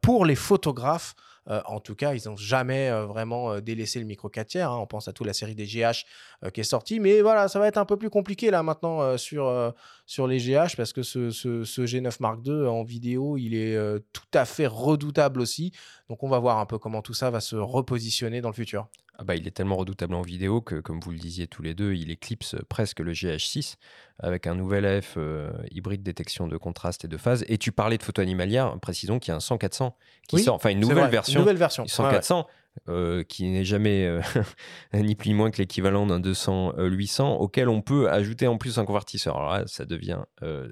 [0.04, 1.16] pour les photographes.
[1.50, 4.72] Euh, en tout cas, ils n'ont jamais euh, vraiment euh, délaissé le micro 4 tiers.
[4.72, 4.78] hein.
[4.80, 6.06] On pense à toute la série des GH
[6.54, 7.00] qui est sortie.
[7.00, 9.74] Mais voilà, ça va être un peu plus compliqué là maintenant sur,
[10.06, 13.78] sur les GH parce que ce, ce- ce G9 Mark II en vidéo, il est
[14.14, 15.72] tout à fait redoutable aussi.
[16.10, 18.88] Donc on va voir un peu comment tout ça va se repositionner dans le futur.
[19.20, 21.76] Ah bah, il est tellement redoutable en vidéo que, comme vous le disiez tous les
[21.76, 23.76] deux, il éclipse presque le GH6
[24.20, 27.46] avec un nouvel F euh, hybride détection de contraste et de phase.
[27.48, 29.94] Et tu parlais de photo animalière, précisons qu'il y a un 100-400
[30.28, 31.40] qui Oui, sort, enfin une nouvelle version.
[31.40, 31.84] nouvelle version.
[31.86, 32.46] 100-400
[32.90, 34.20] euh, qui n'est jamais euh,
[34.94, 38.86] ni plus ni moins que l'équivalent d'un 200-800 auquel on peut ajouter en plus un
[38.86, 39.38] convertisseur.
[39.38, 40.70] Alors là, ça devient euh,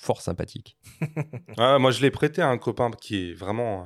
[0.00, 0.76] fort sympathique.
[1.56, 3.84] Ah, moi, je l'ai prêté à un copain qui est vraiment euh,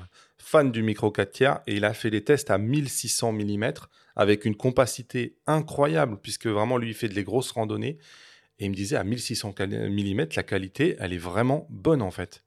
[0.49, 3.73] fan du micro 4 tiers et il a fait les tests à 1600 mm
[4.17, 7.99] avec une compacité incroyable puisque vraiment lui il fait de les grosses randonnées
[8.59, 12.45] et il me disait à 1600 mm la qualité elle est vraiment bonne en fait.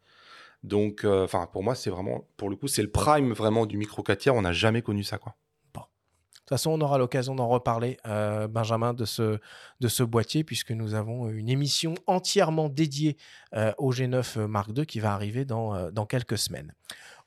[0.64, 3.78] Donc euh, enfin pour moi c'est vraiment pour le coup c'est le prime vraiment du
[3.78, 5.36] micro 4 tiers, on n'a jamais connu ça quoi.
[5.74, 9.40] De toute façon, on aura l'occasion d'en reparler, euh, Benjamin, de ce,
[9.80, 13.16] de ce boîtier, puisque nous avons une émission entièrement dédiée
[13.56, 16.74] euh, au G9 Mark II qui va arriver dans, dans quelques semaines.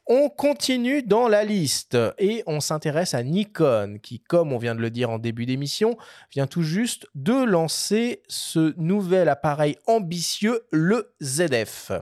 [0.06, 4.82] On continue dans la liste et on s'intéresse à Nikon qui, comme on vient de
[4.82, 5.97] le dire en début d'émission,
[6.31, 11.93] vient tout juste de lancer ce nouvel appareil ambitieux, le ZF.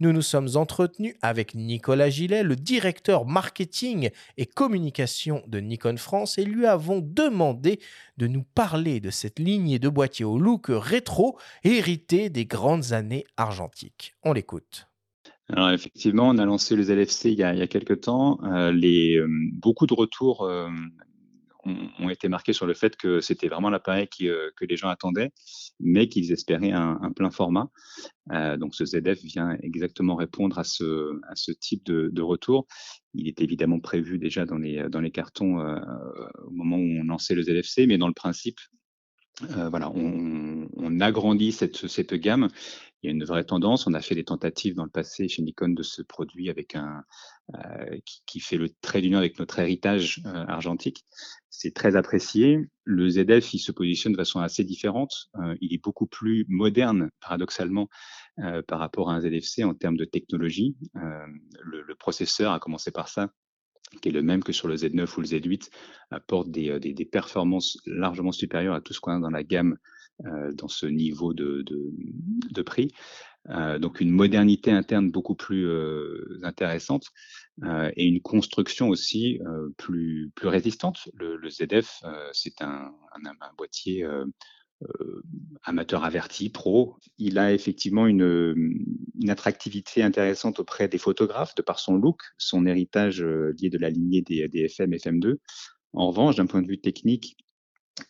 [0.00, 6.36] Nous nous sommes entretenus avec Nicolas Gillet, le directeur marketing et communication de Nikon France,
[6.36, 7.80] et lui avons demandé
[8.18, 13.24] de nous parler de cette lignée de boîtiers au look rétro héritée des grandes années
[13.38, 14.14] argentiques.
[14.22, 14.87] On l'écoute.
[15.50, 18.38] Alors effectivement, on a lancé le ZFC il y a, il quelques temps.
[18.44, 20.68] Euh, les, euh, beaucoup de retours euh,
[21.64, 25.32] ont, été marqués sur le fait que c'était vraiment l'appareil que les gens attendaient,
[25.80, 27.68] mais qu'ils espéraient un, plein format.
[28.30, 32.66] Donc ce ZF vient exactement répondre à ce, type de, retour.
[33.12, 37.42] Il est évidemment prévu déjà dans les, les cartons au moment où on lançait le
[37.42, 38.60] ZFC, mais dans le principe,
[39.40, 42.48] voilà, on, agrandit cette gamme.
[43.02, 43.86] Il y a une vraie tendance.
[43.86, 47.04] On a fait des tentatives dans le passé chez Nikon de ce produit avec un
[47.54, 51.04] euh, qui, fait le trait d'union avec notre héritage euh, argentique.
[51.48, 52.68] C'est très apprécié.
[52.84, 55.30] Le ZF, il se positionne de façon assez différente.
[55.36, 57.88] Euh, il est beaucoup plus moderne, paradoxalement,
[58.38, 60.76] euh, par rapport à un ZFC en termes de technologie.
[60.96, 61.26] Euh,
[61.62, 63.32] le, le processeur, a commencé par ça,
[64.02, 65.70] qui est le même que sur le Z9 ou le Z8,
[66.10, 69.78] apporte des, performances largement supérieures à tout ce qu'on a dans la gamme
[70.20, 72.92] dans ce niveau de, prix.
[73.50, 77.06] Euh, donc une modernité interne beaucoup plus euh, intéressante
[77.62, 79.40] euh, et une construction aussi
[79.76, 81.08] plus, plus résistante.
[81.14, 82.92] Le, ZF, c'est un,
[83.56, 84.06] boîtier
[85.64, 86.96] amateur averti, pro.
[87.18, 88.84] Il a effectivement une,
[89.28, 94.22] attractivité intéressante auprès des photographes de par son look, son héritage lié de la lignée
[94.22, 95.36] des FM, FM2.
[95.94, 97.36] En revanche, d'un point de vue technique,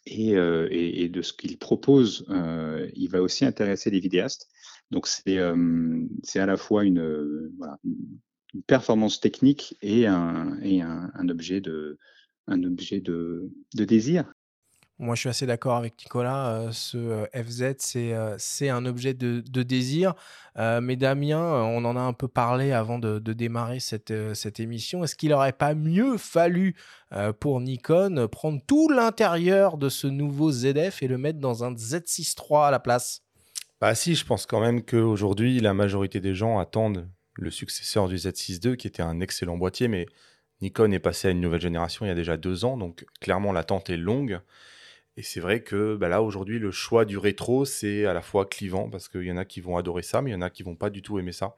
[0.07, 4.49] et, et, et, de ce qu'il propose, euh, il va aussi intéresser les vidéastes.
[4.91, 6.05] Donc c'est euh,
[6.35, 11.99] à la fois une, voilà, une, performance technique et un, et un, un objet de
[12.47, 14.33] un objet de, de désir.
[15.01, 16.49] Moi, je suis assez d'accord avec Nicolas.
[16.49, 20.15] Euh, ce euh, FZ, c'est euh, c'est un objet de, désir.
[20.57, 24.11] Mais Damien, on en a un peu parlé avant de, démarrer cette,
[24.59, 25.05] émission.
[25.05, 26.75] Est-ce qu'il n'aurait pas mieux fallu
[27.39, 32.35] pour Nikon prendre tout l'intérieur de ce nouveau ZF et le mettre dans un Z6
[32.37, 33.23] III à la place?
[33.81, 38.17] Bah si, je pense quand même qu'aujourd'hui, la majorité des gens attendent le successeur du
[38.17, 40.07] Z6 II, qui était un excellent boîtier, mais
[40.61, 43.53] Nikon est passé à une nouvelle génération il y a déjà deux ans, donc clairement
[43.53, 44.41] l'attente est longue.
[45.19, 48.47] Et c'est vrai que bah là, aujourd'hui, le choix du rétro, c'est à la fois
[48.47, 50.49] clivant, parce qu'il y en a qui vont adorer ça, mais il y en a
[50.49, 51.57] qui vont pas du tout aimer ça.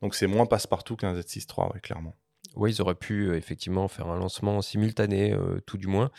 [0.00, 2.14] Donc c'est moins passe-partout qu'un Z6 III, ouais, clairement.
[2.54, 6.12] Oui, ils auraient pu euh, effectivement faire un lancement simultané, euh, tout du moins.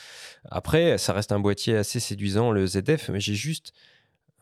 [0.50, 3.72] Après, ça reste un boîtier assez séduisant, le ZF, mais j'ai juste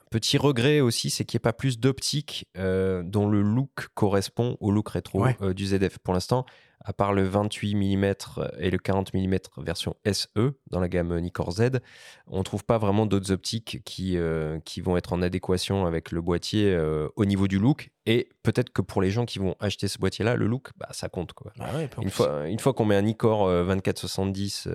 [0.09, 4.57] Petit regret aussi, c'est qu'il n'y ait pas plus d'optique euh, dont le look correspond
[4.59, 5.23] au look rétro
[5.53, 5.99] du ZF.
[5.99, 6.47] Pour l'instant,
[6.83, 8.13] à part le 28 mm
[8.59, 10.27] et le 40 mm version SE
[10.67, 11.79] dans la gamme Nikkor Z,
[12.27, 16.11] on ne trouve pas vraiment d'autres optiques qui, euh, qui vont être en adéquation avec
[16.11, 16.77] le boîtier
[17.15, 17.91] au niveau du look.
[18.05, 21.09] Et peut-être que pour les gens qui vont acheter ce boîtier-là, le look, bah, ça
[21.09, 21.33] compte.
[21.33, 21.53] Quoi.
[21.57, 21.69] Bah
[22.01, 24.67] une, fois, une fois qu'on met un Nikkor 2470,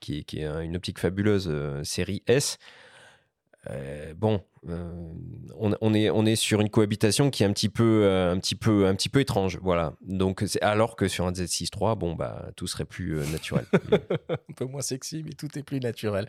[0.00, 1.50] qui, qui, est une optique fabuleuse
[1.84, 2.58] série S,
[3.70, 4.92] euh, bon, euh,
[5.58, 9.94] on, est, sur une cohabitation qui est un petit peu, euh, étrange, voilà.
[10.02, 13.64] Donc, alors que sur un Z6 III, bon bah tout serait plus naturel.
[14.30, 16.28] un peu moins sexy, mais tout est plus naturel.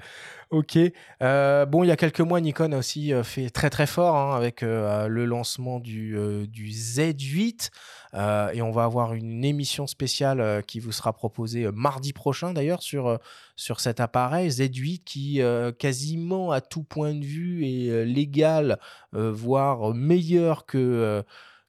[0.49, 0.77] Ok.
[1.19, 4.61] bon, il y a quelques mois, Nikon a aussi fait très très fort hein, avec
[4.61, 7.69] le lancement du Z8.
[8.17, 13.19] Et on va avoir une émission spéciale qui vous sera proposée mardi prochain d'ailleurs sur,
[13.55, 15.41] sur cet appareil Z8 qui
[15.77, 18.79] quasiment à tout point de vue est légal,
[19.13, 21.23] voire meilleur que,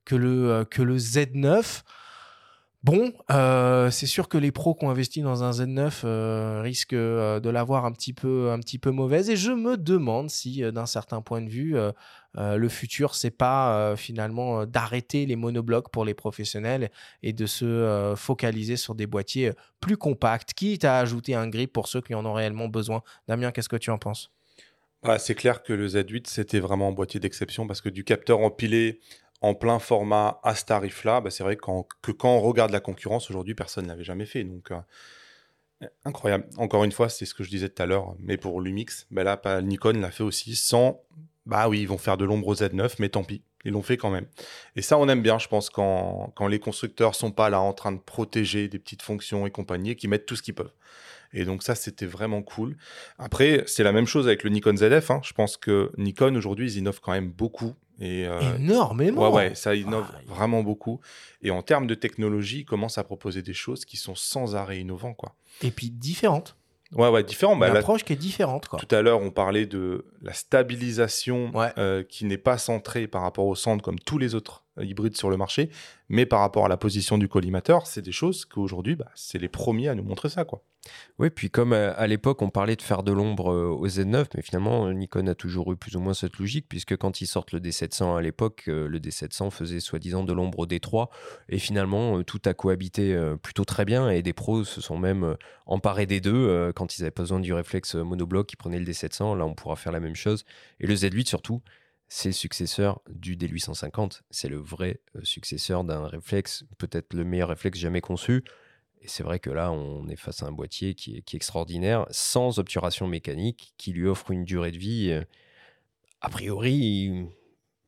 [0.04, 1.82] que, le, que le Z9.
[2.84, 6.92] Bon, euh, c'est sûr que les pros qui ont investi dans un Z9 euh, risquent
[6.92, 9.28] euh, de l'avoir un petit peu, un petit peu mauvaise.
[9.30, 11.76] Et je me demande si, d'un certain point de vue,
[12.34, 16.90] le futur, c'est pas finalement d'arrêter les monoblocs pour les professionnels
[17.22, 21.88] et de se focaliser sur des boîtiers plus compacts, quitte à ajouter un grip pour
[21.88, 23.02] ceux qui en ont réellement besoin.
[23.26, 24.30] Damien, qu'est-ce que tu en penses?
[25.02, 28.40] Bah, C'est clair que le Z8, c'était vraiment un boîtier d'exception parce que du capteur
[28.40, 29.00] empilé
[29.40, 31.86] en plein format à ce tarif-là, bah, c'est vrai que quand
[32.24, 34.42] on regarde la concurrence aujourd'hui, personne ne l'avait jamais fait.
[34.42, 36.48] Donc, euh, incroyable.
[36.56, 39.22] Encore une fois, c'est ce que je disais tout à l'heure, mais pour Lumix, bah
[39.22, 41.00] là, Nikon l'a fait aussi sans.
[41.48, 43.96] Bah oui, ils vont faire de l'ombre au Z9, mais tant pis, ils l'ont fait
[43.96, 44.26] quand même.
[44.76, 47.72] Et ça, on aime bien, je pense, quand, quand les constructeurs sont pas là en
[47.72, 50.72] train de protéger des petites fonctions et compagnie, qui mettent tout ce qu'ils peuvent.
[51.32, 52.76] Et donc ça, c'était vraiment cool.
[53.18, 55.10] Après, c'est la même chose avec le Nikon ZF.
[55.10, 55.20] Hein.
[55.24, 57.74] Je pense que Nikon, aujourd'hui, ils innovent quand même beaucoup.
[57.98, 59.30] Et, euh, Énormément.
[59.30, 61.00] Ouais, ouais, ça innove vraiment beaucoup.
[61.42, 64.80] Et en termes de technologie, ils commencent à proposer des choses qui sont sans arrêt
[64.80, 65.34] innovants, quoi.
[65.62, 66.57] Et puis différentes.
[66.94, 67.54] Ouais, ouais, différent.
[67.54, 68.66] Une bah, qui est différente.
[68.66, 68.78] Quoi.
[68.78, 73.46] Tout à l'heure, on parlait de la stabilisation euh, qui n'est pas centrée par rapport
[73.46, 75.70] au centre comme tous les autres hybrides sur le marché,
[76.08, 79.48] mais par rapport à la position du collimateur, c'est des choses qu'aujourd'hui, bah, c'est les
[79.48, 80.44] premiers à nous montrer ça.
[80.44, 80.62] Quoi.
[81.18, 84.26] Oui, puis comme euh, à l'époque, on parlait de faire de l'ombre euh, au Z9,
[84.34, 87.52] mais finalement, Nikon a toujours eu plus ou moins cette logique, puisque quand ils sortent
[87.52, 91.08] le D700 à l'époque, euh, le D700 faisait soi-disant de l'ombre au D3,
[91.48, 95.36] et finalement, tout a cohabité plutôt très bien, et des pros se sont même
[95.66, 96.72] emparés des deux.
[96.74, 99.92] Quand ils avaient besoin du réflexe monobloc, ils prenaient le D700, là, on pourra faire
[99.92, 100.44] la même chose.
[100.80, 101.62] Et le Z8 surtout,
[102.08, 104.22] c'est le successeur du D850.
[104.30, 108.44] C'est le vrai successeur d'un réflexe, peut-être le meilleur réflexe jamais conçu.
[109.00, 112.58] Et c'est vrai que là, on est face à un boîtier qui est, extraordinaire, sans
[112.58, 115.22] obturation mécanique, qui lui offre une durée de vie, euh,
[116.20, 117.28] a priori,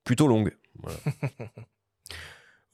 [0.05, 0.57] plutôt longue.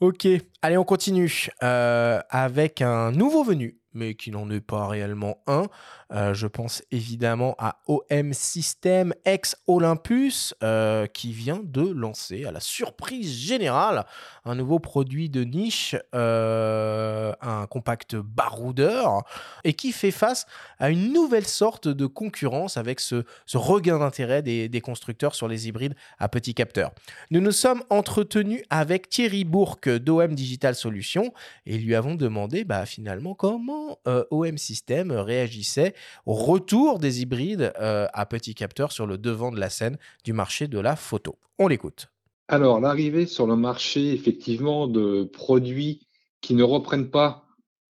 [0.00, 0.28] ok,
[0.60, 5.68] allez, on continue euh, avec un nouveau venu, mais qui n'en est pas réellement un.
[6.12, 12.52] Euh, je pense évidemment à OM System ex Olympus euh, qui vient de lancer à
[12.52, 14.06] la surprise générale
[14.44, 19.24] un nouveau produit de niche, euh, un compact baroudeur
[19.64, 20.46] et qui fait face
[20.78, 23.24] à une nouvelle sorte de concurrence avec ce,
[23.54, 26.92] regain d'intérêt des, constructeurs sur les hybrides à petit capteur.
[27.30, 31.32] Nous nous sommes entretenus avec Thierry Bourque d'OM Digital Solutions
[31.64, 33.98] et lui avons demandé bah, finalement comment
[34.30, 35.95] OM System réagissait
[36.26, 40.68] retour des hybrides euh, à petit capteur sur le devant de la scène du marché
[40.68, 41.36] de la photo.
[41.58, 42.08] On l'écoute.
[42.48, 46.06] Alors, l'arrivée sur le marché, effectivement, de produits
[46.40, 47.44] qui ne reprennent pas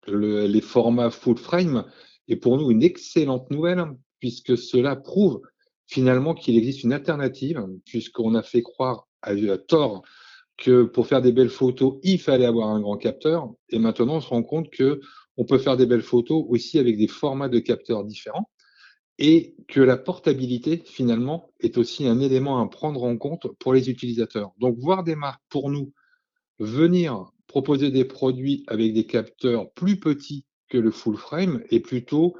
[0.07, 1.85] le- les formats full frame
[2.29, 3.85] est pour nous une excellente nouvelle,
[4.21, 5.41] puisque cela prouve
[5.87, 10.03] finalement qu'il existe une alternative, puisqu'on a fait croire à tort
[10.59, 13.51] que pour faire des belles photos, il fallait avoir un grand capteur.
[13.71, 15.01] Et maintenant, on se rend compte que
[15.37, 18.49] on peut faire des belles photos aussi avec des formats de capteurs différents
[19.19, 23.91] et que la portabilité, finalement, est aussi un élément à prendre en compte pour les
[23.91, 24.53] utilisateurs.
[24.59, 25.93] Donc, voir des marques pour nous
[26.59, 32.35] venir proposer des produits avec des capteurs plus petits que le full frame est plutôt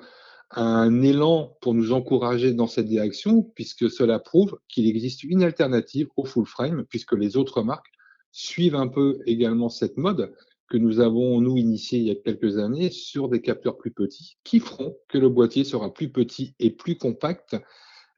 [0.51, 6.09] un élan pour nous encourager dans cette direction, puisque cela prouve qu'il existe une alternative
[6.17, 7.93] au full frame, puisque les autres marques
[8.33, 10.33] suivent un peu également cette mode
[10.73, 14.39] que nous avons, nous, initiée il y a quelques années sur des capteurs plus petits,
[14.43, 17.57] qui feront que le boîtier sera plus petit et plus compact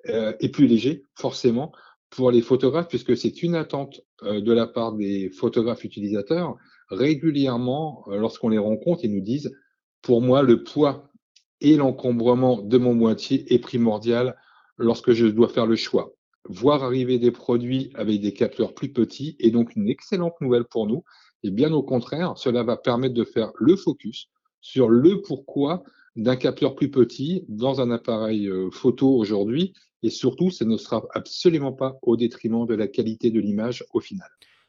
[0.08, 1.72] euh, et plus léger, forcément,
[2.10, 6.54] pour les photographes, puisque c'est une attente euh, de la part des photographes utilisateurs.
[6.90, 9.52] Régulièrement, euh, lorsqu'on les rencontre, ils nous disent,
[10.00, 11.10] pour moi, le poids
[11.60, 14.36] et l'encombrement de mon boîtier est primordial
[14.78, 16.14] lorsque je dois faire le choix.
[16.48, 20.86] Voir arriver des produits avec des capteurs plus petits est donc une excellente nouvelle pour
[20.86, 21.02] nous.
[21.44, 24.28] Et bien au contraire, cela va permettre de faire le focus
[24.62, 25.84] sur le pourquoi
[26.16, 29.74] d'un capteur plus petit dans un appareil euh, photo aujourd'hui.
[30.02, 34.00] Et surtout, ça ne sera absolument pas au détriment de la qualité de l'image au
[34.00, 34.28] final.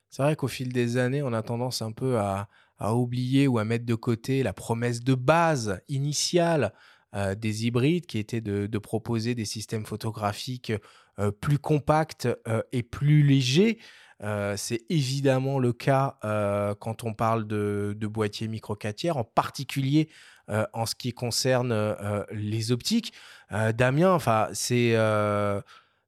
[0.09, 2.47] C'est vrai qu'au fil des années, on a tendance un peu à,
[2.93, 6.73] oublier ou à mettre de côté la promesse de base initiale
[7.15, 10.73] euh, des hybrides qui était de, proposer des systèmes photographiques
[11.19, 12.27] euh, plus compacts
[12.73, 13.77] et plus légers.
[14.23, 19.17] Euh, c'est évidemment le cas euh, quand on parle de, de boîtiers micro 4 tiers,
[19.17, 20.09] en particulier
[20.49, 21.95] euh, en ce qui concerne
[22.31, 23.13] les optiques.
[23.51, 24.95] Damien, enfin, c'est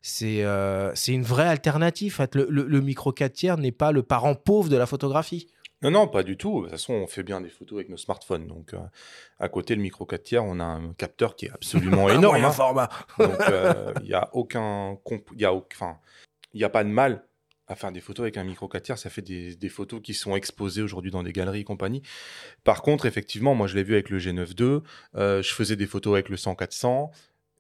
[0.02, 2.14] c'est une vraie alternative.
[2.14, 4.86] En fait, le, le- le micro 4 tiers n'est pas le parent pauvre de la
[4.86, 5.48] photographie.
[5.84, 6.58] Non, non, pas du tout.
[6.60, 8.48] De toute façon, on fait bien des photos avec nos smartphones.
[8.48, 8.80] Donc, euh,
[9.40, 12.44] à côté, le micro 4 tiers, on a un capteur qui est absolument énorme.
[12.44, 12.52] hein.
[12.52, 12.90] format.
[13.20, 14.98] Donc, euh, il n'y a aucun.
[15.36, 15.98] Il y a, au- enfin,
[16.54, 17.24] il y a pas de mal
[17.68, 18.98] à faire des photos avec un micro 4 tiers.
[18.98, 22.02] Ça fait des, photos qui sont exposées aujourd'hui dans des galeries et compagnie.
[22.64, 24.82] Par contre, effectivement, moi, je l'ai vu avec le G9 II.
[25.16, 27.10] euh, je faisais des photos avec le 100-400.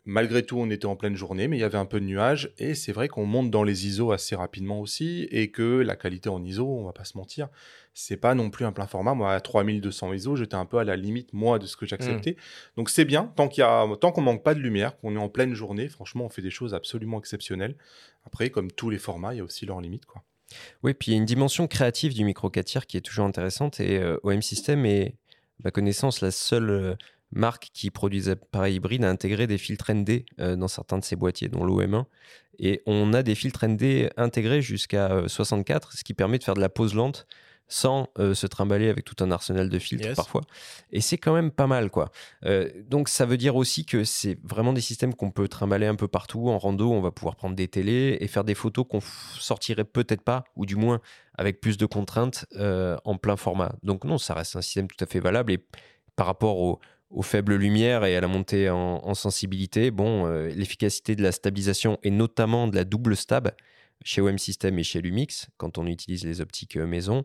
[0.05, 2.53] Malgré tout, on était en pleine journée, mais il y avait un peu de nuages.
[2.57, 5.27] Et c'est vrai qu'on monte dans les ISO assez rapidement aussi.
[5.31, 7.49] Et que la qualité en ISO, on va pas se mentir,
[7.99, 9.15] c'est pas non plus un plein format.
[9.15, 12.37] Moi, à 3200 ISO, j'étais un peu à la limite, moi, de ce que j'acceptais.
[12.75, 15.29] Donc c'est bien, tant qu'il a, tant qu'on manque pas de lumière, qu'on est en
[15.29, 17.75] pleine journée, franchement, on fait des choses absolument exceptionnelles.
[18.25, 20.23] Après, comme tous les formats, il y a aussi leurs limites, quoi.
[20.83, 23.25] Oui, puis il y a une dimension créative du micro 4 tiers qui est toujours
[23.25, 25.15] intéressante et euh, OM System est,
[25.59, 26.95] à ma connaissance, la seule euh,
[27.31, 31.03] marque qui produit des appareils hybrides à intégrer des filtres ND euh, dans certains de
[31.03, 32.05] ses boîtiers, dont l'OM1.
[32.59, 36.55] Et on a des filtres ND intégrés jusqu'à euh, 64, ce qui permet de faire
[36.55, 37.27] de la pose lente
[37.67, 40.15] sans euh, se trimballer avec tout un arsenal de filtres Yes.
[40.15, 40.41] parfois.
[40.91, 42.11] Et c'est quand même pas mal, quoi.
[42.45, 45.95] Euh, donc ça veut dire aussi que c'est vraiment des systèmes qu'on peut trimballer un
[45.95, 46.47] peu partout.
[46.49, 50.21] En rando, on va pouvoir prendre des télés et faire des photos qu'on sortirait peut-être
[50.21, 51.01] pas, ou du moins
[51.37, 53.73] avec plus de contraintes euh, en plein format.
[53.83, 55.51] Donc non, ça reste un système tout à fait valable.
[55.51, 55.59] Et
[56.15, 56.79] par rapport au-
[57.09, 61.99] aux faibles lumières et à la montée en, en sensibilité, bon, l'efficacité de la stabilisation
[62.03, 63.51] et notamment de la double stab
[64.03, 67.23] chez OM System et chez Lumix, quand on utilise les optiques maison,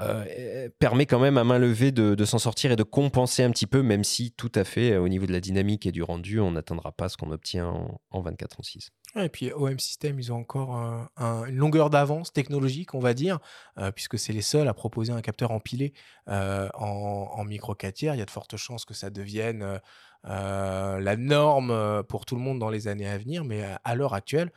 [0.00, 3.66] euh, permet quand même à main levée de, s'en sortir et de compenser un petit
[3.66, 6.40] peu, même si tout à fait euh, au niveau de la dynamique et du rendu,
[6.40, 8.90] on n'atteindra pas ce qu'on obtient en, en 24 en 6.
[9.16, 13.00] Ouais, et puis OM System, ils ont encore un- un- une longueur d'avance technologique, on
[13.00, 13.38] va dire,
[13.78, 15.92] euh, puisque c'est les seuls à proposer un capteur empilé
[16.26, 18.14] en, en micro 4 tiers.
[18.14, 19.80] Il y a de fortes chances que ça devienne
[20.24, 24.52] la norme pour tout le monde dans les années à venir, mais à, l'heure actuelle,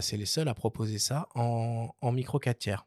[0.00, 2.86] c'est les seuls à proposer ça en, en micro 4 tiers.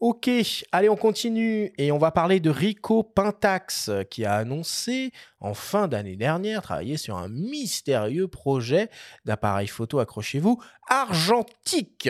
[0.00, 0.30] Ok,
[0.72, 5.88] allez, on continue et on va parler de Rico Pentax qui a annoncé en fin
[5.88, 8.88] d'année dernière travailler sur un mystérieux projet
[9.26, 10.58] d'appareil photo, accrochez-vous,
[10.88, 12.08] argentique.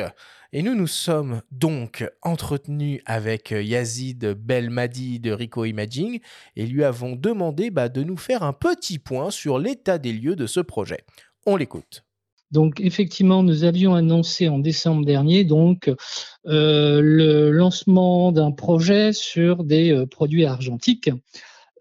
[0.52, 6.20] Et nous nous sommes donc entretenus avec Yazid Belmadi de Rico Imaging
[6.54, 10.36] et lui avons demandé bah, de nous faire un petit point sur l'état des lieux
[10.36, 11.00] de ce projet.
[11.44, 12.04] On l'écoute.
[12.50, 15.46] Donc effectivement, nous avions annoncé en décembre dernier
[16.46, 21.10] euh, le lancement d'un projet sur des euh, produits argentiques.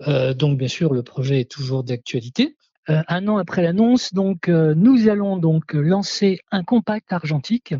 [0.07, 2.55] Euh, donc bien sûr, le projet est toujours d'actualité.
[2.87, 7.75] un an après l'annonce, donc nous allons donc lancer un compact argentique.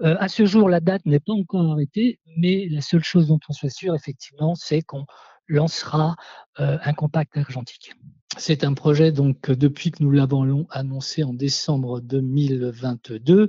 [0.00, 3.52] à ce jour, la date n'est pas encore arrêtée, mais la seule chose dont on
[3.52, 5.06] soit sûr effectivement, c'est qu'on
[5.48, 6.14] lancera
[6.56, 7.94] un compact argentique.
[8.36, 13.48] C'est un projet donc depuis que nous l'avons annoncé en décembre 2022,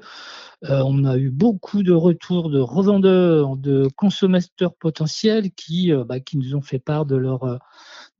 [0.63, 6.15] euh, on a eu beaucoup de retours de revendeurs, de consommateurs potentiels qui, euh, bah,
[6.33, 7.57] nous ont fait part de leur, euh,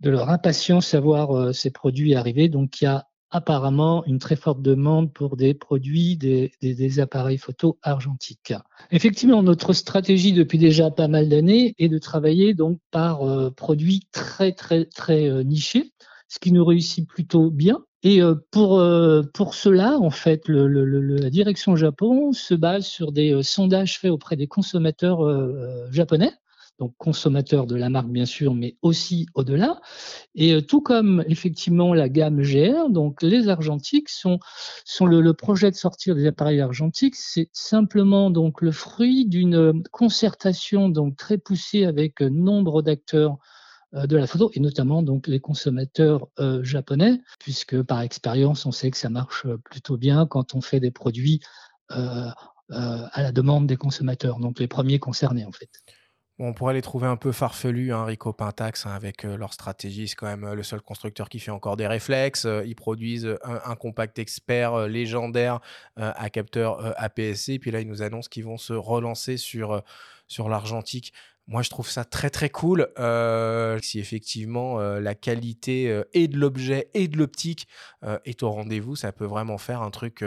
[0.02, 2.50] de leur impatience à voir ces produits arriver.
[2.50, 7.78] Donc il y a apparemment une très forte demande pour des produits, des, appareils photo
[7.84, 8.54] argentiques.
[8.92, 13.22] Effectivement, notre stratégie depuis déjà pas mal d'années est de travailler donc par
[13.56, 15.94] produits très très très nichés
[16.30, 17.84] ce qui nous réussit plutôt bien.
[18.04, 23.34] Et euh, pour, euh, pour cela, en fait, la direction Japon se base sur des
[23.34, 25.20] euh, sondages faits auprès des consommateurs
[25.92, 26.32] japonais,
[26.78, 29.82] donc consommateurs de la marque bien sûr, mais aussi au-delà.
[30.34, 34.40] Et tout comme effectivement la gamme GR, donc les argentiques sont,
[34.86, 39.84] sont le, le projet de sortir des appareils argentiques, c'est simplement donc le fruit d'une
[39.92, 43.40] concertation donc très poussée avec nombre d'acteurs
[43.94, 48.92] de la photo et notamment donc les consommateurs euh, japonais puisque par expérience on sait
[48.92, 51.40] que ça marche euh, plutôt bien quand on fait des produits
[51.90, 52.36] à
[53.24, 55.70] la demande des consommateurs donc les premiers concernés en fait.
[56.38, 60.08] on pourrait les trouver un peu farfelus, hein, Rico Pentax, hein, avec leur stratégie.
[60.08, 62.48] C'est quand même le seul constructeur qui fait encore des réflexes.
[62.66, 65.62] ils produisent un, compact expert légendaire
[65.96, 67.58] à capteur APS-C.
[67.58, 69.82] Puis là, ils nous annoncent qu'ils vont se relancer sur
[70.48, 71.12] l'argentique.
[71.50, 72.90] Moi, je trouve ça très très cool.
[73.00, 77.68] Euh, si effectivement euh, la qualité euh, et de l'objet et de l'optique
[78.24, 80.24] est au rendez-vous, ça peut vraiment faire un truc,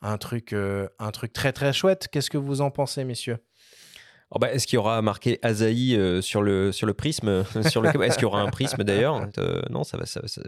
[0.00, 2.06] un truc, un truc très très chouette.
[2.10, 3.38] Qu'est-ce que vous en pensez, messieurs?
[4.30, 7.88] Oh bah, Est-ce qu'il y aura marqué Azaï sur, le, sur le prisme sur le...
[8.02, 9.28] Est-ce qu'il y aura un prisme d'ailleurs?
[9.70, 10.40] Non, ça va, ça, ça,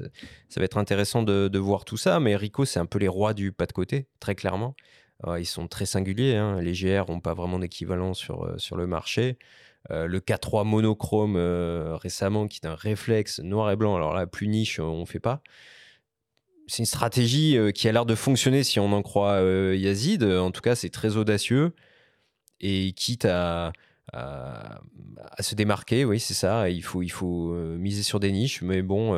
[0.56, 2.20] va être intéressant de, de, voir tout ça.
[2.20, 4.76] Mais Rico, c'est un peu les rois du pas de côté, très clairement.
[5.36, 6.36] ils sont très singuliers.
[6.36, 6.60] Hein.
[6.60, 9.36] Les GR n'ont pas vraiment d'équivalent sur, sur le marché.
[9.90, 13.96] Euh, le K3 monochrome euh, récemment, qui est un réflexe noir et blanc.
[13.96, 15.42] Alors là, plus niche, on fait pas.
[16.66, 19.40] C'est une stratégie euh, qui a l'air de fonctionner si on en croit
[19.74, 20.24] Yazid.
[20.24, 21.72] En tout cas, c'est très audacieux.
[22.60, 23.72] Et quitte à,
[24.12, 24.80] à,
[25.40, 26.70] se démarquer, oui, c'est ça.
[26.70, 28.62] Il faut, il faut miser sur des niches.
[28.62, 29.14] Mais bon,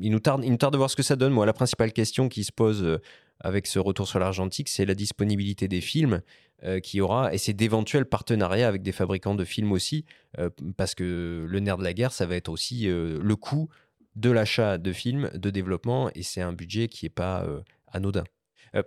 [0.00, 1.32] il, nous tarde, il nous tarde de voir ce que ça donne.
[1.32, 3.00] Moi, la principale question qui se pose
[3.40, 6.20] avec ce retour sur l'argentique, c'est la disponibilité des films
[6.62, 10.04] euh, qui aura, et c'est d'éventuels partenariats avec des fabricants de films aussi,
[10.38, 13.70] euh, parce que le nerf de la guerre, ça va être aussi euh, le coût
[14.14, 17.46] de l'achat de films, de développement, et c'est un budget qui n'est pas
[17.86, 18.24] anodin.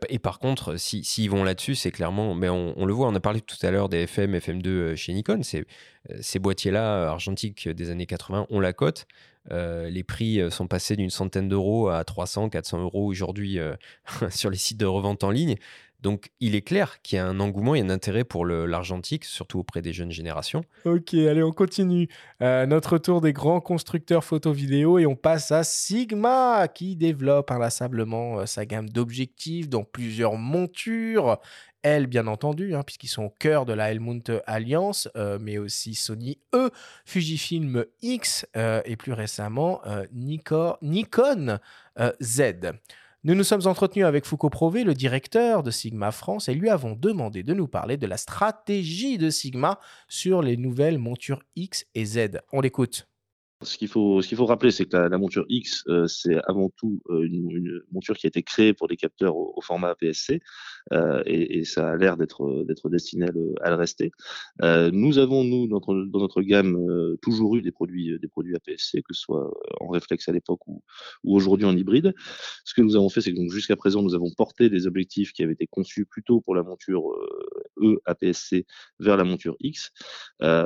[0.09, 3.19] Et par contre, s'ils si, vont là-dessus, c'est clairement, mais on, le voit, on a
[3.19, 8.47] parlé tout à l'heure des FM, FM2 chez Nikon, ces boîtiers-là, argentiques des années 80,
[8.49, 9.07] on la cote.
[9.49, 13.59] Les prix sont passés d'une centaine d'euros à 300, 400 euros aujourd'hui
[14.29, 15.55] sur les sites de revente en ligne.
[16.03, 19.59] Donc, il est clair qu'il y a un engouement et un intérêt pour l'argentique, surtout
[19.59, 20.65] auprès des jeunes générations.
[20.83, 22.09] Ok, allez, on continue.
[22.41, 28.39] Euh, notre tour des grands constructeurs photo-vidéo et on passe à Sigma qui développe inlassablement
[28.39, 31.39] euh, sa gamme d'objectifs dans plusieurs montures.
[31.83, 35.95] Elle, bien entendu, hein, puisqu'ils sont au cœur de la Helmut Alliance, euh, mais aussi
[35.95, 36.69] Sony E,
[37.05, 39.81] Fujifilm X et plus récemment
[40.11, 41.59] Nikon, Nikon
[42.21, 42.41] Z.
[43.25, 46.93] Nous nous sommes entretenus avec Foucault Prové, le directeur de Sigma France, et lui avons
[46.93, 49.79] demandé de nous parler de la stratégie de Sigma
[50.09, 52.41] sur les nouvelles montures X et Z.
[52.51, 53.07] On l'écoute.
[53.61, 57.01] Ce qu'il faut, ce faut rappeler, c'est que la, monture X, euh, c'est avant tout
[57.09, 60.39] euh, une, monture qui a été créée pour des capteurs au, format APS-C, euh,
[60.91, 63.27] et, et, ça a l'air d'être destiné
[63.61, 64.11] à le, rester.
[64.61, 65.81] nous avons nous dans
[66.19, 66.77] notre, gamme
[67.21, 70.83] toujours eu des produits des APS-C, que ce soit en réflexe à l'époque ou,
[71.23, 72.13] ou aujourd'hui en hybride.
[72.65, 75.43] Ce que nous avons fait, c'est que jusqu'à présent, nous avons porté des objectifs qui
[75.43, 77.03] avaient été conçus plutôt pour la monture
[77.81, 78.65] E APS-C
[78.99, 79.91] vers la monture X,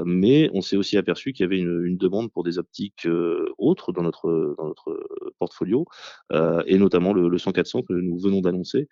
[0.06, 3.08] mais on s'est aussi aperçu qu'il y avait une, demande pour des optiques
[3.58, 4.74] autres dans notre, dans
[5.40, 5.86] portfolio,
[6.66, 8.88] et notamment le, le 100-400 que nous venons d'annoncer,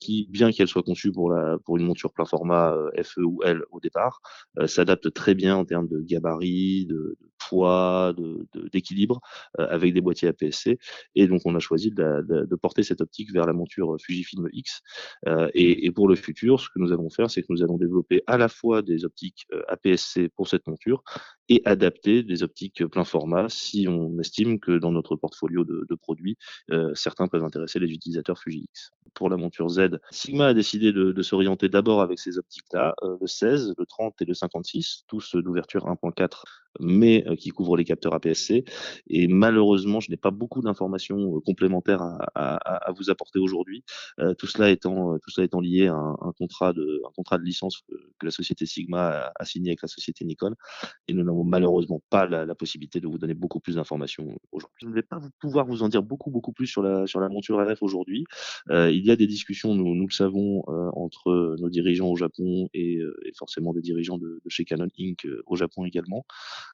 [0.00, 3.62] qui, bien qu'elle soit conçue pour, la, pour une monture plein format FE ou L
[3.70, 4.20] au départ,
[4.66, 7.16] s'adapte très bien en termes de gabarit, de,
[7.48, 8.14] poids,
[8.72, 9.20] d'équilibre,
[9.58, 10.78] de, avec des boîtiers APS-C.
[11.14, 14.82] Et donc, on a choisi de, de, porter cette optique vers la monture Fujifilm X.
[15.54, 18.36] Et, pour le futur, ce que nous allons faire, c'est que nous allons développer à
[18.36, 21.02] la fois des optiques APS-C pour cette monture
[21.48, 25.94] et adapter des optiques plein format si on estime que dans notre portfolio de, de
[25.94, 26.36] produits,
[26.70, 28.90] euh, certains peuvent intéresser les utilisateurs Fuji X.
[29.14, 33.16] Pour la monture Z, Sigma a décidé de, de s'orienter d'abord avec ces optiques-là, euh,
[33.20, 36.44] le 16, le 30 et le 56, tous d'ouverture 1.4
[36.80, 38.64] mais euh, qui couvrent les capteurs APS-C.
[39.08, 43.84] Et malheureusement, je n'ai pas beaucoup d'informations euh, complémentaires à, à, à, vous apporter aujourd'hui.
[44.20, 47.38] Euh, tout cela étant tout cela étant lié à un, un, contrat de un contrat
[47.38, 50.54] de licence que, que la société Sigma a, a, signé avec la société Nikon,
[51.08, 54.78] et nous n'avons malheureusement pas la, la, possibilité de vous donner beaucoup plus d'informations aujourd'hui.
[54.82, 57.28] Je ne vais pas pouvoir vous en dire beaucoup beaucoup plus sur la sur la
[57.28, 58.24] monture RF aujourd'hui.
[58.70, 62.16] Euh, il y a des discussions, nous, nous le savons, euh, entre nos dirigeants au
[62.16, 65.26] Japon et, et forcément des dirigeants de, de, chez Canon Inc.
[65.46, 66.24] au Japon également.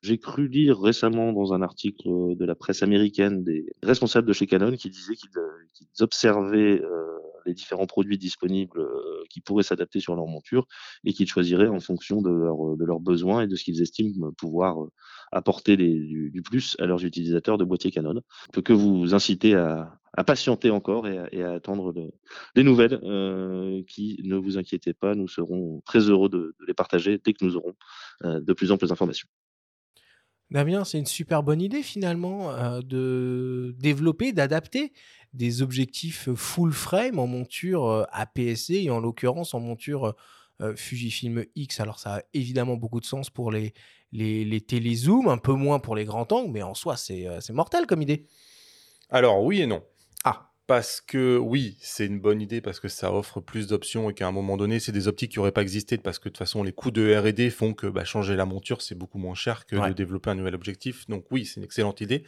[0.03, 4.47] J'ai cru lire récemment dans un article de la presse américaine des responsables de chez
[4.47, 7.05] Canon qui disaient qu'ils qu observaient euh,
[7.47, 10.67] les différents produits disponibles euh, qui pourraient s'adapter sur leur monture
[11.05, 14.33] et qu'ils choisiraient en fonction de, leur, de leurs besoins et de ce qu'ils estiment
[14.33, 14.89] pouvoir euh,
[15.33, 18.21] apporter du, plus à leurs utilisateurs de boîtiers Canon.
[18.47, 22.13] Je peux que vous inciter à, patienter encore et à, attendre de,
[22.55, 27.21] des nouvelles euh, qui, ne vous inquiétez pas, nous serons très heureux de, les partager
[27.25, 27.75] dès que nous aurons
[28.25, 29.29] euh, de plus amples informations.
[30.55, 34.93] Damien, c'est une super bonne idée finalement euh, de développer, d'adapter
[35.33, 40.15] des objectifs full frame en monture euh, APS-C et en l'occurrence en monture
[40.61, 41.81] euh, Fujifilm X.
[41.81, 43.75] Alors ça a évidemment beaucoup de sens pour les,
[44.13, 47.87] les, les télézooms, un peu moins pour les grands angles, mais en soi c'est mortel
[47.87, 48.29] comme idée.
[49.11, 49.83] Alors oui et non.
[50.23, 54.15] Ah parce que oui, c'est une bonne idée parce que ça offre plus d'options et
[54.15, 56.39] qu'à un moment donné, c'est des optiques qui n'auraient pas existé parce que de toute
[56.39, 59.67] façon, les coûts de R&D font que bah, changer la monture, c'est beaucoup moins cher
[59.67, 59.89] que ouais.
[59.89, 61.07] de développer un nouvel objectif.
[61.09, 62.25] Donc oui, c'est une excellente idée.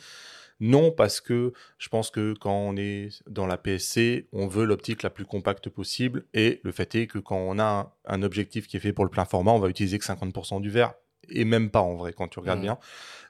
[0.60, 5.02] Non, parce que je pense que quand on est dans la PSC, on veut l'optique
[5.02, 6.24] la plus compacte possible.
[6.34, 9.04] Et le fait est que quand on a un, un objectif qui est fait pour
[9.04, 10.94] le plein format, on va utiliser que 50% du verre.
[11.28, 12.62] Et même pas en vrai, quand tu regardes mmh.
[12.62, 12.78] bien.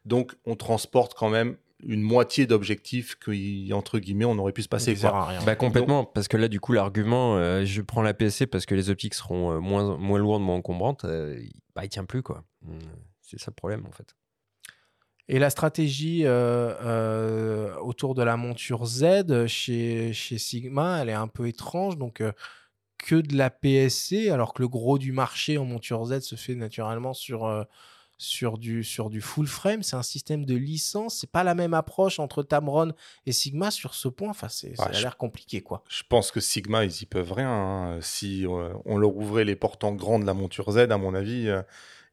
[0.04, 4.68] Donc, on transporte quand même une moitié d'objectifs qui, entre guillemets, on aurait pu se
[4.68, 4.94] passer.
[4.94, 5.28] Quoi.
[5.44, 8.66] Bah, complètement, Donc, parce que là, du coup, l'argument, euh, je prends la PSC parce
[8.66, 11.38] que les optiques seront euh, moins, moins lourdes, moins encombrantes, euh,
[11.74, 12.44] bah, il tient plus, quoi.
[13.20, 14.14] C'est ça le problème, en fait.
[15.28, 21.28] Et la stratégie euh, autour de la monture Z chez, chez Sigma, elle est un
[21.28, 21.98] peu étrange.
[21.98, 22.22] Donc,
[22.98, 26.54] que de la PSC, alors que le gros du marché en monture Z se fait
[26.54, 27.66] naturellement sur
[28.18, 29.82] sur du, sur du full frame.
[29.82, 31.18] C'est un système de licence.
[31.18, 32.92] C'est pas la même approche entre Tamron
[33.26, 34.30] et Sigma sur ce point.
[34.30, 35.82] Enfin, c'est, ça a l'air compliqué, quoi.
[35.88, 37.50] Je pense que Sigma, ils y peuvent rien.
[37.50, 37.98] Hein.
[38.00, 41.14] Si euh, on leur ouvrait les portes en grand de la monture Z, à mon
[41.14, 41.62] avis, euh,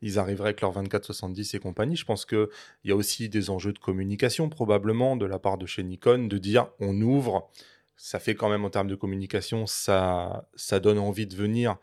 [0.01, 1.95] ils arriveraient avec leur 24-70 et compagnie.
[1.95, 2.47] Je pense qu'il
[2.83, 6.37] y a aussi des enjeux de communication, probablement, de la part de chez Nikon, de
[6.37, 7.49] dire on ouvre.
[7.95, 11.77] Ça fait quand même en termes de communication, ça, ça donne envie de venir,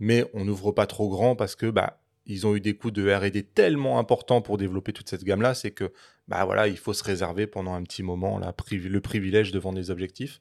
[0.00, 3.12] mais on n'ouvre pas trop grand parce que bah, ils ont eu des coûts de
[3.12, 5.92] R&D tellement importants pour développer toute cette gamme-là, c'est que
[6.28, 9.76] bah voilà, il faut se réserver pendant un petit moment la, le privilège de vendre
[9.76, 10.40] des objectifs.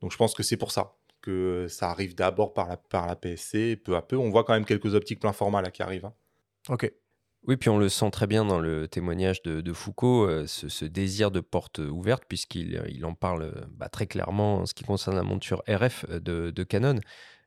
[0.00, 3.16] Donc je pense que c'est pour ça que ça arrive d'abord par la, par la
[3.16, 4.16] PSC, peu à peu.
[4.16, 6.06] On voit quand même quelques optiques plein format là qui arrivent.
[6.06, 6.14] Hein.
[6.68, 6.90] Ok.
[7.46, 10.68] Oui, puis on le sent très bien dans le témoignage de, de Foucault, euh, ce,
[10.68, 14.84] ce, désir de porte ouverte, puisqu'il il en parle bah, très clairement en ce qui
[14.84, 17.00] concerne la monture RF de, de Canon.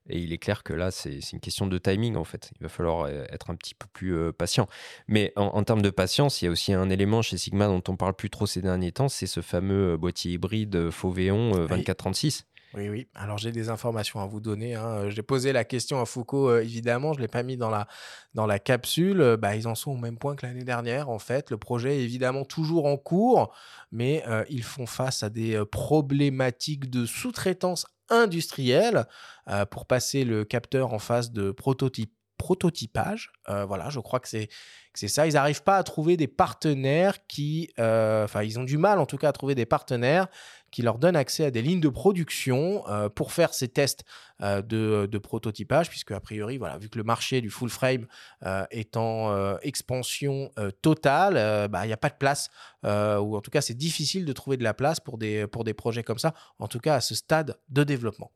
[0.10, 2.52] Et il est clair que là, c'est une question de timing, en fait.
[2.60, 4.68] Il va falloir euh, être un petit peu plus euh, patient.
[5.08, 7.84] Mais en, en, termes de patience, il y a aussi un élément chez Sigma dont
[7.88, 12.46] on parle plus trop ces derniers temps, c'est ce fameux boîtier hybride Fauvéon 2436.
[12.76, 13.08] Oui, oui.
[13.14, 14.74] Alors j'ai des informations à vous donner.
[14.74, 15.10] Hein.
[15.10, 17.14] J'ai posé la question à Foucault, euh, évidemment.
[17.14, 17.88] Je ne l'ai pas mis dans la,
[18.34, 19.38] dans la capsule.
[19.40, 21.52] Bah, ils en sont au même point que l'année dernière, en fait.
[21.52, 23.54] Le projet est évidemment toujours en cours,
[23.92, 29.06] mais euh, ils font face à des problématiques de sous-traitance industrielle
[29.50, 33.32] euh, pour passer le capteur en phase de prototype prototypage.
[33.48, 34.50] Euh, voilà, je crois que c'est
[34.94, 35.28] ça.
[35.28, 39.06] Ils n'arrivent pas à trouver des partenaires qui, euh, enfin, ils ont du mal en
[39.06, 40.28] tout cas à trouver des partenaires
[40.74, 44.04] qui leur donnent accès à des lignes de production euh, pour faire ces tests
[44.42, 48.08] euh, de, de, prototypage, puisque a priori, voilà, vu que le marché du full frame
[48.46, 50.52] euh, est en expansion
[50.82, 52.50] totale, bah, il n'y a pas de place,
[52.84, 55.74] ou en tout cas, c'est difficile de trouver de la place pour des, pour des
[55.74, 58.32] projets comme ça, en tout cas à ce stade de développement.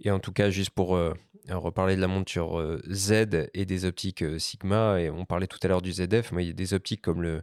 [0.00, 0.96] Et en tout cas, juste pour
[1.50, 5.46] euh, reparler de la monture euh, Z et des optiques euh, Sigma, et on parlait
[5.46, 7.42] tout à l'heure du ZF, mais il y a des optiques comme le,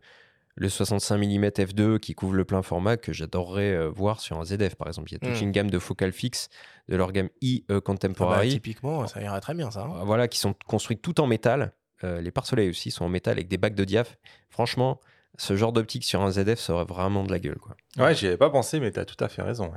[0.57, 4.45] le 65 mm f2 qui couvre le plein format que j'adorerais euh, voir sur un
[4.45, 5.09] ZF par exemple.
[5.11, 5.43] Il y a toute Mm.
[5.43, 6.49] une gamme de focales fixes
[6.87, 8.49] de leur gamme e Ah bah, Contemporary.
[8.49, 9.81] typiquement, ça irait très bien ça.
[9.83, 10.03] hein.
[10.05, 11.73] Voilà, qui sont construites tout en métal.
[12.03, 14.17] Euh, les pare-soleils aussi sont en métal avec des bacs de diaph.
[14.49, 14.99] Franchement,
[15.37, 17.57] ce genre d'optique sur un ZF, ça aurait vraiment de la gueule.
[17.57, 17.75] Quoi.
[17.97, 19.71] Ouais, j'y avais pas pensé, mais tu as tout à fait raison.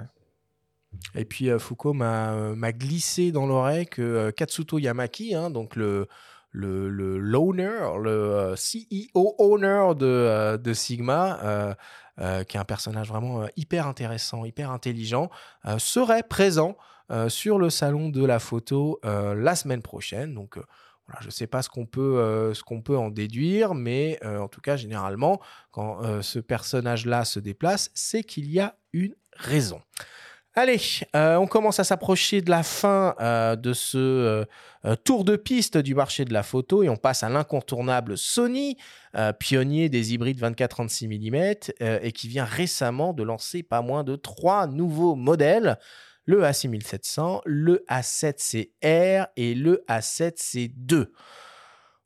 [1.14, 5.50] Et puis euh, Foucault m'a euh, m'a glissé dans l'oreille que euh, Katsuto Yamaki, hein,
[5.50, 6.08] donc le
[6.58, 11.38] le le l'owner, le euh, CEO owner de, euh, de Sigma,
[12.18, 15.30] euh, qui est un personnage vraiment hyper intéressant, hyper intelligent,
[15.78, 16.76] serait présent
[17.28, 20.34] sur le salon de la photo la semaine prochaine.
[20.34, 20.58] Donc
[21.20, 24.60] je ne sais pas ce qu'on peut, ce qu'on peut en déduire, mais en tout
[24.60, 25.40] cas, généralement,
[25.70, 29.80] quand ce personnage-là se déplace, c'est qu'il y a une raison.
[30.60, 30.80] Allez,
[31.14, 34.44] euh, on commence à s'approcher de la fin euh, de ce
[34.84, 38.76] euh, tour de piste du marché de la photo et on passe à l'incontournable Sony,
[39.38, 44.66] pionnier des hybrides 24-36 mm et qui vient récemment de lancer pas moins de trois
[44.66, 45.78] nouveaux modèles
[46.24, 51.06] le A6700, le A7CR et le A7C2.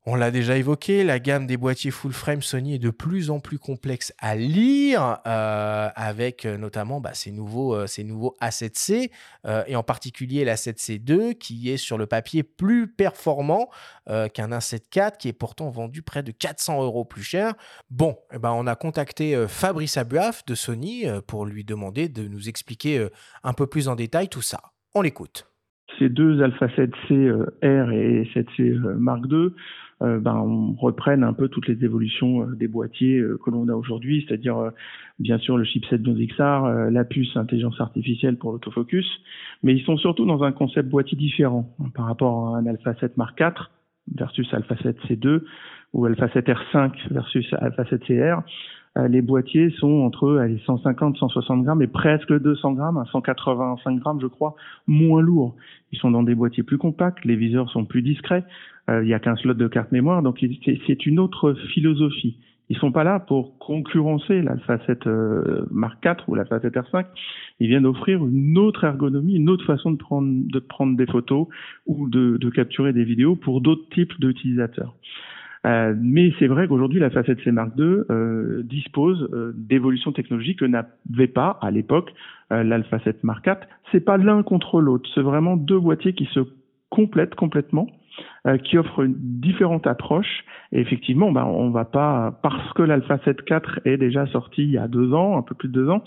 [0.05, 3.39] On l'a déjà évoqué, la gamme des boîtiers full frame Sony est de plus en
[3.39, 9.12] plus complexe à lire, euh, avec euh, notamment bah, ces, nouveaux, euh, ces nouveaux A7C,
[9.47, 13.69] euh, et en particulier l'A7C2, qui est sur le papier plus performant
[14.07, 17.55] qu'un A7 qui est pourtant vendu près de 400 euros plus cher.
[17.89, 22.49] Bon, eh ben, on a contacté Fabrice Abuaf de Sony pour lui demander de nous
[22.49, 23.07] expliquer
[23.45, 24.61] un peu plus en détail tout ça.
[24.95, 25.53] On l'écoute.
[25.99, 29.51] Ces deux Alpha 7C euh, R et 7C euh, Mark II
[30.03, 33.69] euh, ben, on reprenne un peu toutes les évolutions euh, des boîtiers euh, que l'on
[33.69, 34.73] a aujourd'hui, c'est-à-dire
[35.19, 39.07] bien sûr le chipset 12XR, euh, la puce intelligence artificielle pour l'autofocus,
[39.62, 42.95] mais ils sont surtout dans un concept boîtier différent hein, par rapport à un Alpha
[42.95, 43.70] 7 Mark IV
[44.16, 45.43] versus Alpha 7 C2
[45.93, 48.43] ou Alpha 7 R5 versus Alpha 7 CR.
[49.09, 54.20] Les boîtiers sont entre allez, 150, 160 grammes et presque 200 grammes, à 185 grammes
[54.20, 54.55] je crois,
[54.87, 55.57] moins lourds.
[55.93, 58.45] Ils sont dans des boîtiers plus compacts, les viseurs sont plus discrets,
[58.88, 62.36] il n'y a qu'un slot de carte mémoire, donc c'est- une autre philosophie.
[62.72, 67.04] Ils sont pas là pour concurrencer l'Alpha 7 euh, Mark IV ou l'Alpha 7 R5.
[67.60, 71.48] Ils viennent offrir une autre ergonomie, une autre façon de prendre, de prendre des photos
[71.86, 74.94] ou de, capturer des vidéos pour d'autres types d'utilisateurs.
[75.66, 80.60] Euh, mais c'est vrai qu'aujourd'hui, la Facette C Mark II euh, dispose euh, d'évolutions technologiques
[80.60, 82.12] que n'avait pas à l'époque
[82.52, 83.56] euh, l'Alpha 7 Mark IV.
[83.92, 86.40] C'est pas l'un contre l'autre, c'est vraiment deux boîtiers qui se
[86.88, 87.86] complètent complètement,
[88.47, 90.44] euh, qui offrent une différente approche.
[90.72, 94.70] Et effectivement, ben, on va pas parce que l'Alpha 7 IV est déjà sorti il
[94.70, 96.02] y a deux ans, un peu plus de deux ans,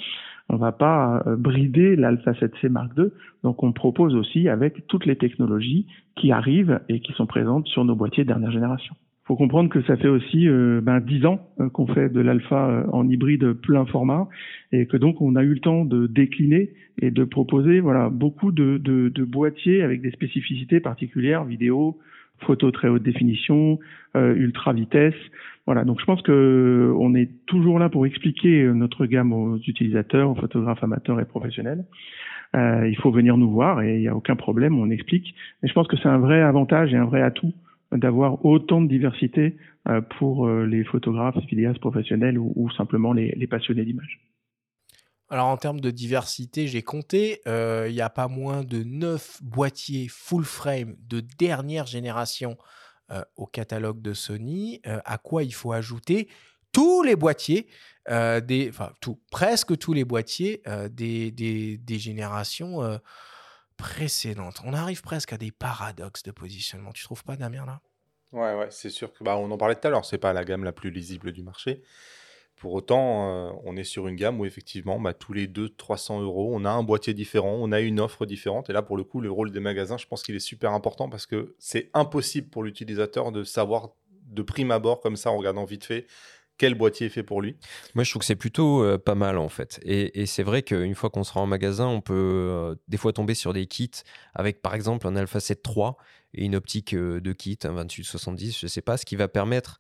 [0.50, 3.06] on va pas euh, brider l'Alpha 7C Mark II.
[3.44, 7.86] Donc on propose aussi avec toutes les technologies qui arrivent et qui sont présentes sur
[7.86, 8.96] nos boîtiers de dernière génération
[9.26, 12.70] faut comprendre que ça fait aussi euh, ben, 10 ans euh, qu'on fait de l'alpha
[12.70, 14.28] euh, en hybride plein format
[14.72, 16.70] et que donc on a eu le temps de décliner
[17.02, 21.98] et de proposer voilà beaucoup de, de, de boîtiers avec des spécificités particulières, vidéo,
[22.42, 23.80] photo très haute définition,
[24.16, 25.16] euh, ultra vitesse.
[25.66, 30.30] Voilà, donc je pense que on est toujours là pour expliquer notre gamme aux utilisateurs,
[30.30, 31.86] aux photographes amateurs et professionnels.
[32.54, 35.34] Il faut venir nous voir et il n'y a aucun problème, on explique.
[35.62, 37.52] Mais je pense que c'est un vrai avantage et un vrai atout
[37.92, 39.58] d'avoir autant de diversité
[39.88, 44.20] euh, pour euh, les photographes, vidéastes professionnels ou, simplement les, passionnés d'image.
[45.30, 49.42] Alors en termes de diversité, j'ai compté, euh, il n'y a pas moins de 9
[49.44, 52.58] boîtiers full frame de dernière génération
[53.12, 56.28] euh, au catalogue de Sony, euh, à quoi il faut ajouter
[56.72, 57.68] tous les boîtiers,
[58.10, 58.92] euh, des, enfin
[59.32, 62.82] presque tous les boîtiers euh, des, des générations
[63.78, 64.62] précédentes.
[64.66, 66.92] On arrive presque à des paradoxes de positionnement.
[66.92, 67.82] Tu trouves pas, Damien, là?
[68.32, 70.44] Ouais, ouais, c'est sûr que bah, on en parlait tout à l'heure, c'est pas la
[70.44, 71.82] gamme la plus lisible du marché.
[72.58, 76.52] Pour autant, euh, on est sur une gamme où effectivement, bah, tous les 200-300 euros,
[76.54, 78.70] on a un boîtier différent, on a une offre différente.
[78.70, 81.10] Et là, pour le coup, le rôle des magasins, je pense qu'il est super important
[81.10, 83.92] parce que c'est impossible pour l'utilisateur de savoir
[84.26, 86.08] de prime abord, comme ça, en regardant vite fait,
[86.58, 87.56] quel boîtier est fait pour lui?
[87.96, 89.80] Moi, je trouve que c'est plutôt euh, pas mal en fait.
[89.84, 93.34] Et, c'est vrai qu'une fois qu'on sera en magasin, on peut euh, des fois tomber
[93.34, 93.92] sur des kits
[94.34, 95.92] avec par exemple un Alpha 7 III
[96.34, 99.80] et une optique euh, de kit, un 28-70, je sais pas, ce qui va permettre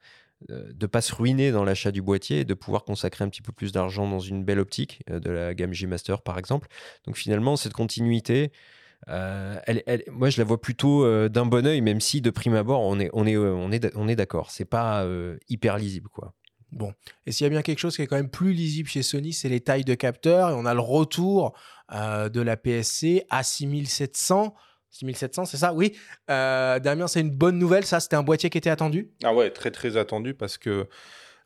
[0.49, 3.53] de pas se ruiner dans l'achat du boîtier et de pouvoir consacrer un petit peu
[3.53, 6.68] plus d'argent dans une belle optique de la gamme G Master par exemple.
[7.06, 8.52] Donc finalement, cette continuité,
[9.07, 12.99] elle, moi, je la vois plutôt d'un bon oeil, même si de prime abord, on
[12.99, 14.52] est, on est, on est, on est d'accord.
[14.52, 15.07] C'est pas
[15.47, 16.34] hyper lisible, quoi.
[16.76, 16.93] Bon,
[17.26, 19.31] et s'il y a bien quelque chose qui est quand même plus lisible chez Sony,
[19.34, 20.49] c'est les tailles de capteurs.
[20.49, 21.57] Et on a le retour
[21.93, 24.53] euh, de la PSC à 6700.
[24.91, 25.73] 6700, c'est ça?
[25.73, 25.93] Oui.
[26.30, 27.85] Euh, Damien, c'est une bonne nouvelle.
[27.85, 29.10] Ça, c'était un boîtier qui était attendu?
[29.23, 30.88] Ah ouais, très très attendu parce que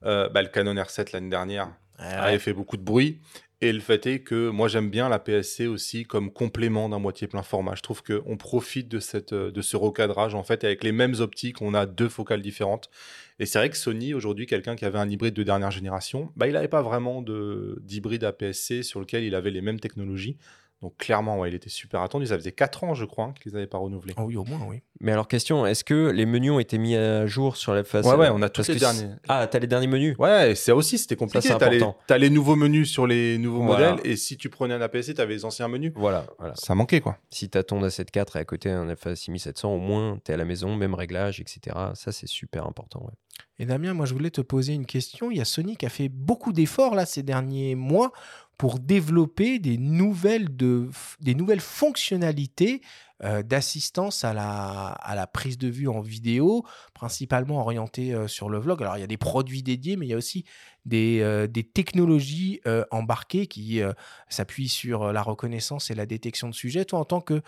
[0.05, 2.39] Euh, bah, le Canon R7 l'année dernière Ouais, avait ouais.
[2.39, 3.19] fait beaucoup de bruit.
[3.59, 7.27] Et le fait est que moi j'aime bien la PSC aussi comme complément d'un boîtier
[7.27, 7.75] plein format.
[7.75, 11.61] Je trouve qu'on profite de, cette, de ce recadrage en fait avec les mêmes optiques,
[11.61, 12.89] on a deux focales différentes.
[13.39, 16.47] Et c'est vrai que Sony aujourd'hui, quelqu'un qui avait un hybride de dernière génération, bah,
[16.47, 20.37] il n'avait pas vraiment de- d'hybride APS-C sur lequel il avait les mêmes technologies.
[20.81, 22.25] Donc clairement, ouais, il était super attendu.
[22.27, 24.13] Ça faisait 4 ans, je crois, hein, qu'ils n'avaient pas renouvelé.
[24.17, 24.81] Oh oui, au moins, oui.
[25.01, 28.05] Mais alors, question, est-ce que les menus ont été mis à jour sur la face
[28.05, 29.09] Ouais, ouais, on a tous les que derniers.
[29.27, 31.49] Ah, t'as les derniers menus Ouais, et ça aussi, c'était compliqué.
[31.49, 31.97] T'as les, important.
[32.07, 33.91] t'as les nouveaux menus sur les nouveaux Voilà.
[33.91, 35.91] modèles, et si tu prenais un APS-C, t'avais les anciens menus.
[35.95, 36.55] Voilà, voilà.
[36.55, 37.17] Ça manquait, quoi.
[37.29, 40.45] Si t'as ton A74 et à côté un FA 6700, au moins t'es à la
[40.45, 41.75] maison, même réglage, etc.
[41.95, 43.01] Ça, c'est super important.
[43.03, 43.13] ouais.
[43.61, 45.31] Et Damien, moi je voulais te poser une question.
[45.31, 48.11] Il y a Sony qui a fait beaucoup d'efforts là ces derniers mois
[48.59, 50.89] pour développer des nouvelles, de,
[51.21, 52.81] des nouvelles fonctionnalités
[53.23, 58.49] euh, d'assistance à la, à la prise de vue en vidéo, principalement orientées euh, sur
[58.49, 58.81] le vlog.
[58.81, 60.43] Alors il y a des produits dédiés, mais il y a aussi
[60.83, 63.81] des, euh, des technologies euh, embarquées qui
[64.27, 66.83] s'appuient sur la reconnaissance et la détection de sujets.
[66.83, 67.41] Toi, en tant que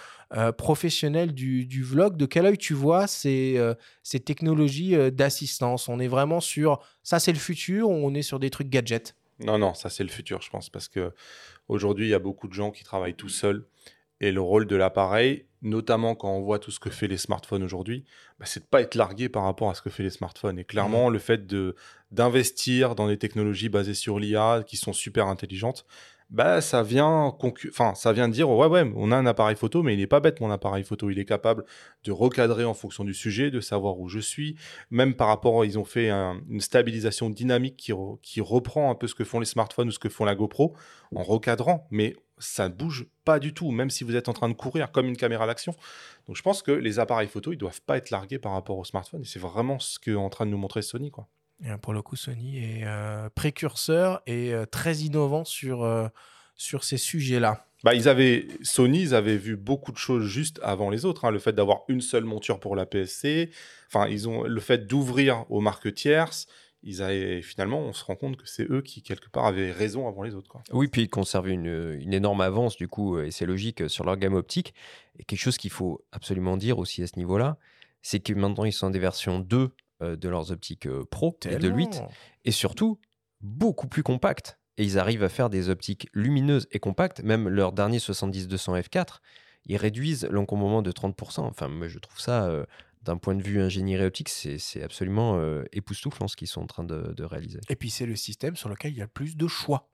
[0.57, 3.59] professionnel du, du vlog, de quel œil tu vois ces,
[4.01, 5.89] ces technologies d'assistance?
[5.89, 9.13] On est vraiment sur ça, c'est le futur, on est sur des trucs gadgets?
[9.43, 11.13] Non, non, ça c'est le futur, je pense, parce que
[11.67, 13.65] aujourd'hui, il y a beaucoup de gens qui travaillent tout seuls.
[14.21, 17.63] Et le rôle de l'appareil, notamment quand on voit tout ce que fait les smartphones
[17.63, 18.05] aujourd'hui,
[18.39, 20.59] bah, c'est de pas être largué par rapport à ce que fait les smartphones.
[20.59, 21.75] Et clairement, le fait de
[22.11, 25.85] d'investir dans des technologies basées sur l'IA qui sont super intelligentes,
[26.31, 27.35] bah ça vient
[27.69, 30.21] enfin ça vient dire ouais ouais on a un appareil photo mais il est pas
[30.21, 31.09] bête mon appareil photo.
[31.09, 31.65] Il est capable
[32.05, 34.55] de recadrer en fonction du sujet de savoir où je suis.
[34.91, 37.91] Même par rapport ils ont fait un- une stabilisation dynamique qui,
[38.21, 40.73] qui reprend un peu ce que font les smartphones ou ce que font la GoPro
[41.13, 41.85] en recadrant.
[41.91, 44.91] Mais ça ne bouge pas du tout même si vous êtes en train de courir
[44.93, 45.73] comme une caméra d'action.
[46.27, 48.85] Donc je pense que les appareils photo ils doivent pas être largués par rapport aux
[48.85, 49.21] smartphones.
[49.21, 51.27] Et c'est vraiment ce qu'est en train de nous montrer Sony quoi
[51.81, 56.07] Pour le coup, Sony est euh, précurseur et euh, très innovant sur, euh,
[56.55, 57.65] sur ces sujets-là.
[57.83, 61.25] Bah, ils avaient, Sony, ils avaient vu beaucoup de choses juste avant les autres.
[61.25, 61.31] hein.
[61.31, 63.49] Le fait d'avoir une seule monture pour la PSC,
[63.87, 66.47] enfin, ils ont le fait d'ouvrir aux marques tierces.
[66.83, 70.07] Ils avaient, finalement, on se rend compte que c'est eux qui, quelque part, avaient raison
[70.07, 70.49] avant les autres.
[70.49, 70.61] Quoi.
[70.71, 73.87] Oui, puis ils conservent une, une énorme avance, du coup, euh, et c'est logique, euh,
[73.87, 74.73] sur leur gamme optique.
[75.19, 77.57] Et quelque chose qu'il faut absolument dire aussi à ce niveau-là,
[78.01, 79.69] c'est que maintenant, ils sont dans des versions 2 euh,
[80.01, 82.11] de leurs optiques euh, pro, et de 8, Tellement.
[82.45, 82.99] et surtout,
[83.41, 84.59] beaucoup plus compactes.
[84.77, 87.21] Et ils arrivent à faire des optiques lumineuses et compactes.
[87.23, 89.17] Même leur dernier 70-200 f4,
[89.65, 91.41] ils réduisent l'encombrement de 30%.
[91.41, 92.65] Enfin, moi, je trouve ça, euh,
[93.03, 96.67] d'un point de vue ingénierie optique, c'est c'est absolument euh, époustouflant ce qu'ils sont en
[96.67, 97.59] train de, de réaliser.
[97.69, 99.89] Et puis c'est le système sur lequel il y a le plus de choix,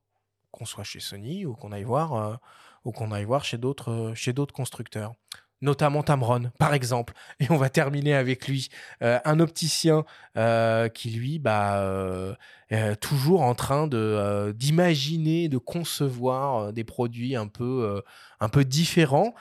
[0.52, 2.36] qu'on soit chez Sony ou qu'on aille voir, euh,
[2.84, 5.14] ou qu'on aille voir chez d'autres euh, chez d'autres constructeurs.
[5.62, 7.14] Notamment Tamron, par exemple.
[7.40, 8.70] Et on va terminer avec lui,
[9.04, 10.06] Euh, un opticien
[10.38, 12.34] euh, qui lui, bah, euh,
[12.70, 18.04] est toujours en train de d'imaginer, de concevoir des produits un peu
[18.42, 19.34] un peu différents.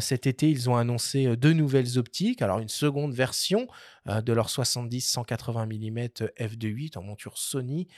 [0.00, 2.40] Cet été, ils ont annoncé deux nouvelles optiques.
[2.40, 3.66] Alors une seconde version
[4.06, 5.98] de leur 70-180 mm
[6.40, 7.88] f2.8 en monture Sony,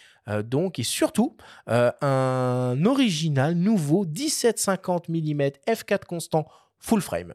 [0.44, 1.36] donc, et surtout
[1.68, 6.48] un original nouveau 17-50 mm f4 constant
[6.84, 7.32] full frame.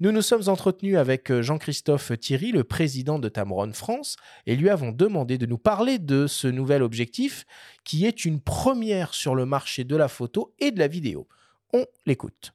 [0.00, 4.16] Nous nous sommes entretenus avec euh, Jean-Christophe Thierry, le président de Tamron France,
[4.46, 7.44] et lui avons demandé de nous parler de ce nouvel objectif
[7.84, 11.28] qui est une première sur le marché de la photo et de la vidéo.
[11.72, 12.54] On l'écoute.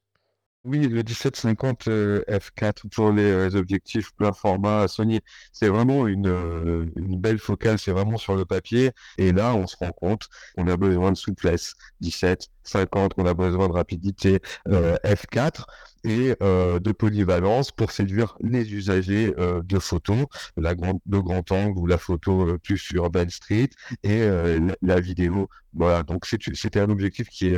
[0.66, 5.22] Oui, le 1750 euh, f4 pour les euh, objectifs plein format Sony,
[5.54, 8.92] c'est vraiment une, euh, une belle focale, c'est vraiment sur le papier.
[9.18, 11.76] Et là, on se rend compte qu'on a besoin de souplesse.
[12.02, 15.66] 17, 50, on a besoin de rapidité euh, f4
[16.04, 20.16] et euh, de polyvalence pour séduire les usagers euh, de photo,
[20.56, 23.70] la grande, le grand angle ou la photo plus urban street
[24.04, 24.28] et
[24.82, 25.50] la, vidéo.
[25.74, 27.52] Voilà, donc c'était un objectif qui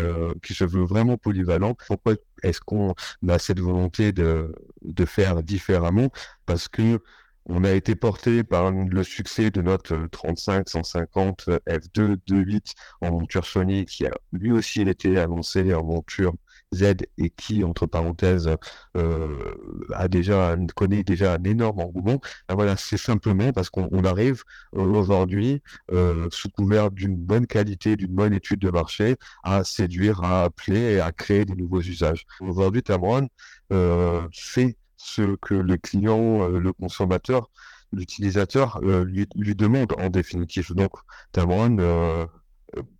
[0.53, 1.75] se veut vraiment polyvalent.
[1.87, 2.93] Pourquoi est-ce qu'on
[3.27, 6.09] a cette volonté de de faire différemment?
[6.45, 6.99] Parce que
[7.45, 13.45] on a été porté par le succès de notre 35 150 f2 2.8 en monture
[13.45, 16.33] Sony qui a lui aussi été annoncé en monture
[16.73, 18.49] Z et qui, entre parenthèses,
[18.95, 19.55] euh,
[19.93, 22.21] a déjà, connaît déjà un énorme engouement.
[22.47, 24.43] Ben voilà, c'est simplement parce qu'on on arrive
[24.75, 25.61] euh, aujourd'hui,
[25.91, 30.93] euh, sous couvert d'une bonne qualité, d'une bonne étude de marché, à séduire, à appeler
[30.93, 32.25] et à créer des nouveaux usages.
[32.39, 33.27] Aujourd'hui, Tamron
[33.73, 37.49] euh, fait ce que le client, euh, le consommateur,
[37.91, 40.73] l'utilisateur euh, lui, demande en définitive.
[40.73, 40.91] Donc,
[41.31, 42.25] Tamron euh,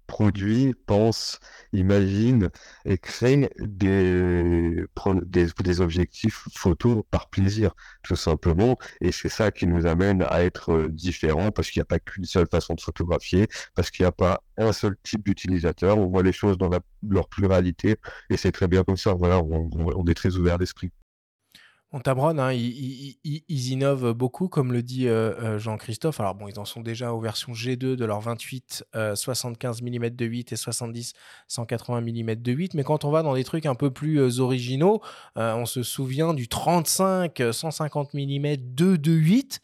[0.08, 1.40] produit, pense,
[1.74, 2.50] imagine
[2.86, 4.84] et crée des,
[5.24, 7.74] des, des objectifs photo par plaisir,
[8.04, 8.78] tout simplement.
[9.00, 12.26] Et c'est ça qui nous amène à être différents parce qu'il n'y a pas qu'une
[12.26, 15.98] seule façon de photographier, parce qu'il n'y a pas un seul type d'utilisateur.
[15.98, 16.70] On voit les choses dans
[17.08, 17.96] leur pluralité
[18.30, 19.14] et c'est très bien comme ça.
[19.14, 20.92] Voilà, on, on est très ouvert d'esprit.
[21.94, 23.18] On Tabron, hein, ils,
[23.50, 26.22] innovent beaucoup, comme le dit euh, euh, Jean-Christophe.
[26.22, 30.26] Alors bon, ils en sont déjà aux versions G2 de leur 28, 75 mm de
[30.26, 31.12] 8 et 70,
[31.50, 32.76] 180 mm de 8.
[32.76, 35.02] Mais quand on va dans des trucs un peu plus euh, originaux,
[35.36, 39.60] on se souvient du 35, 150 mm 2 de 8.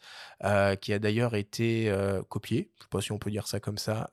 [0.82, 1.90] qui a d'ailleurs été
[2.28, 4.10] copié, je ne sais pas si on peut dire ça comme ça,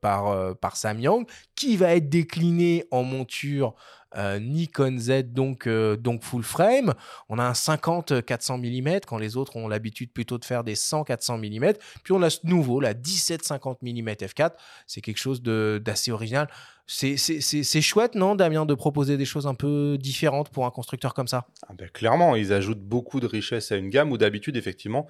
[0.00, 1.24] par, par Samyang,
[1.54, 3.76] qui va être décliné en monture
[4.16, 6.94] Nikon Z, donc, euh, donc full frame.
[7.28, 11.38] On a un 50-400 mm, quand les autres ont l'habitude plutôt de faire des 100-400
[11.38, 11.74] mm.
[12.02, 14.52] Puis on a ce nouveau, la 17-50 mm f4.
[14.86, 16.48] C'est quelque chose d'assez original.
[16.86, 21.28] C'est chouette, non, Damien, de proposer des choses un peu différentes pour un constructeur comme
[21.28, 21.46] ça?
[21.68, 25.06] Ah ben, Clairement, ils ajoutent beaucoup de richesse à une gamme où d'habitude, effectivement,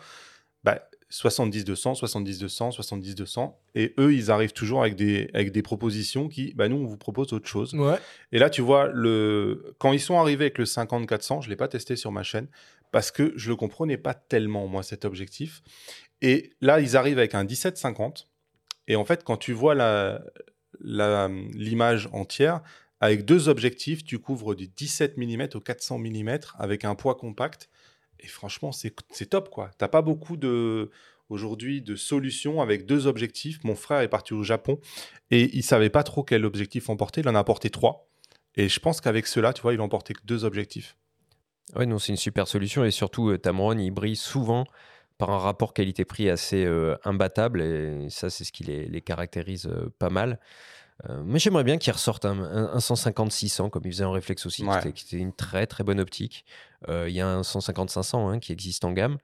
[0.63, 3.53] bah, 70-200, 70-200, 70-200.
[3.75, 6.97] Et eux, ils arrivent toujours avec des, avec des propositions qui, bah, nous, on vous
[6.97, 7.75] propose autre chose.
[8.33, 9.75] Et là, tu vois, le...
[9.79, 12.47] quand ils sont arrivés avec le 50-400, je ne l'ai pas testé sur ma chaîne
[12.93, 15.63] parce que je ne le comprenais pas tellement, moi, cet objectif.
[16.23, 18.27] Et là, ils arrivent avec un 17-50.
[18.89, 20.21] Et en fait, quand tu vois la,
[20.81, 22.63] l'image entière,
[23.01, 27.69] avec deux objectifs, tu couvres du 17 mm au 400 mm avec un poids compact.
[28.23, 29.71] Et franchement, c'est top, quoi.
[29.79, 30.91] T'as pas beaucoup de
[31.31, 33.63] aujourd'hui de solutions avec deux objectifs.
[33.65, 34.79] Mon frère est parti au Japon
[35.31, 37.21] et il savait pas trop quel objectif emporter.
[37.21, 38.09] Il en a apporté trois.
[38.57, 40.97] Et je pense qu'avec cela, tu vois, il a emporté que deux objectifs.
[41.77, 42.85] Ouais, non, c'est une super solution.
[42.85, 44.65] Et surtout, euh, Tamron, il brille souvent
[45.19, 47.63] par un rapport qualité-prix assez euh, imbattable.
[47.63, 50.41] Et ça, c'est ce qui les, caractérise euh, pas mal.
[51.09, 54.63] Euh, mais j'aimerais bien qu'il ressorte un, un, 150-600 comme il faisait en réflexe aussi,
[54.63, 56.45] qui, était, une très très bonne optique.
[56.89, 59.19] Euh, il y a un 150-500 hein, qui existe en gamme,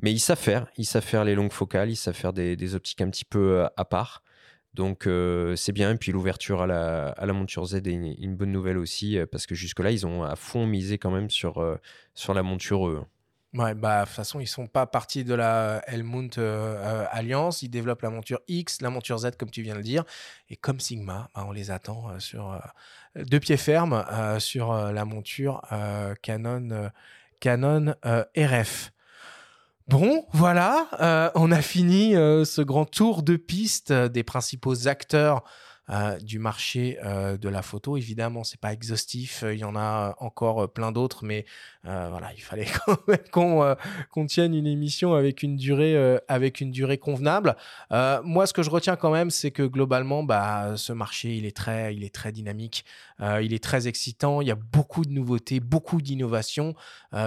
[0.00, 3.00] mais il savent faire, il savent faire les longues focales, il savent faire des, optiques
[3.00, 4.22] un petit peu euh, à part.
[4.74, 5.08] Donc
[5.56, 5.92] c'est bien.
[5.92, 9.46] Et puis l'ouverture à la, à la, monture Z est une, bonne nouvelle aussi, parce
[9.46, 11.78] que jusque-là, ils ont à fond misé quand même sur,
[12.14, 13.04] sur la monture E.
[13.54, 17.62] Ouais, bah, de toute façon, ils sont pas partis de la Helmut euh, euh, Alliance.
[17.62, 20.04] Ils développent la monture X, la monture Z, comme tu viens de le dire.
[20.50, 22.60] Et comme Sigma, bah, on les attend euh, sur
[23.16, 24.04] deux pieds fermes
[24.38, 25.62] sur la monture
[26.22, 26.90] Canon,
[27.40, 27.94] Canon
[28.36, 28.92] RF.
[29.88, 35.42] Bon, voilà, on a fini ce grand tour de piste des principaux acteurs
[35.90, 37.96] euh, du marché euh, de la photo.
[37.96, 39.42] Évidemment, c'est pas exhaustif.
[39.50, 41.46] Il y en a encore plein d'autres, mais
[41.86, 42.66] euh, voilà, il fallait
[43.32, 47.56] qu'on tienne une émission avec une durée, avec une durée convenable.
[47.90, 51.56] moi, ce que je retiens quand même, c'est que globalement, bah, ce marché, il est
[51.56, 52.84] très, il est très dynamique.
[53.20, 54.40] Il est très excitant.
[54.40, 56.74] Il y a beaucoup de nouveautés, beaucoup d'innovations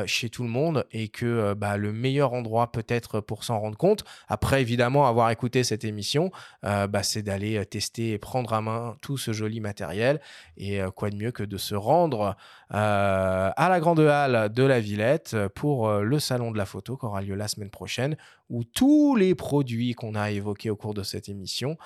[0.05, 4.03] chez tout le monde, et que bah, le meilleur endroit peut-être pour s'en rendre compte,
[4.27, 6.31] après évidemment avoir écouté cette émission,
[6.63, 10.19] bah, c'est d'aller tester et prendre à main tout ce joli matériel.
[10.57, 12.35] Et euh, quoi de mieux que de se rendre
[12.73, 16.97] euh, à la Grande Halle de la Villette pour euh, le Salon de la Photo
[16.97, 18.15] qui aura lieu la semaine prochaine,
[18.49, 21.77] où tous les produits qu'on a évoqués au cours de cette émission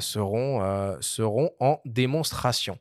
[0.00, 2.78] seront, seront en démonstration.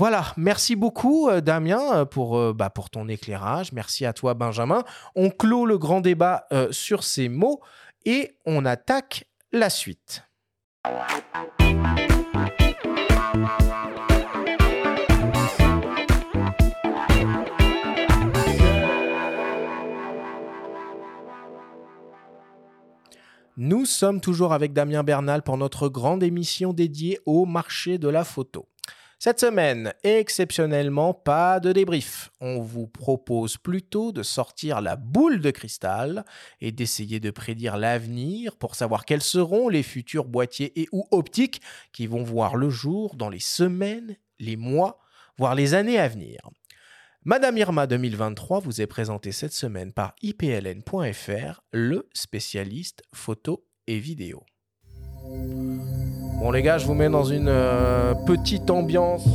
[0.00, 3.74] Voilà, merci beaucoup Damien pour, bah, pour ton éclairage.
[3.74, 4.82] Merci à toi Benjamin.
[5.14, 7.60] On clôt le grand débat sur ces mots
[8.06, 10.22] et on attaque la suite.
[23.58, 28.24] Nous sommes toujours avec Damien Bernal pour notre grande émission dédiée au marché de la
[28.24, 28.66] photo.
[29.22, 32.30] Cette semaine, exceptionnellement, pas de débrief.
[32.40, 36.24] On vous propose plutôt de sortir la boule de cristal
[36.62, 41.60] et d'essayer de prédire l'avenir pour savoir quels seront les futurs boîtiers et ou optiques
[41.92, 44.98] qui vont voir le jour dans les semaines, les mois,
[45.36, 46.40] voire les années à venir.
[47.26, 54.46] Madame Irma 2023 vous est présentée cette semaine par ipln.fr, le spécialiste photo et vidéo.
[56.40, 59.26] Bon les gars, je vous mets dans une euh, petite ambiance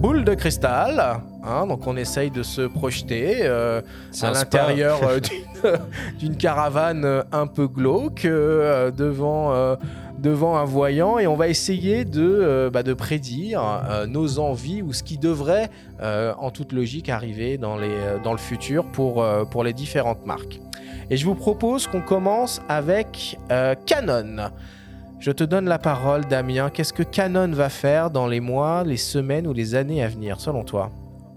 [0.00, 1.20] boule de cristal.
[1.44, 3.82] Hein, donc on essaye de se projeter euh,
[4.22, 5.00] à l'intérieur
[5.64, 5.76] euh,
[6.18, 9.76] d'une caravane un peu glauque devant
[10.18, 13.62] devant un voyant et on va essayer de, bah, de prédire
[14.08, 15.68] nos envies ou ce qui devrait,
[16.00, 20.60] en toute logique, arriver dans, les, dans le futur pour, pour les différentes marques.
[21.10, 23.36] Et je vous propose qu'on commence avec
[23.84, 24.52] Canon.
[25.22, 26.68] Je te donne la parole, Damien.
[26.68, 30.40] Qu'est-ce que Canon va faire dans les mois, les semaines ou les années à venir,
[30.40, 30.90] selon toi?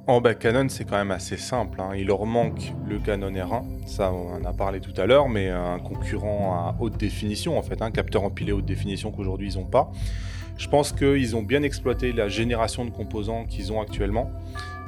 [0.08, 1.92] Oh bah Canon c'est quand même assez simple, hein.
[1.96, 5.50] il leur manque le Canon R1, ça on en a parlé tout à l'heure, mais
[5.50, 9.66] un concurrent à haute définition en fait, un capteur empilé haute définition qu'aujourd'hui ils n'ont
[9.66, 9.92] pas.
[10.58, 14.32] Je pense qu'ils ont bien exploité la génération de composants qu'ils ont actuellement,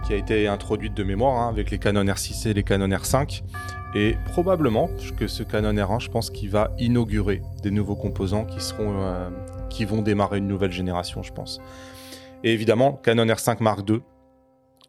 [0.08, 3.44] qui a été introduite de mémoire hein, avec les Canon R6 et les Canon R5.
[3.96, 8.60] Et probablement que ce Canon R1, je pense qu'il va inaugurer des nouveaux composants qui,
[8.62, 9.30] seront, euh,
[9.70, 11.60] qui vont démarrer une nouvelle génération, je pense.
[12.44, 14.02] Et évidemment, Canon R5 Mark II,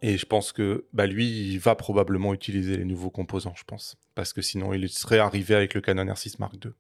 [0.02, 3.96] et je pense que bah, lui, il va probablement utiliser les nouveaux composants, je pense.
[4.14, 6.72] Parce que sinon, il serait arrivé avec le Canon R6 Mark II.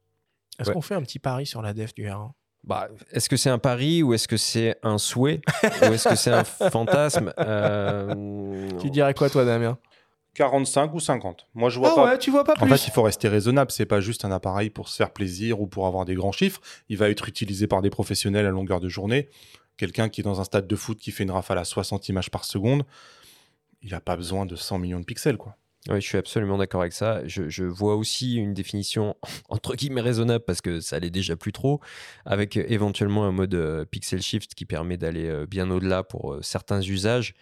[0.58, 2.32] Est-ce qu'on fait un petit pari sur la def du R1
[2.64, 5.40] bah, est-ce que c'est un pari ou est-ce que c'est un souhait?
[5.62, 7.32] Ou est-ce que c'est un fantasme?
[7.38, 9.78] Euh, Tu dirais quoi, toi, Damien?
[10.38, 11.46] 45 ou 50.
[11.54, 12.04] Moi, je vois ah pas.
[12.04, 12.62] ouais, tu vois pas plus.
[12.62, 13.72] En fait, il faut rester raisonnable.
[13.72, 16.60] C'est pas juste un appareil pour se faire plaisir ou pour avoir des grands chiffres.
[16.88, 19.28] Il va être utilisé par des professionnels à longueur de journée.
[19.76, 22.30] Quelqu'un qui est dans un stade de foot qui fait une rafale à 60 images
[22.30, 22.84] par seconde,
[23.82, 25.56] il n'a pas besoin de 100 millions de pixels, quoi.
[25.88, 27.26] Oui, je suis absolument d'accord avec ça.
[27.26, 29.16] Je, vois aussi une définition
[29.48, 31.80] entre guillemets raisonnable parce que ça l'est déjà plus trop,
[32.24, 36.42] avec éventuellement un mode euh, pixel shift qui permet d'aller euh, bien au-delà pour euh,
[36.42, 37.34] certains usages.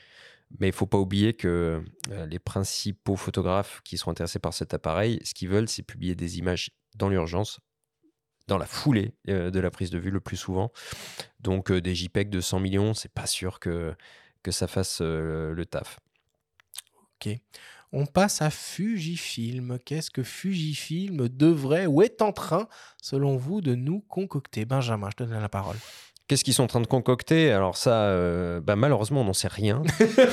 [0.58, 1.84] Mais il faut pas oublier que
[2.28, 6.38] les principaux photographes qui sont intéressés par cet appareil, ce qu'ils veulent, c'est publier des
[6.38, 7.60] images dans l'urgence,
[8.46, 10.72] dans la foulée de la prise de vue le plus souvent.
[11.40, 13.94] Donc des JPEG de 100 millions, c'est pas sûr que,
[14.42, 15.98] que ça fasse le taf.
[17.16, 17.38] Ok.
[17.92, 19.78] On passe à Fujifilm.
[19.84, 22.68] Qu'est-ce que Fujifilm devrait ou est en train,
[23.00, 24.64] selon vous, de nous concocter?
[24.64, 25.76] Benjamin, je te donne la parole.
[26.28, 27.52] Qu'est-ce qu'ils sont en train de concocter?
[27.52, 29.82] Alors ça, euh, bah malheureusement, on n'en sait rien.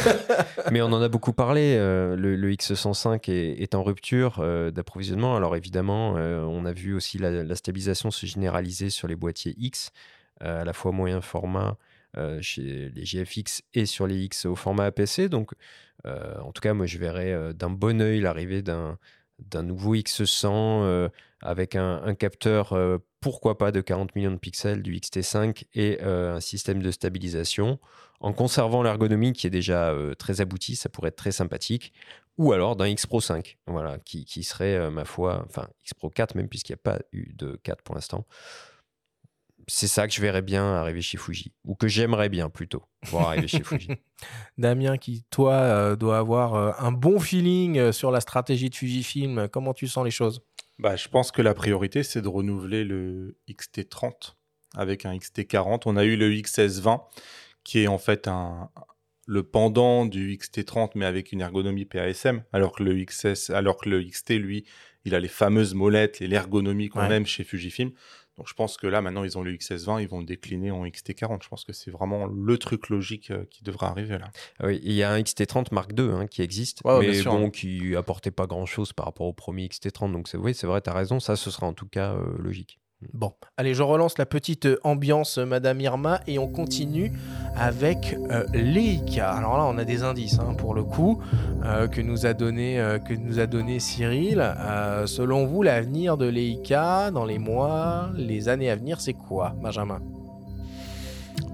[0.72, 1.76] Mais on en a beaucoup parlé.
[1.78, 5.36] Euh, le, X105 est, en rupture euh, d'approvisionnement.
[5.36, 9.91] Alors évidemment, on a vu aussi la, la, stabilisation se généraliser sur les boîtiers X,
[10.40, 11.78] à la fois moyen format
[12.41, 15.30] chez les GFX et sur les X au format APC.
[15.30, 15.52] Donc
[16.06, 21.10] en tout cas, moi, je verrais d'un bon oeil l'arrivée d'un nouveau X100 euh,
[21.41, 22.74] avec un, capteur,
[23.24, 27.80] pourquoi pas de 40 millions de pixels du XT5 et un système de stabilisation.
[28.20, 31.94] En conservant l'ergonomie qui est déjà très aboutie, ça pourrait être très sympathique.
[32.38, 36.10] Ou alors d'un X Pro 5, voilà, qui, qui serait, ma foi, enfin X Pro
[36.10, 38.26] 4 même, puisqu'il n'y a pas eu de 4 pour l'instant
[39.68, 43.30] c'est ça que je verrais bien arriver chez Fuji, ou que j'aimerais bien plutôt voir
[43.30, 43.90] arriver chez Fuji.
[44.58, 48.76] Damien, qui toi euh, doit avoir euh, un bon feeling euh, sur la stratégie de
[48.76, 50.41] Fujifilm, comment tu sens les choses?
[50.80, 54.36] Bah, Je pense que la priorité, c'est de renouveler le XT30
[54.76, 55.84] avec un XT40.
[55.86, 57.02] On a eu le XS20,
[57.64, 58.70] qui est en fait un,
[59.26, 63.90] le pendant du XT30, mais avec une ergonomie PASM, alors que le XS, alors que
[63.90, 64.66] le XT, lui,
[65.06, 67.91] il a les fameuses molettes et l'ergonomie qu'on aime chez Fujifilm.
[68.38, 70.85] Donc je pense que là, maintenant, ils ont le XS20, ils vont le décliner en
[70.85, 71.43] XT40.
[71.43, 74.30] Je pense que c'est vraiment le truc logique euh, qui devrait arriver là.
[74.60, 77.95] Ah oui, il y a un XT30 Mark II hein, qui existe, mais bon, qui
[77.95, 80.11] apportait pas grand-chose par rapport au premier XT30.
[80.11, 82.80] Donc oui, c'est vrai, tu as raison, ça, ce sera en tout cas euh, logique.
[83.14, 87.12] Bon, allez, je relance la petite euh, ambiance, euh, Madame Irma, et on continue
[87.56, 89.32] avec euh, Leica.
[89.32, 91.20] Alors là, on a des indices hein, pour le coup
[91.92, 92.76] que, nous a donné,
[93.08, 94.44] que nous a donné Cyril.
[95.06, 100.02] selon vous, l'avenir de Leica dans les mois, les années à venir, c'est quoi, Benjamin?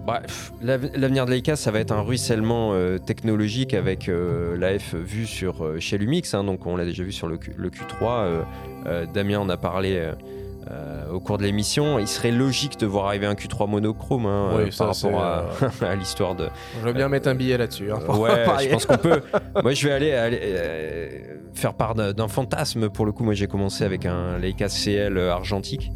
[0.07, 2.73] Bref, l'avenir de Leica, ça va être un ruissellement
[3.05, 6.33] technologique avec l'AF vu sur chez Lumix.
[6.33, 8.45] Hein, donc, on l'a déjà vu sur le, le Q3.
[9.13, 10.11] Damien en a parlé
[10.69, 11.99] euh, au cours de l'émission.
[11.99, 15.23] Il serait logique de voir arriver un Q3 monochrome hein, euh, par rapport
[15.81, 16.49] à, l'histoire de.
[16.81, 17.91] Je veux bien mettre un billet là-dessus.
[17.91, 19.21] Hein, ouais, je pense qu'on peut.
[19.63, 21.09] Moi, je vais aller, euh,
[21.53, 22.89] faire part d'un fantasme.
[22.89, 25.91] Pour le coup, moi, j'ai commencé avec un Leica CL argentique.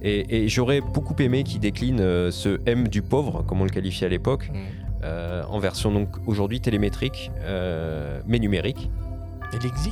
[0.00, 1.98] Et, j'aurais beaucoup aimé qu'il décline
[2.30, 5.06] ce M du pauvre, comme on le qualifiait à l'époque, mm.
[5.48, 7.30] en version donc aujourd'hui télémétrique,
[8.26, 8.90] mais numérique.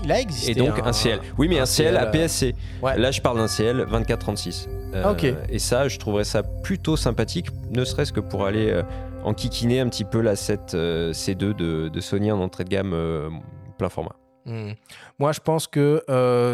[0.04, 0.52] Il, a existé.
[0.52, 1.20] Et donc un, CL.
[1.38, 2.54] Oui, mais un, CL, APS-C.
[2.82, 4.68] Là, je parle d'un CL 2436.
[4.94, 5.26] Euh, ok.
[5.48, 8.82] Et ça, je trouverais ça plutôt sympathique, ne serait-ce que pour aller euh,
[9.24, 11.54] enquiquiner un petit peu la 7 euh, C2
[11.90, 13.40] de, Sony en entrée de gamme
[13.78, 14.16] plein format.
[14.44, 14.72] Hmm.
[15.18, 16.02] Moi, je pense que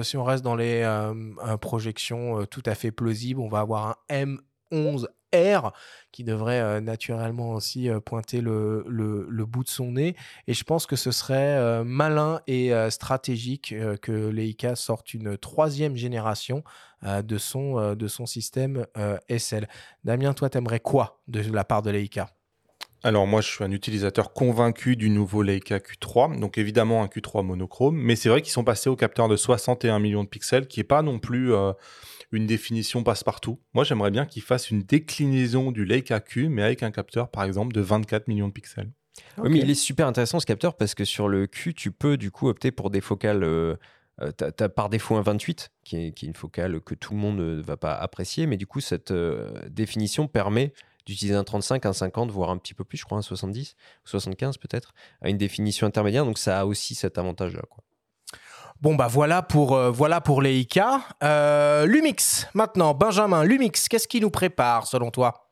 [0.03, 0.89] si on reste dans les
[1.61, 4.27] projections tout à fait plausibles, on va avoir un
[4.73, 5.73] M11 R
[6.11, 10.15] qui devrait naturellement aussi pointer le, le, bout de son nez.
[10.47, 16.63] Et je pense que ce serait malin et stratégique que Leica sorte une troisième génération
[17.03, 18.87] de, son, de son système
[19.31, 19.69] SL.
[20.05, 22.29] Damien, toi, t'aimerais quoi de la part de Leica
[23.05, 27.45] alors moi, je suis un utilisateur convaincu du nouveau Leica Q3, donc évidemment un Q3
[27.45, 30.79] monochrome, mais c'est vrai qu'ils sont passés au capteur de 61 millions de pixels, qui
[30.79, 31.53] est pas non plus
[32.33, 33.61] une définition passe-partout.
[33.75, 37.45] Moi, j'aimerais bien qu'ils fassent une déclinaison du Leica Q, mais avec un capteur, par
[37.45, 38.91] exemple, de 24 millions de pixels.
[39.39, 42.17] Oui, mais il est super intéressant ce capteur parce que sur le Q, tu peux
[42.17, 43.45] du coup opter pour des focales.
[43.45, 43.77] euh,
[44.21, 47.15] euh, t'as, t'as par défaut un 28, qui est, qui est une focale que tout
[47.15, 50.73] le monde ne va pas apprécier, mais du coup, cette euh, définition permet
[51.07, 54.09] d'utiliser un 35, un 50, voire un petit peu plus, je crois, un 70, ou
[54.09, 56.25] 75 peut-être, à une définition intermédiaire.
[56.25, 57.63] Donc ça a aussi cet avantage-là.
[57.69, 57.83] Quoi.
[58.83, 60.81] Bon, bah voilà pour, euh, voilà pour les IK.
[61.23, 65.49] Euh, Lumix, maintenant, Benjamin, Lumix, qu'est-ce qui nous prépare selon toi?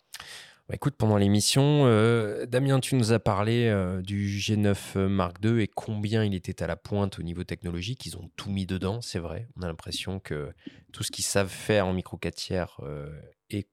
[0.68, 5.68] Bah, écoute, pendant l'émission, euh, Damien, tu nous as parlé du G9 Mark II et
[5.68, 8.04] combien il était à la pointe au niveau technologique.
[8.04, 9.46] Ils ont tout mis dedans, c'est vrai.
[9.56, 10.52] On a l'impression que
[10.92, 13.12] tout ce qu'ils savent faire en micro 4 tiers euh,
[13.48, 13.68] est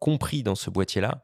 [0.00, 1.22] compris dans ce boîtier-là.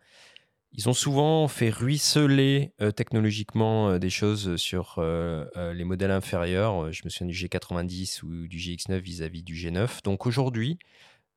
[0.74, 5.44] Ils ont souvent fait ruisseler euh, technologiquement euh, des choses sur euh,
[5.74, 6.90] les modèles inférieurs.
[6.90, 10.02] Je me souviens du G90 ou du GX9 vis-à-vis du G9.
[10.02, 10.78] Donc aujourd'hui,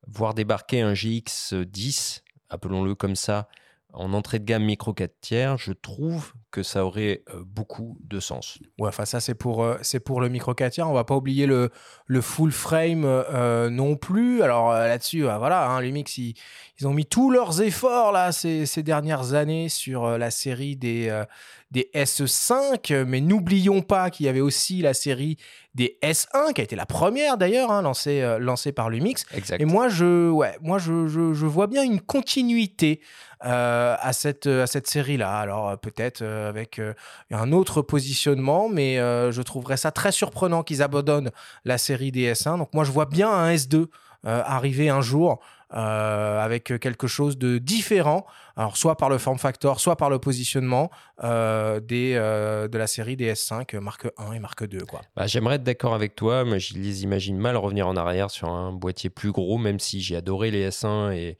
[0.06, 3.48] voir débarquer un GX10, appelons-le comme ça,
[3.92, 8.18] en entrée de gamme micro 4 tiers, je trouve que ça aurait euh, beaucoup de
[8.18, 8.58] sens.
[8.78, 10.88] Ouais, enfin ça c'est pour, euh, c'est pour le micro 4 tiers.
[10.88, 11.68] On va pas oublier le,
[12.06, 14.40] le full frame euh, non plus.
[14.40, 16.34] Alors là-dessus, voilà, hein, Lumix, ils,
[16.80, 21.10] ils ont mis tous leurs efforts là ces, ces dernières années sur la série des,
[21.10, 21.26] euh,
[21.70, 23.04] des S5.
[23.04, 25.36] Mais n'oublions pas qu'il y avait aussi la série
[25.74, 29.24] des S1 qui a été la première d'ailleurs hein, lancée, euh, lancée par Lumix.
[29.34, 29.60] Exact.
[29.60, 33.00] Et moi, je, ouais, moi je, je, je vois bien une continuité
[33.44, 35.38] euh, à cette, à cette série-là.
[35.38, 36.94] Alors euh, peut-être avec euh,
[37.30, 41.30] un autre positionnement, mais euh, je trouverais ça très surprenant qu'ils abandonnent
[41.64, 42.58] la série des S1.
[42.58, 43.86] Donc moi, je vois bien un S2
[44.26, 48.24] euh, arriver un jour avec quelque chose de différent.
[48.54, 53.34] Alors soit par le form factor, soit par le positionnement des, de la série des
[53.34, 54.86] S5 Marque 1 et Marque 2.
[54.86, 55.00] Quoi.
[55.16, 58.48] Bah, J'aimerais être d'accord avec toi, mais je les imagine mal revenir en arrière sur
[58.48, 61.36] un boîtier plus gros, même si j'ai adoré les S1 et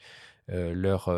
[0.49, 1.09] leur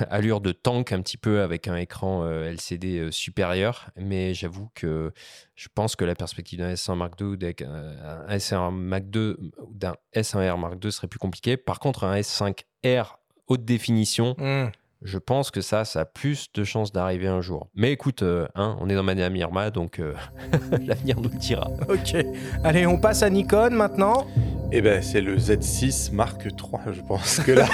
[0.10, 3.90] allure de tank un petit peu avec un écran euh, LCD euh, supérieur.
[3.96, 5.12] Mais j'avoue que
[5.54, 9.34] je pense que la perspective d'un S1 Mark II d'un euh, un S1 Mark II
[9.70, 11.56] d'un S1R Mark II serait plus compliqué.
[11.56, 13.16] Par contre, un S5R
[13.48, 14.70] haute définition, Mm.
[15.04, 17.68] Je pense que ça, ça a plus de chances d'arriver un jour.
[17.74, 20.14] Mais écoute, euh, hein, on est dans Madame Irma, donc euh,
[20.86, 21.68] l'avenir nous le dira.
[21.88, 22.16] Ok.
[22.64, 24.26] Allez, on passe à Nikon maintenant.
[24.74, 27.68] Eh ben, c'est le Z6 Mark III, je pense que là.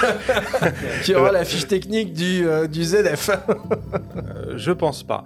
[1.03, 3.29] Qui aura la fiche technique du, euh, du ZF.
[3.29, 5.25] Euh, je pense pas.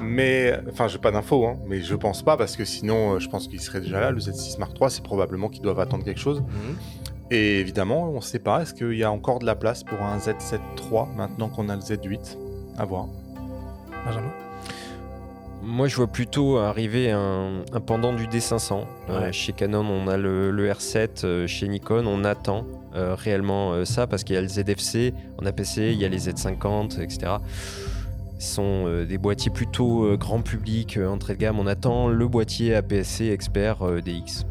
[0.00, 3.28] Mais, enfin, j'ai pas d'infos, hein, mais je pense pas parce que sinon, euh, je
[3.28, 4.10] pense qu'il serait déjà là.
[4.10, 6.42] Le Z6 Mark III, c'est probablement qu'ils doivent attendre quelque chose.
[7.34, 10.18] Et évidemment, on sait pas, est-ce qu'il y a encore de la place pour un
[10.18, 12.36] Z7 III maintenant qu'on a le Z8
[12.76, 13.06] À voir.
[14.04, 14.28] Benjamin?
[15.62, 18.84] Moi, je vois plutôt arriver un, un pendant du D500.
[19.08, 21.24] Euh, chez Canon, on a le, le R7.
[21.24, 25.14] euh, chez Nikon, on attend euh, réellement euh, ça parce qu'il y a le ZFC
[25.40, 27.36] en APC, il y a les Z50, etc.
[28.38, 31.58] Ce sont euh, des boîtiers plutôt euh, grand public, euh, entrée de gamme.
[31.58, 34.44] On attend le boîtier APS-C expert euh, DX.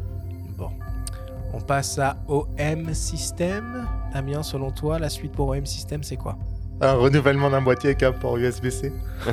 [1.52, 3.86] On passe à OM System.
[4.14, 6.36] Damien, selon toi, la suite pour OM System, c'est quoi?
[6.80, 8.92] Un renouvellement d'un boîtier avec un port USB-C.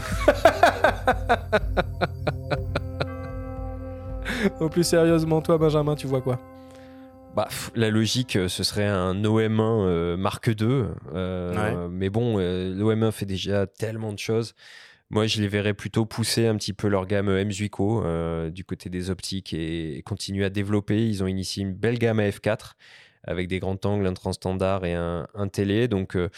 [4.60, 6.40] Au plus sérieusement, toi, Benjamin, tu vois quoi?
[7.36, 10.86] Bah, pff, la logique, euh, ce serait un OM1 euh, Mark II.
[11.14, 14.54] euh, Mais bon, euh, l'OM1 fait déjà tellement de choses.
[15.12, 18.64] Moi, je les verrais plutôt pousser un petit peu leur gamme M Zuico euh, du
[18.64, 21.08] côté des optiques et, continuer à développer.
[21.08, 22.74] Ils ont initié une belle gamme à F4
[23.24, 25.88] avec des grands angles, un transstandard et un, télé.
[25.88, 26.30] Donc, euh,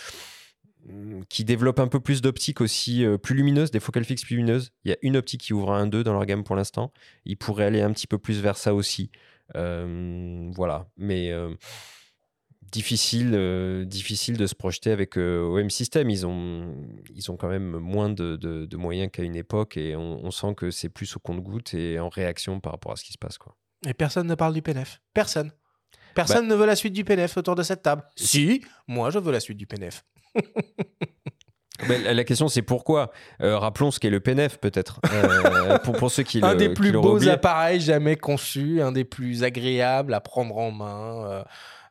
[0.85, 4.37] mm, qui développe un peu plus d'optiques aussi euh, plus lumineuses, des focales fixes plus
[4.37, 4.71] lumineuses.
[4.85, 6.93] Il y a une optique qui ouvre un 2 dans leur gamme pour l'instant.
[7.25, 9.11] Ils pourraient aller un petit peu plus vers ça aussi.
[9.53, 11.33] Voilà, mais
[12.71, 16.09] difficile, euh, difficile de se projeter avec euh, OM System.
[16.09, 16.73] Ils ont,
[17.13, 20.31] ils ont quand même moins de, de- de moyens qu'à une époque et on, on
[20.31, 23.17] sent que c'est plus au compte-goutte et en réaction par rapport à ce qui se
[23.17, 23.37] passe.
[23.37, 23.55] Quoi.
[23.85, 25.01] Et personne ne parle du PNF.
[25.13, 25.51] Personne.
[26.15, 28.03] Personne ne veut la suite du PNF autour de cette table.
[28.17, 30.03] Si, moi, je veux la suite du PNF.
[31.87, 33.11] Ben, la, question c'est pourquoi?
[33.41, 36.91] Euh, Rappelons ce qu'est le PNF peut-être, euh, pour, pour ceux qui un des plus
[36.91, 37.31] beaux oublié.
[37.31, 41.25] appareils jamais conçus, un des plus agréables à prendre en main.
[41.27, 41.43] euh,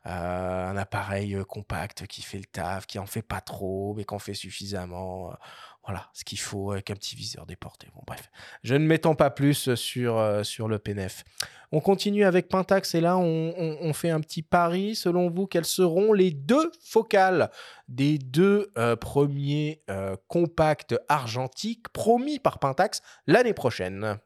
[0.03, 4.13] un appareil euh, compact qui fait le taf, qui en fait pas trop, mais qui
[4.13, 5.31] en fait suffisamment.
[5.31, 5.35] euh,
[5.83, 7.87] voilà, ce qu'il faut avec un petit viseur déporté.
[7.95, 8.29] Bon, bref,
[8.63, 11.23] je ne m'étends pas plus sur, euh, sur le PNF.
[11.71, 14.93] On continue avec Pentax et là, on, fait un petit pari.
[14.93, 17.49] Selon vous, quelles seront les deux focales
[17.87, 24.19] des deux euh, premiers euh, compacts argentiques promis par Pentax l'année prochaine?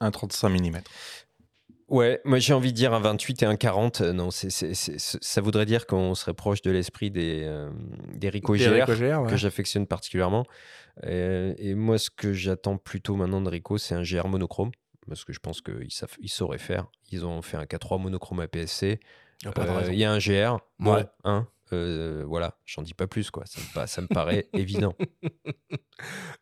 [0.00, 0.80] Un 35 mm.
[1.90, 4.00] Ouais, moi j'ai envie de dire un 28 et un 40.
[4.00, 7.68] Euh, non, ça voudrait dire qu'on serait proche de l'esprit des, euh,
[8.14, 9.30] des Ricoh Des GR, ouais.
[9.30, 10.46] que j'affectionne particulièrement.
[11.04, 14.70] Euh, et moi, ce que j'attends plutôt maintenant de Ricoh, c'est un GR monochrome.
[15.08, 15.88] Parce que je pense qu'ils
[16.20, 16.86] ils sauraient faire.
[17.10, 19.00] Ils ont fait un K3 monochrome APS-C.
[19.44, 19.92] Y a pas de Euh, raison.
[19.92, 20.58] Il y a un GR.
[20.78, 21.04] Bon, Ouais.
[21.24, 23.44] hein, euh, voilà, j'en dis pas plus, quoi.
[23.46, 24.94] Ça me, ça me paraît évident.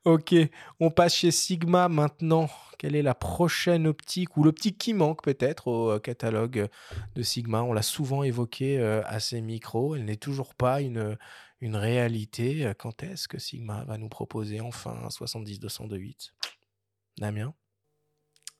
[0.04, 0.34] Ok,
[0.80, 2.48] on passe chez Sigma maintenant.
[2.78, 6.68] Quelle est la prochaine optique ou l'optique qui manque peut-être au euh, catalogue
[7.14, 7.62] de Sigma?
[7.62, 9.96] On l'a souvent évoqué euh, à ces micros.
[9.96, 11.16] Elle n'est toujours pas une,
[11.60, 12.72] une réalité.
[12.78, 16.30] Quand est-ce que Sigma va nous proposer enfin un 70-202.8
[17.18, 17.52] Damien?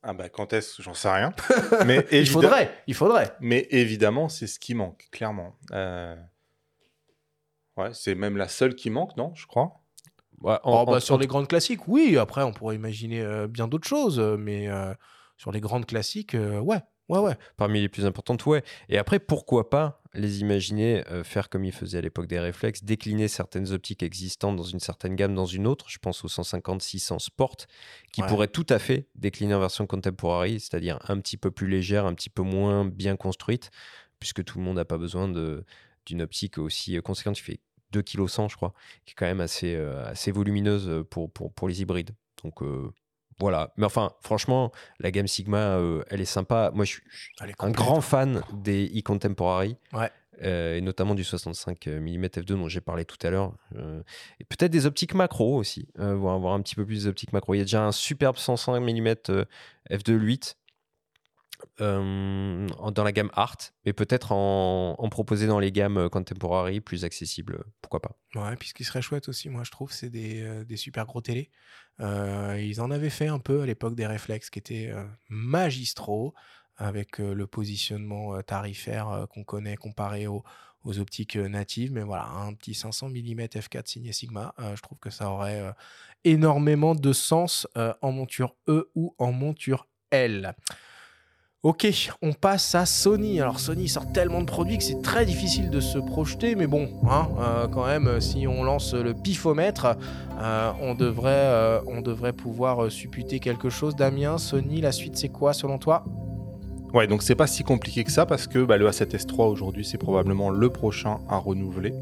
[0.02, 0.80] Ah bah quand est-ce?
[0.80, 1.32] J'en sais rien.
[1.86, 3.34] Mais Il faudrait, il faudrait.
[3.40, 5.58] Mais évidemment, c'est ce qui manque, clairement.
[5.72, 6.16] Euh,
[7.78, 9.80] Ouais, c'est même la seule qui manque, non Je crois.
[10.42, 12.16] Oh, bah, sur les grandes classiques, oui.
[12.18, 14.18] Après, on pourrait imaginer euh, bien d'autres choses.
[14.20, 14.92] euh, Mais euh,
[15.36, 16.80] sur les grandes classiques, euh, ouais.
[17.08, 17.36] Ouais, ouais.
[17.56, 18.62] Parmi les plus importantes, ouais.
[18.90, 22.84] Et après, pourquoi pas les imaginer euh, faire comme ils faisaient à l'époque des réflexes,
[22.84, 25.86] décliner certaines optiques existantes dans une certaine gamme dans une autre.
[25.88, 27.56] Je pense au 150-600 Sport,
[28.12, 28.28] qui Ouais.
[28.28, 32.12] pourrait tout à fait décliner en version contemporary, c'est-à-dire un petit peu plus légère, un
[32.14, 33.70] petit peu moins bien construite,
[34.20, 35.64] puisque tout le monde n'a pas besoin de-
[36.04, 37.36] d'une optique aussi conséquente.
[37.36, 37.60] Tu fais
[37.92, 38.72] 2 kg 100, je crois,
[39.04, 42.10] qui est quand même assez, euh, assez volumineuse euh, pour, pour, pour les hybrides.
[42.44, 42.90] Donc euh,
[43.40, 43.72] voilà.
[43.76, 46.70] Mais enfin, franchement, la gamme Sigma, euh, elle est sympa.
[46.74, 47.76] Moi, je suis je un complète.
[47.76, 49.76] grand fan des e-contemporary.
[49.92, 50.10] Ouais.
[50.42, 53.54] euh, et notamment du 65 mm f2 dont j'ai parlé tout à l'heure.
[53.76, 54.02] euh,
[54.40, 57.54] et peut-être des optiques macro aussi, euh, voir, voir un petit peu plus d'optiques macro.
[57.54, 59.14] Il y a déjà un superbe 105 mm
[59.90, 60.54] f2.8
[61.80, 66.80] euh, dans la gamme Art, mais peut-être en, en proposer dans les gammes euh, contemporary
[66.80, 68.16] plus accessibles, pourquoi pas.
[68.34, 71.20] Ouais, puis ce qui serait chouette aussi, moi je trouve, c'est des, euh, super gros
[71.20, 71.50] télés.
[72.00, 74.92] Euh, ils en avaient fait un peu à l'époque des réflexes qui étaient
[75.28, 76.34] magistraux,
[76.76, 80.44] avec le positionnement tarifaire qu'on connaît comparé aux,
[80.84, 81.92] optiques natives.
[81.92, 85.74] Mais voilà, un petit 500 mm f4 signé Sigma, je trouve que ça aurait
[86.24, 90.54] énormément de sens en monture E ou en monture L.
[91.64, 91.88] Ok,
[92.22, 93.40] on passe à Sony.
[93.40, 96.88] Alors Sony sort tellement de produits que c'est très difficile de se projeter, mais bon,
[97.10, 99.96] hein, euh, quand même, euh, si on lance le pifomètre,
[100.40, 103.96] euh, on, devrait, euh, on devrait pouvoir supputer quelque chose.
[103.96, 106.04] Damien, Sony, la suite c'est quoi selon toi?
[106.94, 109.98] Ouais, donc c'est pas si compliqué que ça parce que bah, le A7S3 aujourd'hui, c'est
[109.98, 111.92] probablement le prochain à renouveler.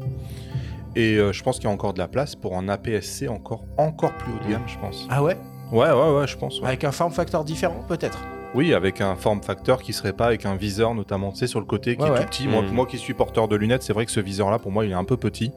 [0.95, 3.63] Et euh, je pense qu'il y a encore de la place pour un APS-C encore,
[3.77, 5.07] encore plus haut de gamme, je pense.
[5.09, 5.35] Ah ouais?
[5.71, 6.61] Ouais, ouais, ouais, je pense.
[6.61, 6.67] ouais.
[6.67, 8.19] Avec un form factor différent peut-être?
[8.55, 11.59] Oui, avec un form factor qui serait pas avec un viseur notamment, tu sais, sur
[11.59, 12.19] le côté qui Ouais, est ouais.
[12.21, 12.47] tout petit.
[12.47, 12.71] Moi, Mhm.
[12.71, 14.95] moi qui suis porteur de lunettes, c'est vrai que ce viseur-là, pour moi, il est
[14.95, 15.51] un peu petit.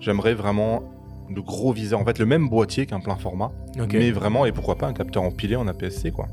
[0.00, 0.82] J'aimerais vraiment
[1.30, 3.50] le gros viseur, en fait, le même boîtier qu'un plein format,
[3.90, 6.26] mais vraiment, et pourquoi pas un capteur empilé en APS-C, quoi.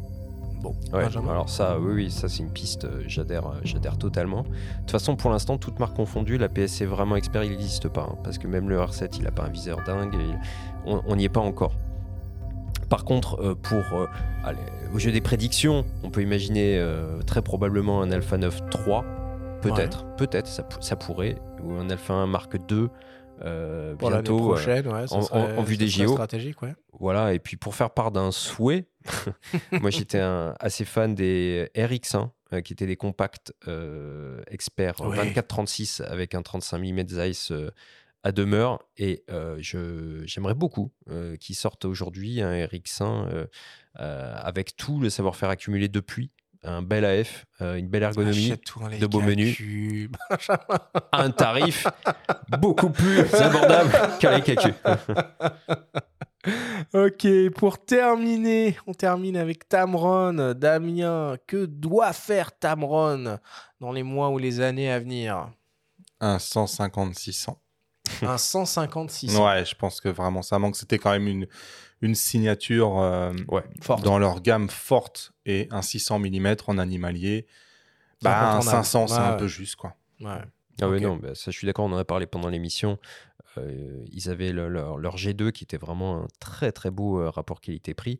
[0.61, 4.41] Bon, Ouais, alors ça, oui, oui, ça c'est une piste, euh, j'adhère, euh, j'adhère totalement.
[4.41, 4.48] De
[4.81, 8.18] toute façon, pour l'instant, toute marque confondue, la PSC vraiment expert, il n'existe pas, hein,
[8.26, 10.38] parce que même le R7, il n'a pas un viseur dingue, il-
[11.07, 11.72] on n'y est pas encore.
[12.90, 14.07] Par contre, euh, pour euh,
[14.44, 14.57] allez,
[14.94, 19.06] au jeu des prédictions, on peut imaginer euh, très probablement un Alpha 9 3,
[19.61, 22.90] peut-être, peut-être, ça, pou- ça pourrait, ou un Alpha 1 Mark 2.
[23.45, 26.11] euh, Pour bientôt, prochaine, ouais, en, en- serait- en vue des JO.
[26.14, 26.74] stratégique, ouais.
[26.99, 28.88] Voilà, et puis pour faire part d'un souhait,
[29.72, 30.20] moi j'étais
[30.60, 35.16] assez fan des RX1, euh, qui étaient des compacts euh, experts Ouais.
[35.32, 37.52] 24-36 avec un 35 mm Zeiss
[38.24, 43.48] à demeure, et euh, je- j'aimerais beaucoup euh, qu'ils sortent aujourd'hui un RX1 euh,
[44.00, 46.32] euh, avec tout le savoir-faire accumulé depuis.
[46.62, 48.52] Un bel AF, euh, une belle ergonomie,
[49.00, 49.58] de beaux menus,
[51.14, 51.88] un tarif
[52.60, 54.41] beaucoup plus abordable qu'un.
[56.94, 60.54] Ok, pour terminer, on termine avec Tamron.
[60.54, 63.40] Damien, que doit faire Tamron
[63.80, 65.50] dans les mois ou les années à venir?
[66.20, 67.56] Un 150-600.
[68.22, 69.45] Un 150-600.
[69.45, 70.76] Ouais, je pense que vraiment ça manque.
[70.76, 71.48] C'était quand même une,
[72.02, 73.34] une signature euh,
[73.81, 74.03] forte.
[74.03, 77.48] dans leur gamme forte et un 600 mm en animalier.
[78.22, 78.86] Bah, un incontournable.
[78.86, 79.95] 500, c'est Ouais, un peu juste, quoi.
[80.22, 80.41] Ouais.
[80.81, 81.02] Ah Ok.
[81.02, 82.98] non, bah, ça je suis d'accord, on en a parlé pendant l'émission.
[83.57, 87.30] Euh, ils avaient le- leur, leur G2 qui était vraiment un très très beau euh,
[87.30, 88.19] rapport qualité-prix.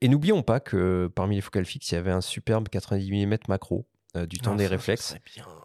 [0.00, 3.36] Et n'oublions pas que parmi les focales fixes, il y avait un superbe 90 mm
[3.48, 3.86] macro
[4.16, 5.14] euh, du temps Ah, des ça, réflexes.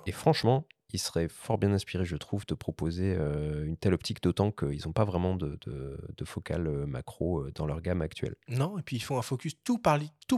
[0.06, 4.22] Et franchement, il serait fort bien inspiré, je trouve, de proposer euh, une telle optique,
[4.22, 8.02] d'autant qu'ils n'ont pas vraiment de, de, de focale euh, macro euh, dans leur gamme
[8.02, 8.36] actuelle.
[8.48, 9.80] Non, et puis ils font un focus tout,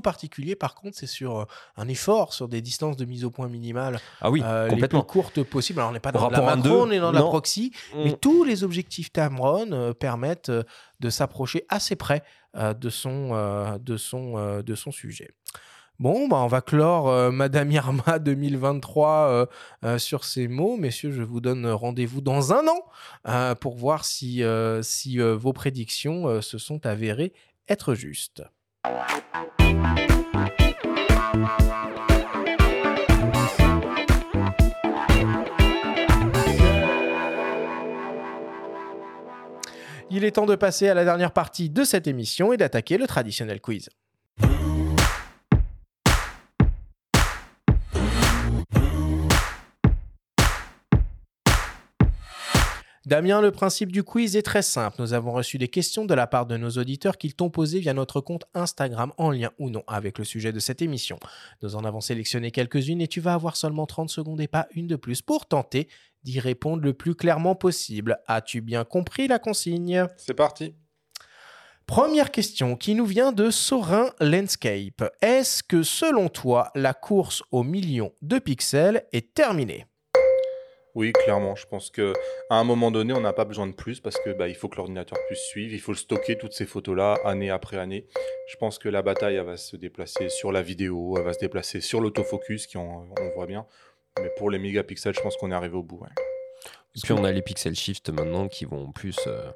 [0.02, 0.56] particulier.
[0.56, 1.46] Par contre, c'est sur
[1.78, 5.02] un effort sur des distances de mise au point minimale Ah oui, euh, les complètement.
[5.04, 5.80] plus courtes possibles.
[5.80, 7.72] Alors, on n'est pas dans de la macro, 1-2, on est dans de la proxy,
[7.94, 8.04] Mm.
[8.04, 10.52] mais tous les objectifs Tamron euh, permettent
[11.00, 12.24] de s'approcher assez près
[12.56, 15.32] de, son, de, son, de son sujet.
[15.99, 19.45] Bon, bah, on va clore euh, Madame Irma 2023 euh,
[19.86, 20.76] euh, sur ces mots.
[20.76, 24.44] Messieurs, je vous donne rendez-vous dans un an pour voir si,
[24.82, 27.34] si vos prédictions se sont avérées
[27.70, 28.44] être justes.
[40.10, 43.07] Il est temps de passer à la dernière partie de cette émission et d'attaquer le
[43.07, 43.90] traditionnel quiz.
[53.06, 54.96] Damien, le principe du quiz est très simple.
[55.00, 57.94] Nous avons reçu des questions de la part de nos auditeurs qu'ils t'ont posées via
[57.94, 61.20] notre compte Instagram en lien ou non avec le sujet de cette émission.
[61.62, 64.88] Nous en avons sélectionné quelques-unes et tu vas avoir seulement 30 secondes et pas une
[64.88, 65.90] de plus pour tenter
[66.24, 68.20] d'y répondre le plus clairement possible.
[68.28, 70.08] As-tu bien compris la consigne?
[70.16, 70.74] C'est parti.
[71.86, 75.04] Première question qui nous vient de Sorin Landscape.
[75.22, 79.88] Est-ce que selon toi, la course au million de pixels est terminée?
[80.95, 81.56] Oui, clairement.
[81.56, 82.14] Je pense que
[82.49, 84.70] à un moment donné, on n'a pas besoin de plus parce que bah, il faut
[84.70, 85.74] que l'ordinateur puisse suivre.
[85.74, 88.06] Il faut stocker toutes ces photos-là année après année.
[88.48, 91.40] Je pense que la bataille, elle va se déplacer sur la vidéo, elle va se
[91.40, 93.65] déplacer sur l'autofocus, qui on, on voit bien.
[94.20, 96.03] Mais pour les mégapixels, je pense qu'on est arrivé au bout.
[97.02, 99.49] puis on a les pixel shift maintenant qui vont plus euh,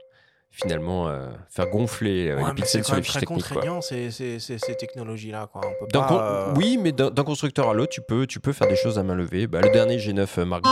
[0.49, 3.43] finalement euh, faire gonfler euh, Ouais, les c'est pixels sur les fiches très techniques.
[3.45, 3.53] quoi.
[3.55, 5.49] contraignant ces, ces- ces- ces technologies-là.
[5.93, 9.03] euh, Oui, mais d'un constructeur à l'autre, tu peux, tu peux faire des choses à
[9.03, 9.45] main levée.
[9.47, 10.71] Bah, le dernier G9 Mark II,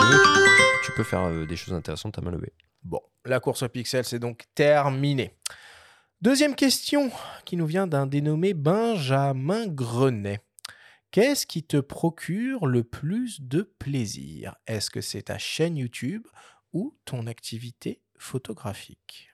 [0.84, 2.54] tu, peux faire euh, des choses intéressantes à main levée.
[2.84, 5.36] Bon, la course au pixel, c'est donc terminé.
[6.22, 7.12] Deuxième question
[7.44, 10.40] qui nous vient d'un dénommé Benjamin Grenet.
[11.12, 14.56] Qu'est-ce qui te procure le plus de plaisir?
[14.68, 16.26] Est-ce que c'est ta chaîne YouTube
[16.74, 19.30] ou ton activité photographique?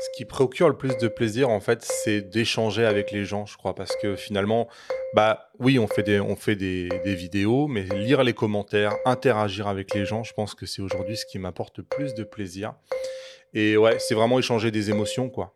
[0.00, 3.56] Ce qui procure le plus de plaisir, en fait, c'est d'échanger avec les gens, je
[3.56, 4.68] crois, parce que finalement,
[5.14, 9.66] bah oui, on fait des, on fait des, des vidéos, mais lire les commentaires, interagir
[9.66, 12.74] avec les gens, je pense que c'est aujourd'hui ce qui m'apporte le plus de plaisir.
[13.54, 15.52] Et ouais, c'est vraiment échanger des émotions, quoi.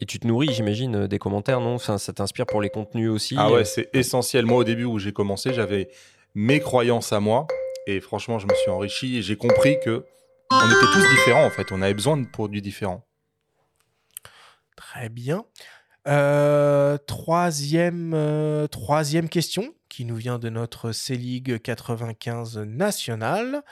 [0.00, 1.74] Et tu te nourris, j'imagine, euh, des commentaires, non?
[1.74, 4.46] Enfin, Ça t'inspire pour les contenus aussi Ah euh, ouais, c'est essentiel.
[4.46, 5.88] Moi, au début où j'ai commencé, j'avais
[6.34, 7.46] mes croyances à moi,
[7.86, 10.04] et franchement, je me suis enrichi et j'ai compris que
[10.50, 11.70] on était tous différents, en fait.
[11.70, 13.04] On avait besoin de produits différents.
[14.76, 15.44] Très bien.
[16.06, 23.62] Euh, troisième, euh, troisième question qui nous vient de notre C-League 95 national.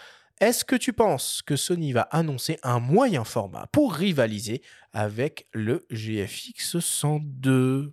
[0.40, 4.62] Est-ce que tu penses que Sony va annoncer un moyen format pour rivaliser
[4.92, 7.92] avec le GFX 102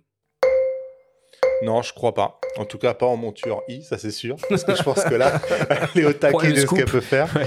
[1.62, 2.40] Non, je crois pas.
[2.56, 4.36] En tout cas, pas en monture I, ça c'est sûr.
[4.48, 5.40] Parce que je pense que là,
[5.94, 7.28] elle est au taquet de ce qu'elle peut faire.
[7.36, 7.46] Ouais.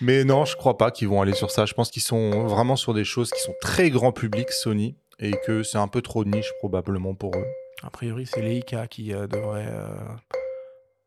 [0.00, 1.64] Mais non, je crois pas qu'ils vont aller sur ça.
[1.66, 5.32] Je pense qu'ils sont vraiment sur des choses qui sont très grand public, Sony, et
[5.46, 7.46] que c'est un peu trop de niche probablement pour eux.
[7.82, 9.86] A priori, c'est Leica qui euh, devrait euh,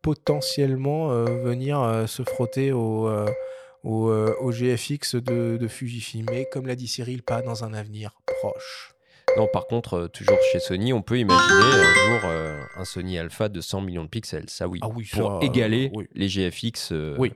[0.02, 3.28] potentiellement euh, venir euh, se frotter au, euh,
[3.84, 6.26] au, euh, au GFX de, de Fujifilm.
[6.30, 8.94] Mais comme l'a dit Cyril, pas dans un avenir proche.
[9.38, 13.18] Non, par contre, euh, toujours chez Sony, on peut imaginer un jour euh, un Sony
[13.18, 14.50] Alpha de 100 millions de pixels.
[14.50, 14.80] Ça, oui.
[14.82, 16.08] Ah oui, pour ça, euh, égaler oui.
[16.14, 17.32] les GFX euh, Oui.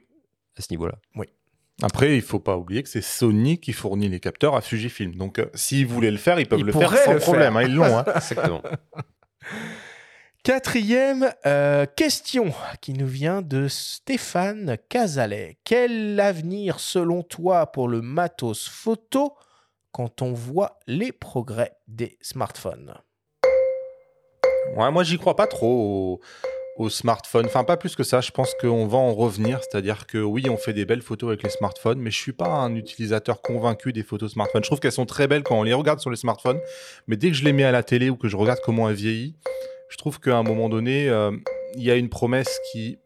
[0.58, 0.96] à ce niveau-là.
[1.16, 1.28] Oui.
[1.82, 5.16] Après, il faut pas oublier que c'est Sony qui fournit les capteurs à Fujifilm.
[5.16, 7.54] Donc, euh, s'ils voulaient le faire, ils peuvent Ils le faire sans le problème.
[7.54, 7.58] faire.
[7.62, 7.98] hein, ils l'ont.
[7.98, 8.06] hein.
[8.16, 8.62] Exactement.
[10.44, 15.58] Quatrième euh, question qui nous vient de Stéphane Cazalet.
[15.64, 19.34] Quel avenir selon toi pour le matos photo
[19.96, 22.96] quand on voit les progrès des smartphones
[24.76, 26.20] Ouais, moi, j'y crois pas trop
[26.78, 27.46] au, au smartphone.
[27.46, 28.20] Enfin, pas plus que ça.
[28.20, 29.62] Je pense qu'on va en revenir.
[29.62, 32.50] C'est-à-dire que oui, on fait des belles photos avec les smartphones, mais je suis pas
[32.50, 34.66] un utilisateur convaincu des photos smartphones.
[34.66, 36.60] Je trouve qu'elles sont très belles quand on les regarde sur les smartphones,
[37.08, 38.98] mais dès que je les mets à la télé ou que je regarde comment elles
[38.98, 39.36] vieillissent,
[39.88, 41.32] je trouve qu'à un moment donné, euh,
[41.78, 42.98] il y a une promesse qui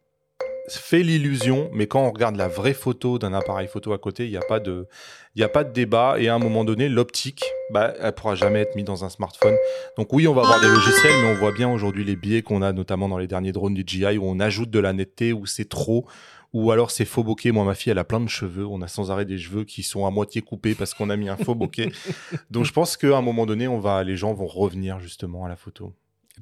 [0.71, 4.31] fait l'illusion, mais quand on regarde la vraie photo d'un appareil photo à côté, il
[4.31, 4.87] n'y a pas de,
[5.35, 6.15] y a pas de débat.
[6.19, 9.55] Et à un moment donné, l'optique, bah, elle pourra jamais être mise dans un smartphone.
[9.97, 12.61] Donc oui, on va avoir des logiciels, mais on voit bien aujourd'hui les biais qu'on
[12.61, 15.45] a, notamment dans les derniers drones du GI, où on ajoute de la netteté, où
[15.45, 16.05] c'est trop,
[16.53, 17.51] ou alors c'est faux bokeh.
[17.51, 18.65] Moi, ma fille, elle a plein de cheveux.
[18.65, 21.29] On a sans arrêt des cheveux qui sont à moitié coupés parce qu'on a mis
[21.29, 21.91] un faux bokeh.
[22.51, 25.49] Donc je pense qu'à un moment donné, on va, les gens vont revenir justement à
[25.49, 25.93] la photo.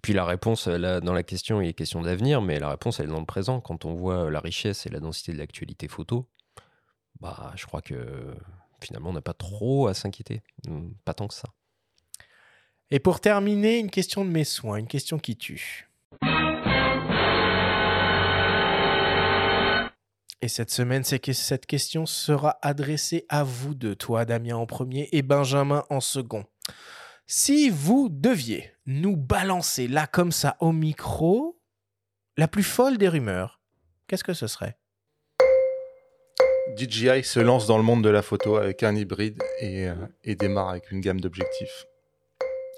[0.02, 3.00] Puis la réponse, euh, là, dans la question, il est question d'avenir, mais la réponse,
[3.00, 3.62] elle est dans le présent.
[3.62, 6.28] Quand on voit euh, la richesse et la densité de l'actualité photo,
[7.20, 8.36] bah, je crois que
[8.82, 10.42] finalement, on n'a pas trop à s'inquiéter.
[10.68, 11.50] Hmm, Pas tant que ça.
[12.92, 15.90] Et pour terminer, une question de mes soins, une question qui tue.
[20.42, 25.24] Et cette semaine, cette question sera adressée à vous deux, toi Damien en premier et
[25.24, 26.46] Benjamin en second.
[27.30, 31.60] Si vous deviez nous balancer là comme ça au micro,
[32.38, 33.60] la plus folle des rumeurs,
[34.08, 34.78] qu'est-ce que ce serait?
[36.78, 40.70] DJI se lance dans le monde de la photo avec un hybride et, euh, démarre
[40.70, 41.86] avec une gamme d'objectifs.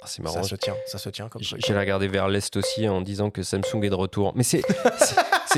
[0.01, 0.41] Ah, c'est marrant.
[0.41, 1.61] Ça se tient, ça se tient comme truc.
[1.65, 4.31] J'ai regardé vers l'est aussi en disant que Samsung est de retour.
[4.35, 4.61] Mais c'est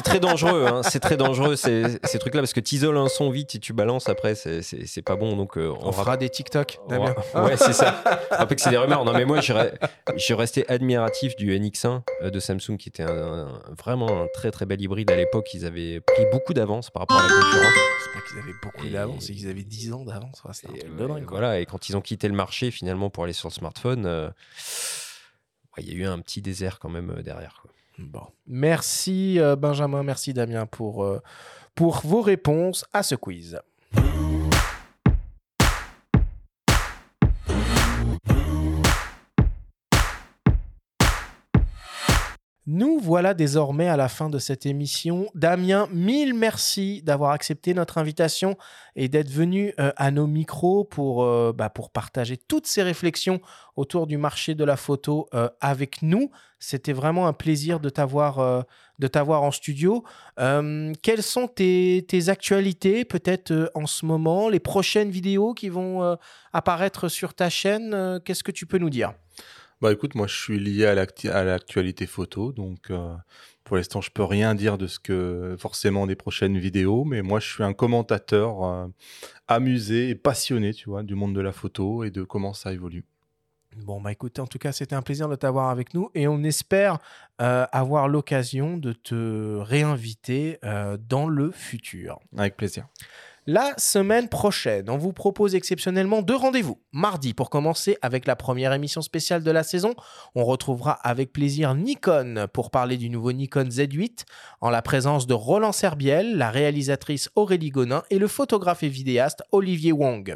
[0.04, 3.30] très dangereux, hein, c'est très dangereux ces, ces trucs-là parce que tu isoles un son
[3.30, 5.36] vite et tu balances après, c'est- pas bon.
[5.36, 6.80] Donc euh, On fera des TikTok,
[7.36, 8.04] Ouais, c'est ça.
[8.32, 9.04] Rappelle que c'est des rumeurs.
[9.06, 9.74] Non, mais moi, je re-
[10.16, 13.10] je suis resté admiratif du NX1 euh, de Samsung, qui était un-
[13.48, 15.54] un- vraiment un très très bel hybride à l'époque.
[15.54, 17.74] Ils avaient pris beaucoup d'avance par rapport à la concurrence.
[18.04, 20.42] C'est pas qu'ils avaient beaucoup d'avance, c'est qu'ils avaient 10 ans d'avance.
[20.46, 20.52] Ouais,
[21.30, 24.30] voilà, et quand ils ont quitté le marché finalement pour aller sur le smartphone, euh,
[25.78, 27.64] ouais, il y a eu un petit désert quand même euh, derrière.
[27.98, 28.24] Bon.
[28.48, 31.22] Merci euh, Benjamin, merci Damien pour, euh,
[31.76, 33.60] pour vos réponses à ce quiz.
[42.74, 45.28] Nous voilà désormais à la fin de cette émission.
[45.36, 48.58] Damien, mille merci d'avoir accepté notre invitation
[48.96, 53.42] et d'être venu euh, à nos micros pour, euh, bah, pour partager toutes ces réflexions
[53.76, 56.32] autour du marché de la photo euh, avec nous.
[56.60, 60.06] C'était vraiment un plaisir de t'avoir en studio.
[60.38, 66.18] Quelles sont tes, actualités peut-être en ce moment, les prochaines vidéos qui vont
[66.54, 69.14] apparaître sur ta chaîne Qu'est-ce que tu peux nous dire?
[69.82, 73.16] Bah écoute, moi je suis lié à l'actualité photo, donc euh,
[73.64, 77.40] pour l'instant je peux rien dire de ce que forcément des prochaines vidéos, mais moi
[77.40, 78.88] je suis un commentateur euh,
[79.48, 83.06] amusé et passionné, tu vois, du monde de la photo et de comment ça évolue.
[83.78, 86.44] Bon, bah écoute, en tout cas, c'était un plaisir de t'avoir avec nous et on
[86.44, 87.00] espère
[87.42, 90.60] euh, avoir l'occasion de te réinviter
[91.10, 92.20] dans le futur.
[92.38, 92.86] Avec plaisir.
[93.48, 96.80] La semaine prochaine, on vous propose exceptionnellement deux rendez-vous.
[96.92, 99.96] Mardi, pour commencer avec la première émission spéciale de la saison,
[100.36, 104.26] on retrouvera avec plaisir Nikon pour parler du nouveau Nikon Z8
[104.62, 109.42] en la présence de Roland Serbiel, la réalisatrice Aurélie Gonin et le photographe et vidéaste
[109.52, 110.36] Olivier Wong.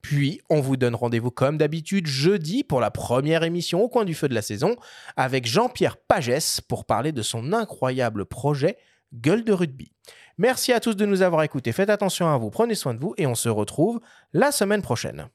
[0.00, 4.14] Puis, on vous donne rendez-vous comme d'habitude jeudi pour la première émission au coin du
[4.14, 4.76] feu de la saison
[5.16, 8.76] avec Jean-Pierre Pagès pour parler de son incroyable projet
[9.12, 9.92] Gueule de rugby.
[10.36, 11.70] Merci à tous de nous avoir écoutés.
[11.70, 14.00] Faites attention à vous, prenez soin de vous et on se retrouve
[14.32, 15.28] la semaine prochaine.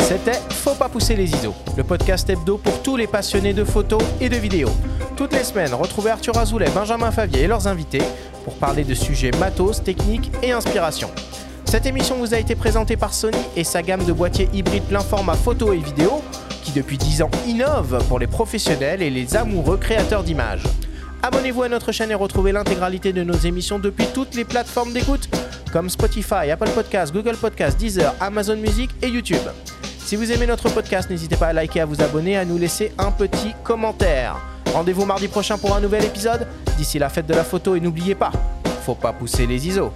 [0.00, 4.02] C'était Faut pas pousser les ISO, le podcast hebdo pour tous les passionnés de photos
[4.20, 4.70] et de vidéos.
[5.16, 8.02] Toutes les semaines, retrouvez Arthur Azoulay, Benjamin Favier et leurs invités
[8.44, 11.10] pour parler de sujets matos, techniques et inspiration.
[11.66, 15.00] Cette émission vous a été présentée par Sony et sa gamme de boîtiers hybrides plein
[15.00, 16.22] format photo et vidéo
[16.62, 20.62] qui depuis 10 ans innove pour les professionnels et les amoureux créateurs d'images.
[21.24, 25.28] Abonnez-vous à notre chaîne et retrouvez l'intégralité de nos émissions depuis toutes les plateformes d'écoute
[25.72, 29.42] comme Spotify, Apple Podcasts, Google Podcasts, Deezer, Amazon Music et YouTube.
[29.98, 32.92] Si vous aimez notre podcast, n'hésitez pas à liker, à vous abonner, à nous laisser
[32.96, 34.36] un petit commentaire.
[34.72, 36.46] Rendez-vous mardi prochain pour un nouvel épisode.
[36.78, 38.30] D'ici la fête de la photo et n'oubliez pas,
[38.84, 39.92] faut pas pousser les ISO.